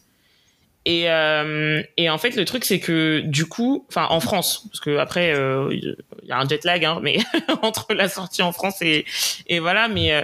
Et, 0.85 1.11
euh, 1.11 1.83
et 1.97 2.09
en 2.09 2.17
fait, 2.17 2.35
le 2.35 2.45
truc, 2.45 2.65
c'est 2.65 2.79
que 2.79 3.19
du 3.19 3.45
coup, 3.45 3.85
enfin 3.89 4.07
en 4.09 4.19
France, 4.19 4.65
parce 4.71 4.79
que 4.79 4.97
après, 4.97 5.35
euh, 5.35 5.69
il 5.71 5.95
y 6.27 6.31
a 6.31 6.39
un 6.39 6.47
jet 6.47 6.63
lag, 6.65 6.83
hein, 6.83 6.99
mais 7.03 7.19
entre 7.61 7.93
la 7.93 8.09
sortie 8.09 8.41
en 8.41 8.53
France 8.53 8.81
et, 8.81 9.05
voilà, 9.59 9.87
mais 9.87 10.13
euh, 10.13 10.23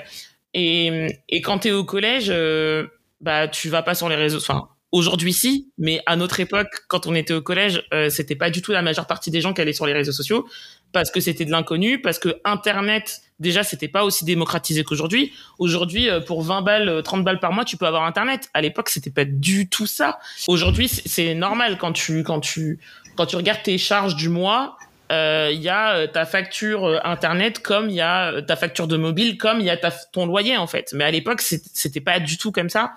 et, 0.55 1.19
et 1.29 1.41
quand 1.41 1.59
t'es 1.59 1.71
au 1.71 1.83
collège, 1.83 2.27
euh, 2.29 2.87
bah 3.21 3.47
tu 3.47 3.69
vas 3.69 3.83
pas 3.83 3.93
sur 3.93 4.09
les 4.09 4.15
réseaux. 4.15 4.39
Enfin, 4.39 4.69
aujourd'hui 4.93 5.33
si, 5.33 5.71
mais 5.79 6.01
à 6.05 6.15
notre 6.15 6.39
époque, 6.39 6.69
quand 6.87 7.07
on 7.07 7.15
était 7.15 7.33
au 7.33 7.41
collège, 7.41 7.83
euh, 7.93 8.09
c'était 8.09 8.35
pas 8.35 8.51
du 8.51 8.61
tout 8.61 8.71
la 8.71 8.83
majeure 8.83 9.07
partie 9.07 9.31
des 9.31 9.41
gens 9.41 9.53
qui 9.53 9.59
allaient 9.59 9.73
sur 9.73 9.87
les 9.87 9.93
réseaux 9.93 10.13
sociaux 10.13 10.47
parce 10.93 11.09
que 11.09 11.19
c'était 11.19 11.45
de 11.45 11.51
l'inconnu, 11.51 11.99
parce 11.99 12.19
que 12.19 12.39
Internet 12.45 13.21
déjà 13.39 13.63
c'était 13.63 13.87
pas 13.87 14.05
aussi 14.05 14.23
démocratisé 14.23 14.83
qu'aujourd'hui. 14.83 15.33
Aujourd'hui, 15.57 16.09
euh, 16.09 16.21
pour 16.21 16.43
20 16.43 16.61
balles, 16.61 17.01
30 17.03 17.19
euh, 17.19 17.23
balles 17.23 17.39
par 17.39 17.51
mois, 17.51 17.65
tu 17.65 17.75
peux 17.75 17.87
avoir 17.87 18.03
Internet. 18.03 18.49
À 18.53 18.61
l'époque, 18.61 18.89
c'était 18.89 19.09
pas 19.09 19.25
du 19.25 19.67
tout 19.67 19.87
ça. 19.87 20.19
Aujourd'hui, 20.47 20.87
c'est 20.87 21.33
normal 21.33 21.79
quand 21.79 21.91
tu 21.91 22.23
quand 22.23 22.39
tu 22.39 22.79
quand 23.15 23.25
tu 23.25 23.35
regardes 23.35 23.63
tes 23.63 23.79
charges 23.79 24.15
du 24.15 24.29
mois, 24.29 24.77
il 25.09 25.15
euh, 25.15 25.51
y 25.51 25.69
a 25.69 26.07
ta 26.07 26.25
facture 26.25 26.99
internet 27.05 27.59
comme 27.59 27.89
il 27.89 27.95
y 27.95 28.01
a 28.01 28.41
ta 28.41 28.55
facture 28.55 28.87
de 28.87 28.97
mobile 28.97 29.37
comme 29.37 29.59
il 29.59 29.65
y 29.65 29.69
a 29.69 29.77
ta, 29.77 29.91
ton 29.91 30.25
loyer 30.25 30.57
en 30.57 30.67
fait. 30.67 30.93
Mais 30.93 31.03
à 31.03 31.11
l'époque 31.11 31.41
c'était 31.41 32.01
pas 32.01 32.19
du 32.19 32.37
tout 32.37 32.51
comme 32.51 32.69
ça. 32.69 32.93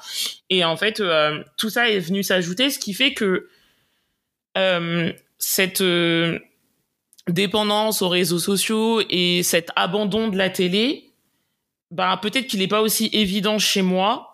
Et 0.48 0.64
en 0.64 0.76
fait 0.76 1.02
tout 1.56 1.70
ça 1.70 1.90
est 1.90 1.98
venu 1.98 2.22
s'ajouter 2.22 2.70
ce 2.70 2.78
qui 2.78 2.94
fait 2.94 3.12
que 3.12 3.48
cette 5.38 5.82
dépendance 7.28 8.02
aux 8.02 8.08
réseaux 8.08 8.38
sociaux 8.38 9.02
et 9.10 9.42
cet 9.42 9.70
abandon 9.76 10.28
de 10.28 10.36
la 10.36 10.50
télé, 10.50 11.10
bah 11.90 12.18
peut-être 12.20 12.46
qu'il 12.46 12.60
n'est 12.60 12.68
pas 12.68 12.82
aussi 12.82 13.10
évident 13.12 13.58
chez 13.58 13.82
moi 13.82 14.25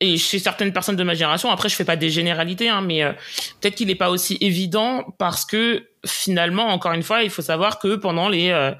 et 0.00 0.16
chez 0.16 0.38
certaines 0.38 0.72
personnes 0.72 0.96
de 0.96 1.02
ma 1.02 1.14
génération. 1.14 1.50
Après, 1.50 1.68
je 1.68 1.74
fais 1.74 1.84
pas 1.84 1.96
des 1.96 2.10
généralités, 2.10 2.68
hein, 2.68 2.80
mais 2.80 3.02
euh, 3.02 3.12
peut-être 3.60 3.74
qu'il 3.74 3.88
n'est 3.88 3.94
pas 3.96 4.10
aussi 4.10 4.38
évident 4.40 5.04
parce 5.18 5.44
que 5.44 5.88
finalement, 6.06 6.68
encore 6.68 6.92
une 6.92 7.02
fois, 7.02 7.22
il 7.22 7.30
faut 7.30 7.42
savoir 7.42 7.78
que 7.78 7.96
pendant 7.96 8.28
les 8.28 8.50
euh, 8.50 8.72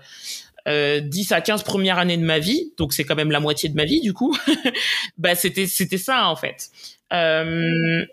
euh, 0.68 1.00
10 1.00 1.33
à 1.33 1.40
15 1.40 1.62
premières 1.62 1.98
années 1.98 2.16
de 2.16 2.24
ma 2.24 2.38
vie, 2.38 2.72
donc 2.76 2.92
c'est 2.92 3.04
quand 3.04 3.14
même 3.14 3.31
la 3.31 3.40
moitié 3.40 3.68
de 3.68 3.74
ma 3.74 3.85
vie 3.85 4.00
du 4.00 4.12
coup, 4.12 4.37
bah 5.18 5.35
c'était 5.35 5.66
c'était 5.66 5.98
ça 5.98 6.28
en 6.28 6.37
fait. 6.37 6.70
Euh, 7.12 8.04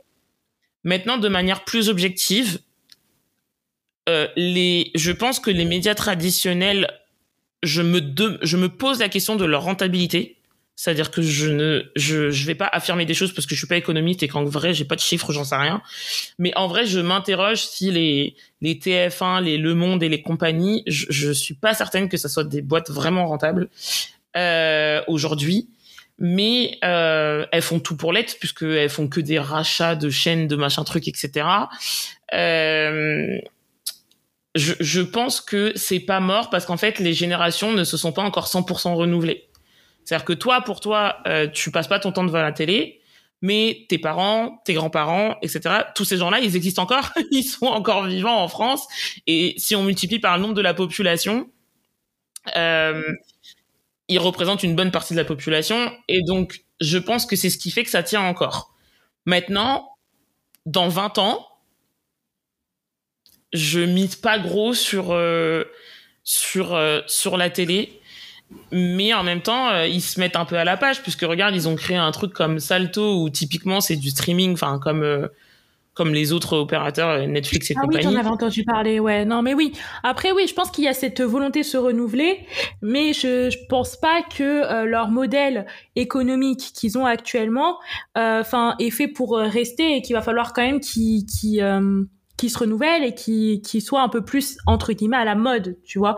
maintenant, 0.84 1.18
de 1.18 1.28
manière 1.28 1.66
plus 1.66 1.90
objective, 1.90 2.60
euh, 4.08 4.28
les, 4.38 4.92
je 4.96 5.12
pense 5.12 5.40
que 5.40 5.52
les 5.52 5.66
médias 5.66 5.96
traditionnels, 5.96 6.88
je 7.64 7.82
me, 7.82 8.00
je 8.42 8.58
me 8.58 8.70
pose 8.70 9.00
la 9.00 9.10
question 9.10 9.36
de 9.36 9.44
leur 9.44 9.64
rentabilité. 9.64 10.35
C'est-à-dire 10.76 11.10
que 11.10 11.22
je 11.22 11.48
ne, 11.50 11.84
je, 11.96 12.32
je 12.32 12.46
vais 12.46 12.56
pas 12.56 12.70
affirmer 12.72 13.06
des 13.06 13.14
choses 13.14 13.34
parce 13.34 13.48
que 13.48 13.56
je 13.56 13.60
suis 13.60 13.68
pas 13.68 13.78
économiste 13.78 14.24
et 14.24 14.28
qu'en 14.28 14.44
vrai, 14.44 14.74
j'ai 14.74 14.84
pas 14.84 14.96
de 14.96 15.02
chiffres, 15.02 15.32
j'en 15.32 15.46
sais 15.46 15.56
rien. 15.56 15.82
Mais 16.38 16.52
en 16.58 16.68
vrai, 16.68 16.86
je 16.86 17.00
m'interroge 17.00 17.64
si 17.64 17.92
les, 17.92 18.36
les 18.60 18.76
TF1, 18.76 19.42
les 19.42 19.58
Le 19.58 19.74
Monde 19.74 20.04
et 20.04 20.10
les 20.10 20.22
compagnies, 20.22 20.84
je, 20.86 21.06
je 21.10 21.32
suis 21.32 21.54
pas 21.54 21.74
certaine 21.74 22.10
que 22.10 22.18
ça 22.18 22.28
soit 22.28 22.44
des 22.44 22.62
boîtes 22.62 22.90
vraiment 22.90 23.26
rentables, 23.26 23.70
euh, 24.36 25.02
aujourd'hui. 25.08 25.70
Mais, 26.18 26.78
euh, 26.84 27.46
elles 27.52 27.62
font 27.62 27.80
tout 27.80 27.96
pour 27.96 28.12
l'être 28.12 28.38
puisqu'elles 28.40 28.90
font 28.90 29.08
que 29.08 29.22
des 29.22 29.40
rachats 29.40 29.96
de 29.96 30.10
chaînes, 30.10 30.48
de 30.48 30.56
machin 30.58 30.84
trucs, 30.84 31.08
etc. 31.08 31.48
Euh, 32.34 33.38
je, 34.56 34.74
je 34.80 35.02
pense 35.02 35.40
que 35.40 35.72
c'est 35.76 36.00
pas 36.00 36.20
mort 36.20 36.50
parce 36.50 36.66
qu'en 36.66 36.78
fait, 36.78 37.00
les 37.00 37.14
générations 37.14 37.72
ne 37.72 37.84
se 37.86 37.96
sont 37.98 38.12
pas 38.12 38.24
encore 38.24 38.48
100% 38.48 38.94
renouvelées. 38.94 39.48
C'est-à-dire 40.06 40.26
que 40.26 40.34
toi, 40.34 40.62
pour 40.62 40.80
toi, 40.80 41.18
euh, 41.28 41.48
tu 41.48 41.72
passes 41.72 41.88
pas 41.88 42.00
ton 42.00 42.12
temps 42.12 42.24
devant 42.24 42.42
la 42.42 42.52
télé, 42.52 43.02
mais 43.42 43.86
tes 43.90 43.98
parents, 43.98 44.62
tes 44.64 44.76
grands-parents, 44.76 45.36
etc., 45.42 45.78
tous 45.96 46.06
ces 46.06 46.18
gens-là, 46.18 46.40
ils 46.40 46.56
existent 46.56 46.84
encore, 46.84 47.12
ils 47.32 47.44
sont 47.44 47.66
encore 47.66 48.06
vivants 48.06 48.40
en 48.42 48.48
France. 48.48 48.88
Et 49.26 49.56
si 49.58 49.76
on 49.76 49.84
multiplie 49.84 50.20
par 50.20 50.38
le 50.38 50.44
nombre 50.44 50.54
de 50.54 50.62
la 50.62 50.76
population, 50.76 51.50
euh, 52.56 53.02
ils 54.08 54.20
représentent 54.20 54.62
une 54.62 54.76
bonne 54.76 54.92
partie 54.92 55.16
de 55.16 55.20
la 55.20 55.26
population. 55.26 55.92
Et 56.08 56.22
donc, 56.22 56.64
je 56.80 57.00
pense 57.00 57.26
que 57.26 57.36
c'est 57.36 57.50
ce 57.50 57.58
qui 57.58 57.72
fait 57.72 57.84
que 57.84 57.90
ça 57.90 58.04
tient 58.04 58.22
encore. 58.22 58.76
Maintenant, 59.26 59.90
dans 60.68 60.88
20 60.88 61.18
ans, 61.18 61.48
je 63.54 63.80
mise 63.80 64.16
pas 64.16 64.38
gros 64.38 64.76
sur 64.76 65.14
euh, 65.14 65.64
sur 66.24 66.80
sur 67.08 67.38
la 67.38 67.50
télé 67.50 68.00
mais 68.72 69.14
en 69.14 69.24
même 69.24 69.42
temps 69.42 69.70
euh, 69.70 69.88
ils 69.88 70.02
se 70.02 70.20
mettent 70.20 70.36
un 70.36 70.46
peu 70.46 70.58
à 70.58 70.64
la 70.64 70.78
page 70.78 71.02
puisque 71.02 71.22
regarde 71.22 71.56
ils 71.56 71.68
ont 71.68 71.76
créé 71.76 71.98
un 71.98 72.12
truc 72.12 72.34
comme 72.34 72.60
Salto 72.60 73.22
où 73.22 73.30
typiquement 73.30 73.82
c'est 73.82 73.96
du 73.96 74.10
streaming 74.10 74.54
enfin 74.54 74.80
comme 74.80 75.04
euh, 75.04 75.28
comme 75.96 76.14
les 76.14 76.34
autres 76.34 76.58
opérateurs 76.58 77.10
euh, 77.10 77.26
Netflix 77.26 77.72
et 77.72 77.74
Ah 77.76 77.82
oui, 77.84 77.96
compagnie 77.96 78.14
j'en 78.14 78.20
avais 78.20 78.30
entendu 78.30 78.66
parler, 78.66 79.00
ouais. 79.00 79.24
Non, 79.24 79.42
mais 79.42 79.54
oui. 79.54 79.72
Après, 80.04 80.34
oui, 80.34 80.46
je 80.46 80.54
pense 80.54 80.70
qu'il 80.70 80.84
y 80.84 80.90
a 80.90 80.94
cette 80.94 81.22
volonté 81.22 81.62
de 81.62 81.66
se 81.66 81.78
renouveler, 81.78 82.46
mais 82.82 83.14
je, 83.14 83.50
je 83.50 83.58
pense 83.70 83.96
pas 83.96 84.22
que 84.22 84.44
euh, 84.44 84.84
leur 84.84 85.08
modèle 85.08 85.66
économique 85.96 86.74
qu'ils 86.76 86.98
ont 86.98 87.06
actuellement, 87.06 87.80
enfin, 88.14 88.76
est 88.78 88.90
fait 88.90 89.08
pour 89.08 89.38
rester 89.38 89.96
et 89.96 90.02
qu'il 90.02 90.18
va 90.18 90.22
falloir 90.22 90.52
quand 90.52 90.64
même 90.64 90.82
qu'ils 90.82 91.26
qu'ils 91.26 92.50
se 92.50 92.58
renouvellent 92.58 93.06
et 93.06 93.16
qu'ils 93.16 93.62
qu'ils 93.62 93.82
soient 93.82 94.02
un 94.02 94.10
peu 94.10 94.26
plus 94.26 94.58
entre 94.68 94.92
guillemets 94.92 95.16
à 95.16 95.24
la 95.24 95.36
mode, 95.36 95.78
tu 95.86 95.98
vois. 95.98 96.18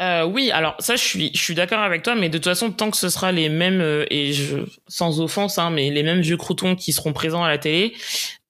Euh, 0.00 0.24
oui, 0.24 0.50
alors 0.52 0.76
ça, 0.78 0.94
je 0.94 1.02
suis, 1.02 1.30
je 1.34 1.40
suis 1.42 1.54
d'accord 1.56 1.80
avec 1.80 2.02
toi, 2.04 2.14
mais 2.14 2.28
de 2.28 2.38
toute 2.38 2.44
façon, 2.44 2.70
tant 2.70 2.90
que 2.90 2.96
ce 2.96 3.08
sera 3.08 3.32
les 3.32 3.48
mêmes 3.48 3.80
euh, 3.80 4.06
et 4.10 4.32
je, 4.32 4.58
sans 4.86 5.20
offense, 5.20 5.58
hein, 5.58 5.70
mais 5.70 5.90
les 5.90 6.04
mêmes 6.04 6.20
vieux 6.20 6.36
croutons 6.36 6.76
qui 6.76 6.92
seront 6.92 7.12
présents 7.12 7.42
à 7.42 7.48
la 7.48 7.58
télé, 7.58 7.94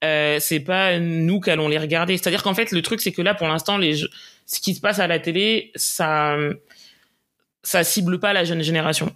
euh, 0.05 0.37
c'est 0.41 0.61
pas 0.61 0.99
nous 0.99 1.41
qu'allons 1.41 1.69
les 1.69 1.79
regarder. 1.79 2.19
C'est-à-dire 2.19 2.43
qu'en 2.43 2.55
fait, 2.55 2.71
le 2.71 2.83
truc, 2.83 3.01
c'est 3.01 3.13
que 3.13 3.23
là, 3.23 3.35
pour 3.35 3.49
l'instant, 3.49 3.79
les, 3.79 3.95
jeux- 3.95 4.11
ce 4.45 4.61
qui 4.61 4.75
se 4.75 4.81
passe 4.81 4.99
à 4.99 5.07
la 5.07 5.19
télé, 5.21 5.73
ça, 5.75 6.37
ça 7.63 7.85
cible 7.85 8.19
pas 8.21 8.33
la 8.33 8.45
jeune 8.45 8.63
génération. 8.63 9.13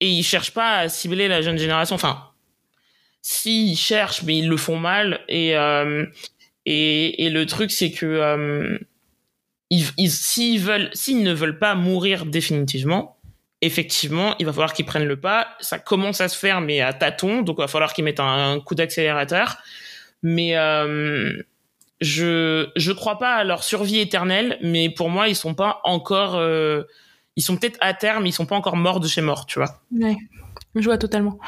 Et 0.00 0.08
ils 0.08 0.22
cherchent 0.22 0.52
pas 0.52 0.78
à 0.78 0.88
cibler 0.88 1.28
la 1.28 1.42
jeune 1.42 1.58
génération. 1.58 1.94
Enfin, 1.96 2.30
si 3.22 3.72
ils 3.72 3.76
cherchent, 3.76 4.22
mais 4.22 4.36
ils 4.38 4.48
le 4.48 4.56
font 4.56 4.76
mal. 4.78 5.20
Et 5.28 5.56
euh, 5.56 6.06
et, 6.66 7.24
et 7.24 7.30
le 7.30 7.44
truc, 7.46 7.70
c'est 7.70 7.90
que 7.90 8.06
euh, 8.06 8.78
ils, 9.70 9.86
ils- 9.96 10.10
s'ils 10.10 10.60
veulent, 10.60 10.90
s'ils 10.92 11.22
ne 11.22 11.32
veulent 11.32 11.58
pas 11.58 11.74
mourir 11.74 12.26
définitivement, 12.26 13.16
effectivement, 13.60 14.34
il 14.38 14.46
va 14.46 14.52
falloir 14.52 14.72
qu'ils 14.72 14.84
prennent 14.84 15.06
le 15.06 15.18
pas. 15.18 15.48
Ça 15.60 15.78
commence 15.78 16.20
à 16.20 16.28
se 16.28 16.38
faire, 16.38 16.60
mais 16.60 16.80
à 16.80 16.92
tâtons, 16.92 17.42
donc 17.42 17.56
il 17.58 17.62
va 17.62 17.68
falloir 17.68 17.92
qu'ils 17.94 18.04
mettent 18.04 18.20
un, 18.20 18.52
un 18.52 18.60
coup 18.60 18.74
d'accélérateur. 18.74 19.56
Mais 20.22 20.56
euh, 20.56 21.32
je 22.00 22.68
je 22.76 22.92
crois 22.92 23.18
pas 23.18 23.34
à 23.36 23.44
leur 23.44 23.62
survie 23.64 23.98
éternelle, 24.00 24.58
mais 24.62 24.90
pour 24.90 25.08
moi, 25.10 25.28
ils 25.28 25.36
sont 25.36 25.54
pas 25.54 25.80
encore, 25.84 26.34
euh, 26.36 26.82
ils 27.36 27.42
sont 27.42 27.56
peut-être 27.56 27.78
à 27.80 27.94
terme, 27.94 28.26
ils 28.26 28.32
sont 28.32 28.46
pas 28.46 28.56
encore 28.56 28.76
morts 28.76 29.00
de 29.00 29.08
chez 29.08 29.20
morts, 29.22 29.46
tu 29.46 29.58
vois. 29.58 29.80
Ouais, 29.92 30.16
je 30.74 30.84
vois 30.84 30.98
totalement. 30.98 31.38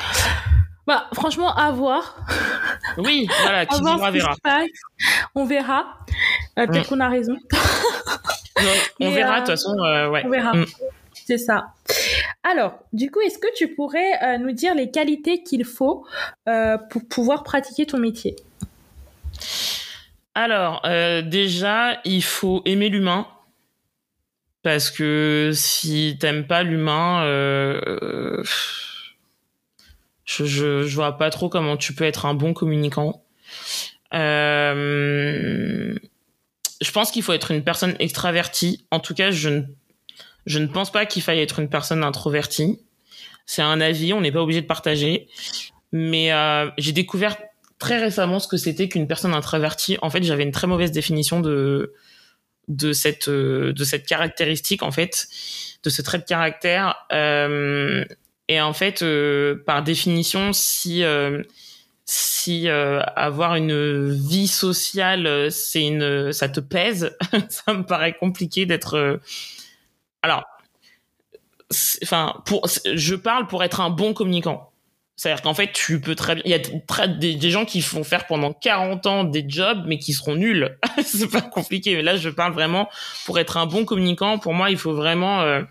Bah, 0.86 1.08
franchement, 1.14 1.54
à 1.56 1.70
voir. 1.72 2.16
Oui, 2.98 3.26
voilà, 3.42 3.66
qui 3.66 3.74
verra. 4.12 4.34
On 5.34 5.44
verra. 5.44 5.98
Euh, 6.58 6.66
Peut-être 6.66 6.88
qu'on 6.88 7.00
a 7.00 7.08
raison. 7.08 7.36
On 9.00 9.10
verra 9.10 9.34
de 9.34 9.36
euh, 9.36 9.38
toute 9.40 9.46
façon, 9.48 9.78
euh, 9.78 10.08
ouais. 10.08 10.22
On 10.24 10.30
verra. 10.30 10.54
Mm. 10.54 10.66
C'est 11.12 11.38
ça. 11.38 11.66
Alors, 12.42 12.78
du 12.92 13.10
coup, 13.10 13.20
est-ce 13.20 13.38
que 13.38 13.52
tu 13.54 13.74
pourrais 13.74 14.22
euh, 14.22 14.38
nous 14.38 14.52
dire 14.52 14.74
les 14.74 14.90
qualités 14.90 15.42
qu'il 15.42 15.64
faut 15.64 16.06
euh, 16.48 16.78
pour 16.78 17.06
pouvoir 17.08 17.42
pratiquer 17.42 17.84
ton 17.86 17.98
métier? 17.98 18.36
Alors, 20.34 20.80
euh, 20.84 21.22
déjà, 21.22 22.00
il 22.04 22.22
faut 22.22 22.62
aimer 22.64 22.88
l'humain. 22.88 23.26
Parce 24.62 24.90
que 24.90 25.50
si 25.54 26.16
t'aimes 26.20 26.46
pas 26.46 26.64
l'humain, 26.64 27.22
je, 27.24 28.42
je, 30.24 30.82
je 30.82 30.94
vois 30.94 31.18
pas 31.18 31.30
trop 31.30 31.48
comment 31.48 31.76
tu 31.76 31.94
peux 31.94 32.04
être 32.04 32.26
un 32.26 32.34
bon 32.34 32.52
communicant. 32.52 33.22
Euh, 34.12 35.94
je 36.80 36.90
pense 36.90 37.10
qu'il 37.10 37.22
faut 37.22 37.32
être 37.32 37.50
une 37.50 37.64
personne 37.64 37.96
extravertie. 37.98 38.86
En 38.90 39.00
tout 39.00 39.14
cas, 39.14 39.30
je 39.30 39.48
ne, 39.48 39.62
je 40.46 40.58
ne 40.58 40.66
pense 40.66 40.90
pas 40.90 41.06
qu'il 41.06 41.22
faille 41.22 41.40
être 41.40 41.58
une 41.58 41.68
personne 41.68 42.04
introvertie. 42.04 42.80
C'est 43.46 43.62
un 43.62 43.80
avis, 43.80 44.12
on 44.12 44.20
n'est 44.20 44.32
pas 44.32 44.42
obligé 44.42 44.60
de 44.60 44.66
partager. 44.66 45.28
Mais 45.92 46.32
euh, 46.32 46.68
j'ai 46.78 46.92
découvert 46.92 47.36
très 47.78 47.98
récemment 47.98 48.38
ce 48.38 48.48
que 48.48 48.56
c'était 48.56 48.88
qu'une 48.88 49.06
personne 49.06 49.34
introvertie. 49.34 49.98
En 50.02 50.10
fait, 50.10 50.22
j'avais 50.22 50.42
une 50.42 50.52
très 50.52 50.66
mauvaise 50.66 50.92
définition 50.92 51.40
de 51.40 51.94
de 52.68 52.92
cette 52.92 53.28
euh, 53.28 53.72
de 53.72 53.84
cette 53.84 54.06
caractéristique 54.06 54.82
en 54.82 54.90
fait, 54.90 55.28
de 55.82 55.90
ce 55.90 56.02
trait 56.02 56.18
de 56.18 56.24
caractère. 56.24 56.96
Euh, 57.12 58.04
et 58.48 58.60
en 58.60 58.72
fait, 58.72 59.04
par 59.64 59.82
définition, 59.82 60.52
si 60.52 61.02
si 62.06 62.68
euh, 62.68 63.00
avoir 63.16 63.56
une 63.56 64.10
vie 64.12 64.48
sociale, 64.48 65.26
euh, 65.26 65.50
c'est 65.50 65.82
une 65.82 66.32
ça 66.32 66.48
te 66.48 66.60
pèse, 66.60 67.16
ça 67.48 67.74
me 67.74 67.84
paraît 67.84 68.14
compliqué 68.14 68.64
d'être. 68.66 68.94
euh, 68.96 69.18
Alors, 70.22 70.44
enfin, 72.02 72.34
pour 72.46 72.66
je 72.94 73.14
parle 73.14 73.46
pour 73.46 73.64
être 73.64 73.80
un 73.80 73.90
bon 73.90 74.14
communicant. 74.14 74.70
C'est-à-dire 75.18 75.40
qu'en 75.42 75.54
fait, 75.54 75.72
tu 75.72 75.98
peux 76.00 76.14
très 76.14 76.34
bien. 76.34 76.42
Il 76.44 76.50
y 76.50 76.54
a 76.54 77.06
des, 77.06 77.34
des 77.36 77.50
gens 77.50 77.64
qui 77.64 77.80
font 77.80 78.04
faire 78.04 78.26
pendant 78.26 78.52
40 78.52 79.06
ans 79.06 79.24
des 79.24 79.46
jobs, 79.48 79.84
mais 79.86 79.98
qui 79.98 80.12
seront 80.12 80.34
nuls. 80.36 80.76
c'est 81.04 81.30
pas 81.30 81.40
compliqué. 81.40 81.96
Mais 81.96 82.02
là, 82.02 82.16
je 82.16 82.28
parle 82.28 82.52
vraiment 82.52 82.90
pour 83.24 83.38
être 83.38 83.56
un 83.56 83.64
bon 83.66 83.86
communicant. 83.86 84.38
Pour 84.38 84.52
moi, 84.52 84.70
il 84.70 84.76
faut 84.76 84.94
vraiment. 84.94 85.40
euh, 85.40 85.62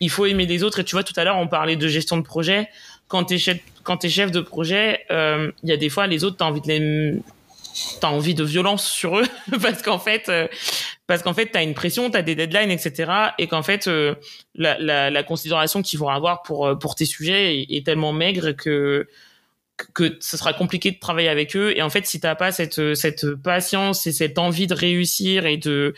il 0.00 0.10
faut 0.10 0.26
aimer 0.26 0.46
les 0.46 0.62
autres. 0.62 0.80
Et 0.80 0.84
tu 0.84 0.94
vois, 0.94 1.02
tout 1.04 1.14
à 1.16 1.24
l'heure, 1.24 1.36
on 1.38 1.48
parlait 1.48 1.76
de 1.76 1.88
gestion 1.88 2.16
de 2.16 2.22
projet. 2.22 2.68
Quand 3.08 3.24
t'es 3.24 3.38
chef, 3.38 3.58
quand 3.82 3.98
t'es 3.98 4.08
chef 4.08 4.30
de 4.30 4.40
projet, 4.40 5.04
euh, 5.10 5.52
il 5.62 5.68
y 5.68 5.72
a 5.72 5.76
des 5.76 5.88
fois, 5.88 6.06
les 6.06 6.24
autres, 6.24 6.36
t'as 6.38 6.46
envie 6.46 6.60
de. 6.60 7.20
T'as 8.00 8.08
envie 8.08 8.34
de 8.34 8.42
violence 8.42 8.90
sur 8.90 9.18
eux 9.18 9.26
parce 9.62 9.82
qu'en 9.82 9.98
fait, 9.98 10.30
euh, 10.30 10.48
parce 11.06 11.22
qu'en 11.22 11.34
fait, 11.34 11.46
t'as 11.46 11.62
une 11.62 11.74
pression, 11.74 12.10
t'as 12.10 12.22
des 12.22 12.34
deadlines, 12.34 12.70
etc. 12.70 13.12
Et 13.38 13.48
qu'en 13.48 13.62
fait, 13.62 13.86
euh, 13.86 14.14
la 14.54 15.22
considération 15.22 15.82
qu'ils 15.82 15.98
vont 15.98 16.08
avoir 16.08 16.42
pour 16.42 16.66
euh, 16.66 16.74
pour 16.74 16.94
tes 16.94 17.04
sujets 17.04 17.60
est, 17.60 17.66
est 17.76 17.84
tellement 17.84 18.12
maigre 18.12 18.52
que 18.52 19.06
que 19.94 20.16
ce 20.20 20.36
sera 20.36 20.54
compliqué 20.54 20.90
de 20.90 20.98
travailler 20.98 21.28
avec 21.28 21.54
eux 21.54 21.76
et 21.76 21.82
en 21.82 21.90
fait 21.90 22.06
si 22.06 22.18
t'as 22.18 22.34
pas 22.34 22.50
cette 22.50 22.94
cette 22.94 23.34
patience 23.34 24.06
et 24.06 24.12
cette 24.12 24.38
envie 24.38 24.66
de 24.66 24.74
réussir 24.74 25.44
et 25.44 25.58
de 25.58 25.94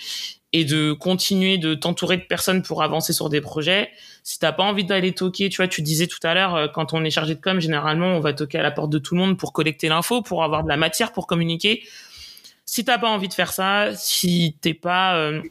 et 0.53 0.65
de 0.65 0.93
continuer 0.93 1.59
de 1.59 1.75
t'entourer 1.75 2.17
de 2.17 2.23
personnes 2.23 2.63
pour 2.63 2.83
avancer 2.83 3.13
sur 3.13 3.29
des 3.29 3.41
projets. 3.41 3.91
Si 4.23 4.39
t'as 4.39 4.53
pas 4.53 4.63
envie 4.63 4.85
d'aller 4.85 5.13
toquer 5.13 5.49
tu 5.49 5.59
vois 5.59 5.69
tu 5.69 5.83
disais 5.83 6.07
tout 6.07 6.19
à 6.23 6.35
l'heure 6.35 6.55
euh, 6.55 6.69
quand 6.69 6.95
on 6.95 7.05
est 7.05 7.11
chargé 7.11 7.35
de 7.35 7.41
com 7.41 7.61
généralement 7.61 8.17
on 8.17 8.21
va 8.21 8.33
toquer 8.33 8.59
à 8.59 8.63
la 8.63 8.71
porte 8.71 8.91
de 8.91 8.99
tout 8.99 9.15
le 9.15 9.21
monde 9.21 9.39
pour 9.39 9.53
collecter 9.53 9.89
l'info 9.89 10.23
pour 10.23 10.43
avoir 10.45 10.63
de 10.65 10.69
la 10.69 10.77
matière 10.77 11.13
pour 11.13 11.27
communiquer. 11.27 11.83
Si 12.65 12.85
t'as 12.85 12.99
pas 12.99 13.09
envie 13.09 13.29
de 13.29 13.35
faire 13.35 13.53
ça 13.53 13.91
si 13.95 14.57
t'es 14.61 14.75
pas 14.75 15.17
euh, 15.17 15.43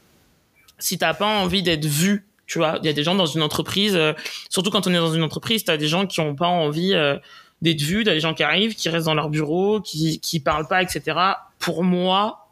si 0.79 0.97
t'as 0.97 1.13
pas 1.13 1.25
envie 1.25 1.63
d'être 1.63 1.85
vu 1.85 2.27
tu 2.45 2.57
vois 2.57 2.79
il 2.81 2.85
y 2.85 2.89
a 2.89 2.93
des 2.93 3.03
gens 3.03 3.15
dans 3.15 3.25
une 3.25 3.41
entreprise 3.41 3.95
euh, 3.95 4.13
surtout 4.49 4.71
quand 4.71 4.87
on 4.87 4.93
est 4.93 4.97
dans 4.97 5.13
une 5.13 5.23
entreprise 5.23 5.63
t'as 5.63 5.77
des 5.77 5.87
gens 5.87 6.07
qui 6.07 6.21
ont 6.21 6.35
pas 6.35 6.47
envie 6.47 6.93
euh, 6.93 7.17
d'être 7.61 7.81
vus 7.81 8.03
t'as 8.03 8.13
des 8.13 8.19
gens 8.19 8.33
qui 8.33 8.43
arrivent 8.43 8.75
qui 8.75 8.89
restent 8.89 9.05
dans 9.05 9.13
leur 9.13 9.29
bureau 9.29 9.81
qui 9.81 10.19
qui 10.19 10.39
parlent 10.39 10.67
pas 10.67 10.81
etc 10.81 11.17
pour 11.59 11.83
moi 11.83 12.47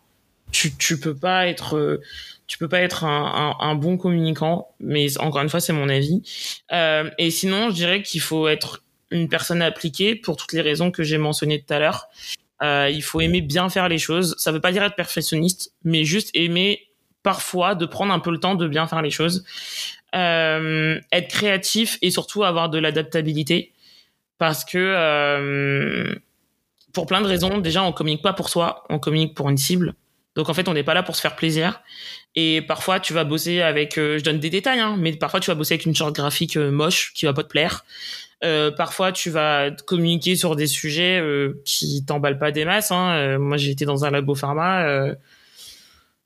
tu 0.51 0.75
tu 0.75 0.99
peux 0.99 1.15
pas 1.15 1.47
être 1.47 1.99
tu 2.47 2.57
peux 2.57 2.69
pas 2.69 2.79
être 2.79 3.03
un, 3.03 3.75
bon 3.75 3.97
communicant 3.97 4.69
mais 4.79 5.17
encore 5.17 5.41
une 5.41 5.49
fois 5.49 5.59
c'est 5.59 5.73
mon 5.73 5.89
avis. 5.89 6.21
Euh, 6.71 7.09
et 7.17 7.31
sinon 7.31 7.69
je 7.69 7.75
dirais 7.75 8.01
qu'il 8.01 8.21
faut 8.21 8.47
être 8.47 8.83
une 9.11 9.29
personne 9.29 9.61
appliquée 9.61 10.15
pour 10.15 10.37
toutes 10.37 10.53
les 10.53 10.61
raisons 10.61 10.91
que 10.91 11.03
j'ai 11.03 11.17
mentionnées 11.17 11.61
tout 11.61 11.73
à 11.73 11.79
l'heure. 11.79 12.07
Euh, 12.63 12.89
il 12.91 13.03
faut 13.03 13.21
aimer 13.21 13.41
bien 13.41 13.69
faire 13.69 13.89
les 13.89 13.97
choses. 13.97 14.35
Ça 14.37 14.51
veut 14.51 14.61
pas 14.61 14.71
dire 14.71 14.83
être 14.83 14.95
perfectionniste 14.95 15.73
mais 15.83 16.03
juste 16.03 16.29
aimer 16.33 16.87
parfois 17.23 17.75
de 17.75 17.85
prendre 17.85 18.13
un 18.13 18.19
peu 18.19 18.31
le 18.31 18.39
temps 18.39 18.55
de 18.55 18.67
bien 18.67 18.87
faire 18.87 19.01
les 19.01 19.11
choses. 19.11 19.43
Euh, 20.15 20.99
être 21.11 21.27
créatif 21.27 21.97
et 22.01 22.11
surtout 22.11 22.43
avoir 22.43 22.69
de 22.69 22.77
l'adaptabilité 22.77 23.73
parce 24.37 24.63
que 24.65 26.15
pour 26.93 27.05
plein 27.05 27.21
de 27.21 27.27
raisons, 27.27 27.57
déjà 27.57 27.83
on 27.83 27.91
communique 27.91 28.21
pas 28.21 28.33
pour 28.33 28.49
soi, 28.49 28.85
on 28.89 28.99
communique 28.99 29.35
pour 29.35 29.49
une 29.49 29.57
cible. 29.57 29.95
Donc 30.35 30.49
en 30.49 30.53
fait, 30.53 30.67
on 30.67 30.73
n'est 30.73 30.83
pas 30.83 30.93
là 30.93 31.03
pour 31.03 31.15
se 31.15 31.21
faire 31.21 31.35
plaisir. 31.35 31.81
Et 32.35 32.61
parfois, 32.61 32.99
tu 32.99 33.13
vas 33.13 33.23
bosser 33.23 33.61
avec, 33.61 33.97
euh, 33.97 34.19
je 34.19 34.23
donne 34.23 34.39
des 34.39 34.49
détails, 34.49 34.79
hein, 34.79 34.95
mais 34.99 35.13
parfois 35.13 35.39
tu 35.39 35.49
vas 35.49 35.55
bosser 35.55 35.75
avec 35.75 35.85
une 35.85 35.95
charte 35.95 36.13
graphique 36.13 36.57
euh, 36.57 36.71
moche 36.71 37.13
qui 37.13 37.25
va 37.25 37.33
pas 37.33 37.43
te 37.43 37.47
plaire. 37.47 37.85
Euh, 38.43 38.69
parfois, 38.69 39.13
tu 39.13 39.29
vas 39.29 39.71
communiquer 39.71 40.35
sur 40.35 40.57
des 40.57 40.67
sujets 40.67 41.23
qui 41.63 42.03
t'emballent 42.05 42.37
pas 42.37 42.51
des 42.51 42.65
masses. 42.65 42.91
Hein. 42.91 43.37
Moi, 43.39 43.57
j'ai 43.57 43.71
été 43.71 43.85
dans 43.85 44.03
un 44.03 44.11
labo 44.11 44.35
pharma. 44.35 44.85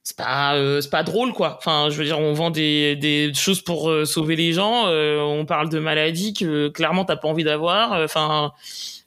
c'est 0.03 0.17
pas, 0.17 0.81
c'est 0.81 0.89
pas 0.89 1.03
drôle, 1.03 1.31
quoi. 1.33 1.55
Enfin, 1.59 1.89
je 1.91 1.97
veux 1.97 2.05
dire, 2.05 2.19
on 2.19 2.33
vend 2.33 2.49
des, 2.49 2.95
des 2.95 3.31
choses 3.35 3.61
pour 3.61 3.93
sauver 4.05 4.35
les 4.35 4.53
gens. 4.53 4.87
on 4.87 5.45
parle 5.45 5.69
de 5.69 5.79
maladies 5.79 6.33
que 6.33 6.67
clairement 6.69 7.05
t'as 7.05 7.15
pas 7.15 7.27
envie 7.27 7.43
d'avoir. 7.43 7.93
Enfin 8.03 8.53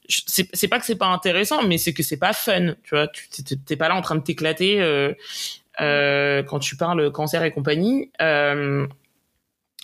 c'est 0.09 0.69
pas 0.69 0.79
que 0.79 0.87
c'est 0.87 0.97
pas 0.97 1.07
intéressant, 1.07 1.63
mais 1.63 1.79
c'est 1.79 1.93
que 1.93 2.03
c'est 2.03 2.17
pas 2.17 2.33
fun. 2.33 2.75
Tu 2.83 2.91
vois, 2.91 3.09
tu 3.09 3.43
t'es 3.59 3.77
pas 3.77 3.89
là 3.89 3.95
en 3.95 4.03
train 4.03 4.17
de 4.17 4.23
t'éclater 4.23 4.81
euh, 4.81 5.13
euh, 5.81 6.43
quand 6.43 6.59
tu 6.59 6.77
parles 6.77 7.11
cancer 7.13 7.43
et 7.45 7.53
compagnie. 7.53 8.11
Euh, 8.21 8.87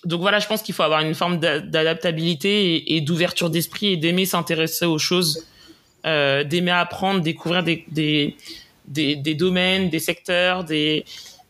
donc 0.04 0.20
voilà, 0.20 0.38
je 0.38 0.46
pense 0.46 0.62
qu'il 0.62 0.74
faut 0.74 0.82
avoir 0.82 1.00
une 1.00 1.14
forme 1.14 1.38
d'adaptabilité 1.38 2.94
et, 2.94 3.00
d'ouverture 3.00 3.50
d'esprit 3.50 3.94
et 3.94 3.96
d'aimer 3.96 4.26
s'intéresser 4.26 4.86
aux 4.86 4.98
choses, 4.98 5.44
d'aimer 6.04 6.70
apprendre, 6.70 7.20
découvrir 7.20 7.64
des, 7.64 7.84
des, 7.88 8.36
des, 8.86 9.16
des, 9.16 9.34
domaines, 9.34 9.90
des 9.90 9.98
secteurs, 9.98 10.62
des, 10.62 11.04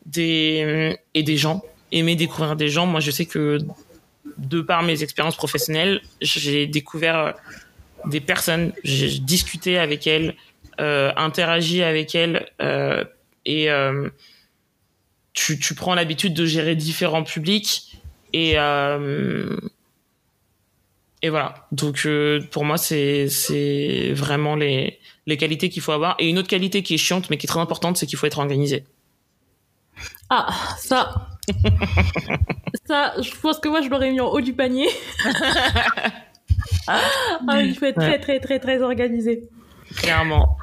des, 0.07 0.97
et 1.13 1.23
des 1.23 1.37
gens. 1.37 1.63
Aimer 1.93 2.17
découvrir 2.17 2.57
des 2.57 2.71
gens. 2.71 2.87
Moi, 2.87 3.01
je 3.01 3.11
sais 3.11 3.27
que 3.27 3.59
de 4.39 4.61
par 4.63 4.83
mes 4.83 5.03
expériences 5.03 5.37
professionnelles, 5.37 6.01
j'ai 6.23 6.67
découvert 6.67 7.35
des 8.09 8.21
personnes, 8.21 8.73
j'ai 8.85 9.19
discuté 9.19 9.79
avec 9.79 10.07
elles, 10.07 10.35
euh, 10.81 11.13
interagi 11.17 11.83
avec 11.83 12.15
elles, 12.15 12.49
euh, 12.61 13.05
et 13.45 13.71
euh, 13.71 14.09
tu, 15.33 15.59
tu 15.59 15.75
prends 15.75 15.95
l'habitude 15.95 16.35
de 16.35 16.47
gérer 16.47 16.75
différents 16.75 17.25
publics, 17.25 17.97
et 18.33 18.55
euh, 18.57 19.57
et 21.23 21.31
voilà. 21.31 21.67
Donc 21.73 22.07
pour 22.51 22.65
moi, 22.65 22.79
c'est 22.79 23.29
c'est 23.29 24.13
vraiment 24.13 24.55
les 24.55 24.99
les 25.27 25.37
qualités 25.37 25.69
qu'il 25.69 25.83
faut 25.83 25.93
avoir. 25.93 26.17
Et 26.19 26.29
une 26.29 26.39
autre 26.39 26.49
qualité 26.49 26.83
qui 26.83 26.95
est 26.95 26.99
chiante, 26.99 27.31
mais 27.31 27.37
qui 27.37 27.47
est 27.47 27.49
très 27.49 27.61
importante, 27.61 27.97
c'est 27.97 28.07
qu'il 28.07 28.19
faut 28.19 28.27
être 28.27 28.39
organisé. 28.39 28.85
Ah, 30.31 30.49
ça. 30.79 31.29
ça, 32.87 33.15
je 33.21 33.31
pense 33.41 33.59
que 33.59 33.69
moi, 33.69 33.81
je 33.83 33.89
l'aurais 33.89 34.11
mis 34.11 34.21
en 34.21 34.29
haut 34.29 34.41
du 34.41 34.53
panier. 34.53 34.89
ah, 36.87 37.63
il 37.63 37.77
faut 37.77 37.87
être 37.87 38.01
très, 38.01 38.19
très, 38.19 38.41
très, 38.41 38.59
très 38.59 38.83
organisé. 38.83 39.49
Clairement. 39.97 40.57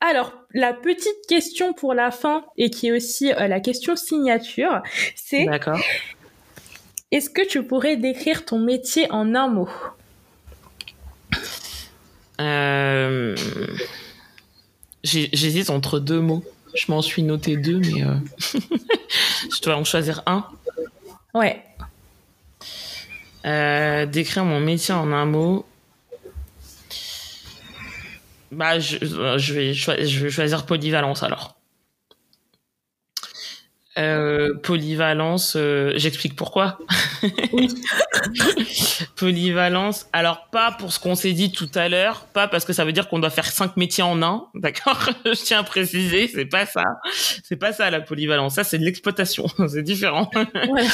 Alors, 0.00 0.32
la 0.52 0.72
petite 0.72 1.26
question 1.28 1.72
pour 1.72 1.94
la 1.94 2.10
fin, 2.10 2.44
et 2.58 2.70
qui 2.70 2.88
est 2.88 2.92
aussi 2.92 3.32
euh, 3.32 3.46
la 3.46 3.60
question 3.60 3.94
signature, 3.94 4.82
c'est... 5.14 5.44
D'accord. 5.44 5.80
Est-ce 7.12 7.30
que 7.30 7.46
tu 7.46 7.62
pourrais 7.62 7.96
décrire 7.96 8.44
ton 8.44 8.58
métier 8.58 9.10
en 9.12 9.34
un 9.34 9.46
mot? 9.46 9.68
Euh... 12.40 13.36
J'hésite 15.04 15.70
entre 15.70 16.00
deux 16.00 16.20
mots. 16.20 16.42
Je 16.74 16.90
m'en 16.90 17.02
suis 17.02 17.22
noté 17.22 17.56
deux, 17.56 17.78
mais 17.78 18.02
euh... 18.02 18.14
je 19.52 19.62
dois 19.62 19.76
en 19.76 19.84
choisir 19.84 20.22
un. 20.26 20.46
Ouais. 21.34 21.62
Euh, 23.44 24.06
décrire 24.06 24.44
mon 24.44 24.60
métier 24.60 24.94
en 24.94 25.12
un 25.12 25.26
mot. 25.26 25.66
Bah, 28.50 28.78
je, 28.78 28.98
je, 29.00 29.52
vais, 29.54 29.72
je 29.72 30.24
vais 30.24 30.30
choisir 30.30 30.66
polyvalence 30.66 31.22
alors. 31.22 31.56
Euh, 33.98 34.54
polyvalence, 34.62 35.54
euh, 35.54 35.92
j'explique 35.96 36.34
pourquoi. 36.34 36.78
Oui. 37.52 37.68
polyvalence, 39.16 40.06
alors 40.14 40.48
pas 40.50 40.72
pour 40.72 40.94
ce 40.94 40.98
qu'on 40.98 41.14
s'est 41.14 41.32
dit 41.32 41.52
tout 41.52 41.68
à 41.74 41.90
l'heure, 41.90 42.24
pas 42.32 42.48
parce 42.48 42.64
que 42.64 42.72
ça 42.72 42.86
veut 42.86 42.92
dire 42.92 43.08
qu'on 43.08 43.18
doit 43.18 43.28
faire 43.28 43.44
cinq 43.44 43.76
métiers 43.76 44.02
en 44.02 44.22
un, 44.22 44.46
d'accord? 44.54 45.10
Je 45.26 45.44
tiens 45.44 45.60
à 45.60 45.62
préciser, 45.62 46.26
c'est 46.26 46.46
pas 46.46 46.64
ça. 46.64 46.84
C'est 47.44 47.56
pas 47.56 47.74
ça 47.74 47.90
la 47.90 48.00
polyvalence, 48.00 48.54
ça 48.54 48.64
c'est 48.64 48.78
de 48.78 48.84
l'exploitation, 48.84 49.46
c'est 49.68 49.82
différent. 49.82 50.30
Ouais. 50.34 50.86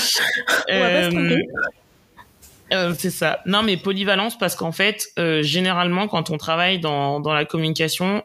Euh, 2.72 2.94
c'est 2.96 3.10
ça. 3.10 3.40
Non, 3.46 3.62
mais 3.62 3.76
polyvalence 3.76 4.36
parce 4.38 4.54
qu'en 4.54 4.72
fait, 4.72 5.08
euh, 5.18 5.42
généralement, 5.42 6.08
quand 6.08 6.30
on 6.30 6.38
travaille 6.38 6.78
dans, 6.78 7.20
dans 7.20 7.32
la 7.32 7.44
communication, 7.44 8.24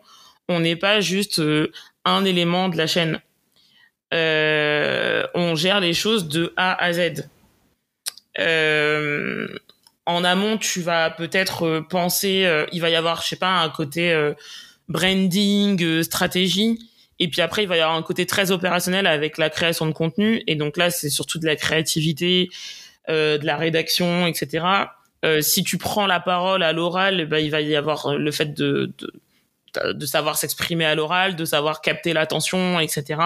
on 0.50 0.60
n'est 0.60 0.76
pas 0.76 1.00
juste 1.02 1.40
euh, 1.40 1.72
un 2.06 2.26
élément 2.26 2.70
de 2.70 2.78
la 2.78 2.88
chaîne. 2.88 3.22
On 4.12 5.56
gère 5.56 5.80
les 5.80 5.94
choses 5.94 6.28
de 6.28 6.54
A 6.56 6.76
à 6.84 6.94
Z. 6.94 7.28
en 10.06 10.24
amont, 10.24 10.58
tu 10.58 10.82
vas 10.82 11.10
peut-être 11.10 11.80
penser, 11.90 12.48
il 12.72 12.82
va 12.82 12.90
y 12.92 12.96
avoir, 12.96 13.24
je 13.24 13.30
sais 13.30 13.36
pas, 13.38 13.62
un 13.62 13.70
côté 13.70 14.34
branding, 14.88 16.04
stratégie. 16.04 16.78
Et 17.18 17.28
puis 17.28 17.42
après, 17.42 17.64
il 17.64 17.68
va 17.68 17.78
y 17.78 17.80
avoir 17.80 17.98
un 17.98 18.04
côté 18.04 18.28
très 18.28 18.52
opérationnel 18.52 19.08
avec 19.08 19.40
la 19.40 19.50
création 19.50 19.88
de 19.88 19.94
contenu. 19.94 20.44
Et 20.46 20.56
donc 20.56 20.78
là, 20.78 20.92
c'est 20.92 21.10
surtout 21.10 21.40
de 21.40 21.46
la 21.46 21.56
créativité, 21.56 22.50
de 23.10 23.46
la 23.46 23.58
rédaction, 23.58 24.28
etc. 24.28 24.88
Euh, 25.24 25.42
si 25.42 25.64
tu 25.64 25.78
prends 25.78 26.06
la 26.06 26.20
parole 26.20 26.64
à 26.64 26.74
l'oral, 26.74 27.26
ben, 27.26 27.38
il 27.38 27.50
va 27.50 27.62
y 27.62 27.76
avoir 27.76 28.16
le 28.16 28.32
fait 28.32 28.54
de, 28.54 28.92
de, 29.94 30.06
savoir 30.06 30.38
s'exprimer 30.38 30.86
à 30.86 30.96
l'oral, 30.96 31.36
de 31.36 31.46
savoir 31.46 31.82
capter 31.82 32.12
l'attention, 32.14 32.80
etc. 32.80 33.22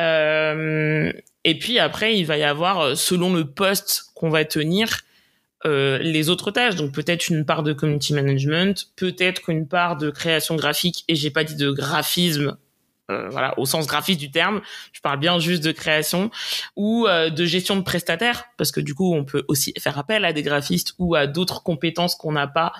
Euh, 0.00 1.12
et 1.44 1.58
puis 1.58 1.80
après, 1.80 2.16
il 2.16 2.26
va 2.26 2.38
y 2.38 2.44
avoir, 2.44 2.96
selon 2.96 3.34
le 3.34 3.44
poste 3.44 4.04
qu'on 4.14 4.30
va 4.30 4.44
tenir, 4.44 5.00
euh, 5.66 5.98
les 5.98 6.28
autres 6.28 6.52
tâches. 6.52 6.76
Donc 6.76 6.92
peut-être 6.92 7.28
une 7.28 7.44
part 7.44 7.64
de 7.64 7.72
community 7.72 8.14
management, 8.14 8.86
peut-être 8.94 9.50
une 9.50 9.66
part 9.66 9.96
de 9.96 10.10
création 10.10 10.54
graphique, 10.54 11.04
et 11.08 11.16
j'ai 11.16 11.30
pas 11.30 11.42
dit 11.42 11.56
de 11.56 11.72
graphisme 11.72 12.56
euh, 13.10 13.28
voilà, 13.28 13.58
au 13.58 13.66
sens 13.66 13.86
graphique 13.86 14.18
du 14.18 14.30
terme. 14.30 14.60
Je 14.92 15.00
parle 15.00 15.18
bien 15.18 15.38
juste 15.38 15.64
de 15.64 15.72
création 15.72 16.30
ou 16.76 17.06
euh, 17.06 17.30
de 17.30 17.44
gestion 17.44 17.76
de 17.76 17.82
prestataires, 17.82 18.44
parce 18.56 18.72
que 18.72 18.80
du 18.80 18.94
coup, 18.94 19.14
on 19.14 19.24
peut 19.24 19.44
aussi 19.48 19.72
faire 19.78 19.98
appel 19.98 20.24
à 20.24 20.32
des 20.32 20.42
graphistes 20.42 20.94
ou 20.98 21.14
à 21.14 21.26
d'autres 21.26 21.62
compétences 21.62 22.14
qu'on 22.14 22.32
n'a 22.32 22.46
pas 22.46 22.72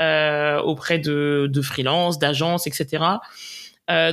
euh, 0.00 0.60
auprès 0.60 0.98
de, 0.98 1.48
de 1.50 1.62
freelance, 1.62 2.18
d'agences, 2.18 2.66
etc. 2.66 3.04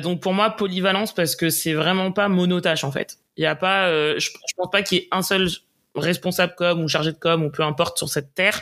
donc 0.01 0.21
pour 0.21 0.33
moi, 0.33 0.51
polyvalence 0.51 1.13
parce 1.13 1.35
que 1.35 1.49
c'est 1.49 1.73
vraiment 1.73 2.11
pas 2.11 2.29
monotâche 2.29 2.83
en 2.83 2.91
fait. 2.91 3.17
Il 3.35 3.43
y 3.43 3.47
a 3.47 3.55
pas, 3.55 3.89
je, 3.89 4.19
je 4.19 4.53
pense 4.55 4.71
pas 4.71 4.81
qu'il 4.81 4.99
y 4.99 5.01
ait 5.01 5.07
un 5.11 5.21
seul 5.21 5.49
responsable 5.95 6.55
com 6.55 6.81
ou 6.81 6.87
chargé 6.87 7.11
de 7.11 7.17
com 7.17 7.43
ou 7.43 7.49
peu 7.49 7.63
importe 7.63 7.97
sur 7.97 8.07
cette 8.07 8.33
terre 8.33 8.61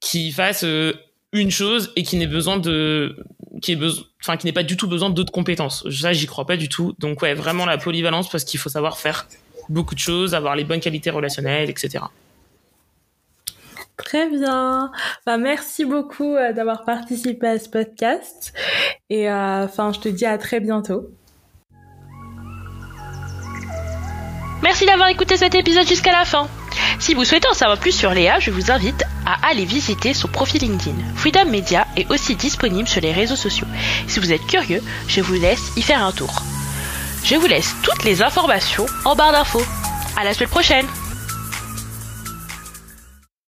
qui 0.00 0.32
fasse 0.32 0.64
une 1.32 1.50
chose 1.50 1.92
et 1.96 2.02
qui 2.02 2.16
n'ait 2.16 2.26
besoin 2.26 2.56
de 2.56 3.16
qui 3.60 3.72
est 3.72 3.76
besoin 3.76 4.04
enfin 4.22 4.36
qui 4.36 4.46
n'est 4.46 4.52
pas 4.52 4.62
du 4.62 4.76
tout 4.76 4.88
besoin 4.88 5.10
d'autres 5.10 5.32
compétences 5.32 5.88
ça 5.90 6.12
j'y 6.12 6.26
crois 6.26 6.46
pas 6.46 6.56
du 6.56 6.68
tout 6.68 6.94
donc 6.98 7.22
ouais 7.22 7.34
vraiment 7.34 7.66
la 7.66 7.78
polyvalence 7.78 8.28
parce 8.28 8.44
qu'il 8.44 8.60
faut 8.60 8.68
savoir 8.68 8.98
faire 8.98 9.26
beaucoup 9.68 9.94
de 9.94 10.00
choses 10.00 10.34
avoir 10.34 10.56
les 10.56 10.64
bonnes 10.64 10.80
qualités 10.80 11.10
relationnelles 11.10 11.70
etc 11.70 12.04
Très 13.96 14.28
bien. 14.28 14.92
Bah, 15.24 15.38
merci 15.38 15.84
beaucoup 15.84 16.36
euh, 16.36 16.52
d'avoir 16.52 16.84
participé 16.84 17.46
à 17.46 17.58
ce 17.58 17.68
podcast. 17.68 18.52
Et 19.08 19.30
euh, 19.30 19.64
enfin, 19.64 19.92
je 19.92 20.00
te 20.00 20.08
dis 20.08 20.26
à 20.26 20.36
très 20.36 20.60
bientôt. 20.60 21.08
Merci 24.62 24.84
d'avoir 24.84 25.08
écouté 25.08 25.36
cet 25.36 25.54
épisode 25.54 25.86
jusqu'à 25.86 26.12
la 26.12 26.24
fin. 26.24 26.48
Si 26.98 27.14
vous 27.14 27.24
souhaitez 27.24 27.48
en 27.48 27.54
savoir 27.54 27.78
plus 27.78 27.92
sur 27.92 28.12
Léa, 28.12 28.38
je 28.38 28.50
vous 28.50 28.70
invite 28.70 29.04
à 29.24 29.48
aller 29.48 29.64
visiter 29.64 30.14
son 30.14 30.28
profil 30.28 30.60
LinkedIn. 30.60 30.96
Freedom 31.14 31.44
Media 31.46 31.86
est 31.96 32.10
aussi 32.10 32.36
disponible 32.36 32.88
sur 32.88 33.00
les 33.00 33.12
réseaux 33.12 33.36
sociaux. 33.36 33.66
Si 34.08 34.20
vous 34.20 34.32
êtes 34.32 34.46
curieux, 34.46 34.82
je 35.08 35.20
vous 35.20 35.34
laisse 35.34 35.72
y 35.76 35.82
faire 35.82 36.02
un 36.02 36.12
tour. 36.12 36.42
Je 37.24 37.34
vous 37.34 37.46
laisse 37.46 37.74
toutes 37.82 38.04
les 38.04 38.22
informations 38.22 38.86
en 39.04 39.14
barre 39.14 39.32
d'infos. 39.32 39.64
À 40.16 40.24
la 40.24 40.32
semaine 40.32 40.48
prochaine 40.48 40.86